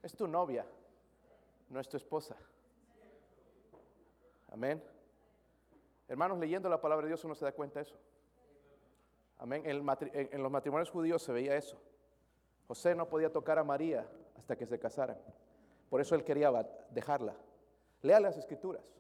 es 0.02 0.16
tu 0.16 0.28
novia, 0.28 0.66
no 1.70 1.80
es 1.80 1.88
tu 1.88 1.96
esposa. 1.96 2.36
Amén. 4.52 4.84
Hermanos, 6.08 6.40
leyendo 6.40 6.68
la 6.70 6.82
palabra 6.82 7.06
de 7.06 7.10
Dios 7.10 7.24
uno 7.24 7.36
se 7.36 7.46
da 7.46 7.52
cuenta 7.52 7.80
de 7.80 7.84
eso. 7.84 7.96
Amén. 9.38 9.62
En, 9.64 9.88
en 10.32 10.42
los 10.42 10.52
matrimonios 10.52 10.90
judíos 10.90 11.22
se 11.22 11.32
veía 11.32 11.56
eso. 11.56 11.80
José 12.68 12.96
no 12.96 13.08
podía 13.08 13.32
tocar 13.32 13.60
a 13.60 13.64
María 13.64 14.10
hasta 14.36 14.56
que 14.56 14.66
se 14.66 14.80
casaran. 14.80 15.20
Por 15.92 16.02
eso 16.02 16.16
él 16.16 16.24
quería 16.24 16.52
dejarla. 16.90 17.36
Lea 18.02 18.20
las 18.20 18.38
escrituras. 18.38 18.92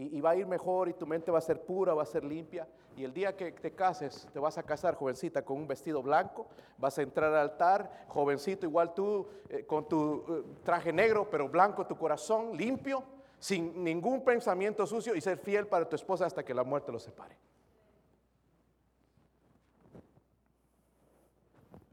Y, 0.00 0.20
va 0.20 0.30
a 0.30 0.36
ir 0.36 0.46
mejor 0.46 0.88
y 0.88 0.92
tu 0.92 1.08
mente 1.08 1.32
va 1.32 1.38
a 1.38 1.40
ser 1.40 1.60
pura, 1.60 1.92
va 1.92 2.04
a 2.04 2.06
ser 2.06 2.22
limpia. 2.22 2.68
Y 2.96 3.02
el 3.02 3.12
día 3.12 3.36
que 3.36 3.50
te 3.50 3.72
cases, 3.72 4.28
te 4.32 4.38
vas 4.38 4.56
a 4.56 4.62
casar, 4.62 4.94
jovencita, 4.94 5.44
con 5.44 5.56
un 5.56 5.66
vestido 5.66 6.00
blanco. 6.04 6.46
Vas 6.76 6.96
a 6.98 7.02
entrar 7.02 7.34
al 7.34 7.50
altar, 7.50 8.04
jovencito, 8.06 8.64
igual 8.64 8.94
tú, 8.94 9.26
eh, 9.48 9.64
con 9.66 9.88
tu 9.88 10.24
eh, 10.28 10.44
traje 10.62 10.92
negro, 10.92 11.28
pero 11.28 11.48
blanco 11.48 11.84
tu 11.84 11.96
corazón, 11.96 12.56
limpio, 12.56 13.02
sin 13.40 13.82
ningún 13.82 14.22
pensamiento 14.22 14.86
sucio 14.86 15.16
y 15.16 15.20
ser 15.20 15.36
fiel 15.38 15.66
para 15.66 15.88
tu 15.88 15.96
esposa 15.96 16.26
hasta 16.26 16.44
que 16.44 16.54
la 16.54 16.62
muerte 16.62 16.92
los 16.92 17.02
separe. 17.02 17.36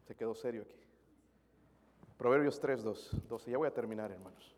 Se 0.03 0.15
quedó 0.15 0.35
serio 0.35 0.61
aquí. 0.61 0.79
Proverbios 2.19 2.59
3, 2.59 2.83
12. 2.83 3.49
Ya 3.49 3.57
voy 3.57 3.67
a 3.67 3.73
terminar, 3.73 4.11
hermanos. 4.11 4.55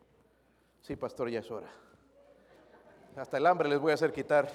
Sí, 0.82 0.96
pastor, 0.96 1.30
ya 1.30 1.40
es 1.40 1.50
hora. 1.50 1.87
Hasta 3.18 3.36
el 3.36 3.46
hambre 3.46 3.68
les 3.68 3.78
voy 3.80 3.90
a 3.90 3.94
hacer 3.94 4.12
quitar. 4.12 4.48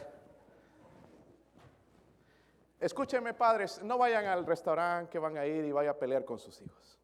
Escúchenme, 2.79 3.33
padres, 3.33 3.81
no 3.83 3.97
vayan 3.97 4.25
al 4.25 4.45
restaurante 4.45 5.09
que 5.09 5.19
van 5.19 5.37
a 5.37 5.45
ir 5.45 5.65
y 5.65 5.71
vaya 5.71 5.91
a 5.91 5.93
pelear 5.93 6.25
con 6.25 6.39
sus 6.39 6.61
hijos. 6.61 6.99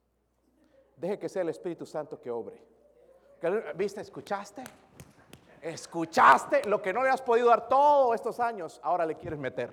Deje 0.95 1.17
que 1.17 1.29
sea 1.29 1.41
el 1.41 1.49
Espíritu 1.49 1.85
Santo 1.85 2.19
que 2.19 2.29
obre. 2.29 2.61
¿Viste? 3.75 4.01
¿Escuchaste? 4.01 4.63
¿Escuchaste 5.61 6.63
lo 6.65 6.81
que 6.81 6.93
no 6.93 7.03
le 7.03 7.09
has 7.09 7.21
podido 7.21 7.49
dar 7.49 7.67
todos 7.67 8.15
estos 8.15 8.39
años? 8.39 8.79
Ahora 8.83 9.05
le 9.05 9.15
quieres 9.15 9.39
meter. 9.39 9.69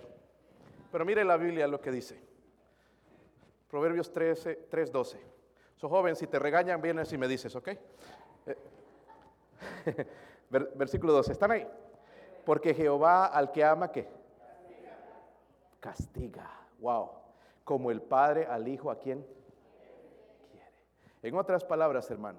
Pero 0.91 1.05
mire 1.05 1.25
la 1.25 1.37
Biblia 1.37 1.67
lo 1.67 1.81
que 1.81 1.91
dice. 1.91 2.21
Proverbios 3.69 4.13
13, 4.13 4.67
3, 4.71 4.93
12. 4.93 5.21
So, 5.77 5.89
joven, 5.89 6.17
si 6.17 6.27
te 6.27 6.39
regañan, 6.39 6.81
vienes 6.81 7.13
y 7.13 7.19
me 7.19 7.29
dices, 7.29 7.55
¿ok? 7.55 7.69
Eh, 7.69 8.57
versículo 10.51 11.12
12, 11.12 11.33
¿están 11.33 11.51
ahí? 11.51 11.66
Porque 12.45 12.74
Jehová 12.74 13.27
al 13.27 13.53
que 13.53 13.65
ama, 13.65 13.91
¿qué? 13.91 14.09
Castiga. 15.81 16.51
Wow. 16.78 17.11
Como 17.65 17.91
el 17.91 18.01
padre 18.03 18.47
al 18.47 18.69
hijo 18.69 18.91
a 18.91 18.99
quien 18.99 19.27
quiere. 20.51 20.73
En 21.23 21.37
otras 21.37 21.65
palabras, 21.65 22.11
hermano, 22.11 22.39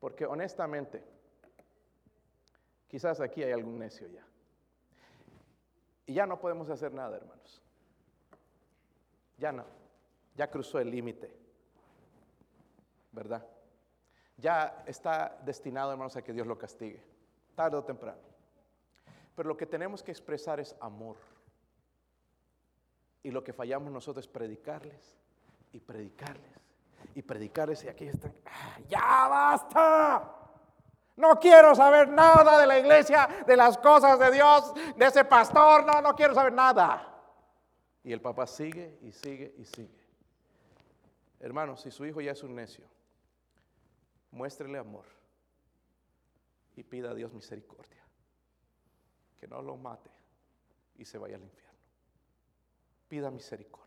porque 0.00 0.26
honestamente, 0.26 1.02
quizás 2.88 3.20
aquí 3.20 3.42
hay 3.42 3.52
algún 3.52 3.78
necio 3.78 4.06
ya. 4.08 4.24
Y 6.06 6.14
ya 6.14 6.26
no 6.26 6.38
podemos 6.38 6.68
hacer 6.68 6.92
nada, 6.92 7.16
hermanos. 7.16 7.62
Ya 9.38 9.52
no. 9.52 9.64
Ya 10.36 10.50
cruzó 10.50 10.78
el 10.78 10.90
límite. 10.90 11.44
¿verdad? 13.14 13.46
Ya 14.36 14.82
está 14.86 15.38
destinado, 15.44 15.92
hermanos, 15.92 16.16
a 16.16 16.22
que 16.22 16.32
Dios 16.32 16.46
lo 16.46 16.58
castigue, 16.58 17.02
tarde 17.54 17.76
o 17.76 17.84
temprano. 17.84 18.20
Pero 19.34 19.48
lo 19.48 19.56
que 19.56 19.66
tenemos 19.66 20.02
que 20.02 20.10
expresar 20.10 20.60
es 20.60 20.74
amor. 20.80 21.16
Y 23.22 23.30
lo 23.30 23.42
que 23.42 23.52
fallamos 23.52 23.90
nosotros 23.90 24.26
es 24.26 24.30
predicarles 24.30 25.16
y 25.72 25.80
predicarles 25.80 26.52
y 27.14 27.22
predicarles. 27.22 27.84
Y 27.84 27.88
aquí 27.88 28.06
están, 28.06 28.34
ah, 28.46 28.78
ya 28.88 29.28
basta. 29.28 30.30
No 31.16 31.38
quiero 31.38 31.74
saber 31.74 32.08
nada 32.08 32.58
de 32.58 32.66
la 32.66 32.78
iglesia, 32.78 33.28
de 33.46 33.56
las 33.56 33.78
cosas 33.78 34.18
de 34.18 34.30
Dios, 34.32 34.74
de 34.96 35.06
ese 35.06 35.24
pastor. 35.24 35.84
No, 35.86 36.02
no 36.02 36.14
quiero 36.14 36.34
saber 36.34 36.52
nada. 36.52 37.10
Y 38.02 38.12
el 38.12 38.20
papá 38.20 38.46
sigue 38.46 38.98
y 39.02 39.12
sigue 39.12 39.54
y 39.56 39.64
sigue. 39.64 40.04
Hermanos, 41.40 41.80
si 41.82 41.90
su 41.90 42.04
hijo 42.04 42.20
ya 42.20 42.32
es 42.32 42.42
un 42.42 42.54
necio, 42.54 42.84
muéstrele 44.34 44.78
amor 44.78 45.04
y 46.76 46.82
pida 46.82 47.10
a 47.10 47.14
Dios 47.14 47.32
misericordia. 47.32 48.02
Que 49.38 49.48
no 49.48 49.62
lo 49.62 49.76
mate 49.76 50.10
y 50.96 51.04
se 51.04 51.18
vaya 51.18 51.36
al 51.36 51.42
infierno. 51.42 51.78
Pida 53.08 53.30
misericordia. 53.30 53.84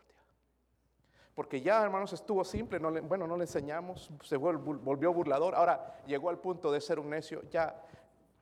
Porque 1.35 1.61
ya, 1.61 1.83
hermanos, 1.83 2.13
estuvo 2.13 2.43
simple. 2.43 2.79
No 2.79 2.89
le, 2.89 3.01
bueno, 3.01 3.27
no 3.27 3.37
le 3.37 3.43
enseñamos, 3.43 4.09
se 4.23 4.37
volvió 4.37 5.13
burlador. 5.13 5.53
Ahora 5.53 6.01
llegó 6.07 6.29
al 6.29 6.39
punto 6.39 6.71
de 6.71 6.81
ser 6.81 6.97
un 6.97 7.09
necio. 7.09 7.43
Ya, 7.49 7.83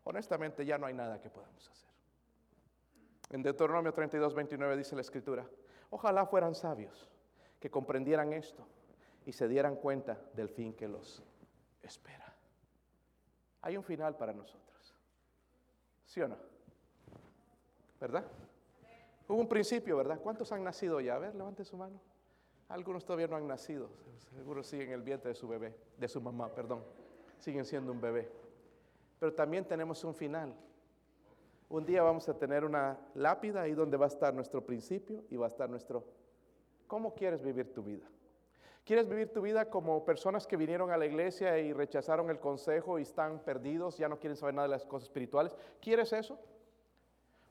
honestamente, 0.03 0.65
ya 0.65 0.77
no 0.77 0.85
hay 0.85 0.93
nada 0.93 1.19
que 1.19 1.29
podamos 1.29 1.69
hacer. 1.69 1.89
En 3.31 3.41
Deuteronomio 3.41 3.93
32, 3.93 4.33
29 4.33 4.77
dice 4.77 4.95
la 4.95 5.01
escritura, 5.01 5.45
ojalá 5.89 6.25
fueran 6.25 6.55
sabios 6.55 7.09
que 7.59 7.69
comprendieran 7.69 8.31
esto 8.31 8.65
y 9.25 9.33
se 9.33 9.47
dieran 9.47 9.75
cuenta 9.75 10.21
del 10.33 10.49
fin 10.49 10.73
que 10.73 10.87
los 10.87 11.23
espera. 11.87 12.33
Hay 13.61 13.77
un 13.77 13.83
final 13.83 14.15
para 14.15 14.33
nosotros. 14.33 14.95
¿Sí 16.05 16.21
o 16.21 16.27
no? 16.27 16.37
¿Verdad? 17.99 18.25
Hubo 19.27 19.39
un 19.39 19.49
principio, 19.49 19.97
¿verdad? 19.97 20.19
¿Cuántos 20.21 20.51
han 20.51 20.63
nacido 20.63 20.99
ya? 21.01 21.15
A 21.15 21.19
ver, 21.19 21.33
levante 21.35 21.65
su 21.65 21.77
mano. 21.77 21.99
Algunos 22.69 23.05
todavía 23.05 23.27
no 23.27 23.35
han 23.35 23.47
nacido. 23.47 23.89
Seguro 24.35 24.63
siguen 24.63 24.91
el 24.91 25.01
vientre 25.01 25.29
de 25.29 25.35
su 25.35 25.47
bebé, 25.47 25.75
de 25.97 26.07
su 26.07 26.21
mamá, 26.21 26.53
perdón. 26.53 26.83
Siguen 27.39 27.65
siendo 27.65 27.91
un 27.91 28.01
bebé. 28.01 28.31
Pero 29.19 29.33
también 29.33 29.65
tenemos 29.65 30.03
un 30.03 30.13
final. 30.13 30.53
Un 31.69 31.85
día 31.85 32.03
vamos 32.03 32.29
a 32.29 32.37
tener 32.37 32.63
una 32.63 32.99
lápida 33.15 33.61
ahí 33.61 33.73
donde 33.73 33.97
va 33.97 34.05
a 34.05 34.09
estar 34.09 34.33
nuestro 34.33 34.63
principio 34.63 35.23
y 35.29 35.37
va 35.37 35.45
a 35.45 35.49
estar 35.49 35.69
nuestro... 35.69 36.03
¿Cómo 36.87 37.15
quieres 37.15 37.41
vivir 37.41 37.73
tu 37.73 37.81
vida? 37.81 38.05
¿Quieres 38.85 39.09
vivir 39.09 39.33
tu 39.33 39.41
vida 39.41 39.67
como 39.67 40.05
personas 40.05 40.45
que 40.45 40.57
vinieron 40.57 40.91
a 40.91 40.97
la 40.97 41.07
iglesia 41.07 41.57
y 41.57 41.73
rechazaron 41.73 42.29
el 42.29 42.39
consejo 42.39 42.99
y 42.99 43.01
están 43.01 43.39
perdidos, 43.39 43.97
ya 43.97 44.07
no 44.07 44.19
quieren 44.19 44.37
saber 44.37 44.53
nada 44.53 44.67
de 44.67 44.73
las 44.73 44.85
cosas 44.85 45.07
espirituales? 45.07 45.55
¿Quieres 45.81 46.13
eso? 46.13 46.39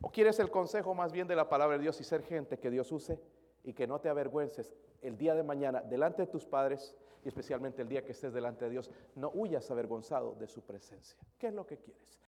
¿O 0.01 0.11
quieres 0.11 0.39
el 0.39 0.48
consejo 0.48 0.94
más 0.94 1.11
bien 1.11 1.27
de 1.27 1.35
la 1.35 1.48
palabra 1.48 1.77
de 1.77 1.82
Dios 1.82 2.01
y 2.01 2.05
ser 2.05 2.23
gente 2.23 2.61
que 2.61 2.70
Dios 2.70 2.93
use 2.93 3.20
y 3.65 3.73
que 3.73 3.89
no 3.89 4.01
te 4.01 4.09
avergüences 4.09 4.73
el 5.02 5.19
día 5.19 5.35
de 5.35 5.43
mañana 5.43 5.81
delante 5.81 6.23
de 6.23 6.28
tus 6.28 6.47
padres 6.47 6.94
y 7.24 7.28
especialmente 7.28 7.82
el 7.82 7.89
día 7.89 8.05
que 8.05 8.12
estés 8.12 8.32
delante 8.32 8.66
de 8.66 8.70
Dios? 8.70 8.89
No 9.16 9.31
huyas 9.35 9.69
avergonzado 9.73 10.36
de 10.36 10.47
su 10.47 10.62
presencia. 10.62 11.19
¿Qué 11.36 11.48
es 11.48 11.55
lo 11.55 11.66
que 11.66 11.78
quieres? 11.78 12.20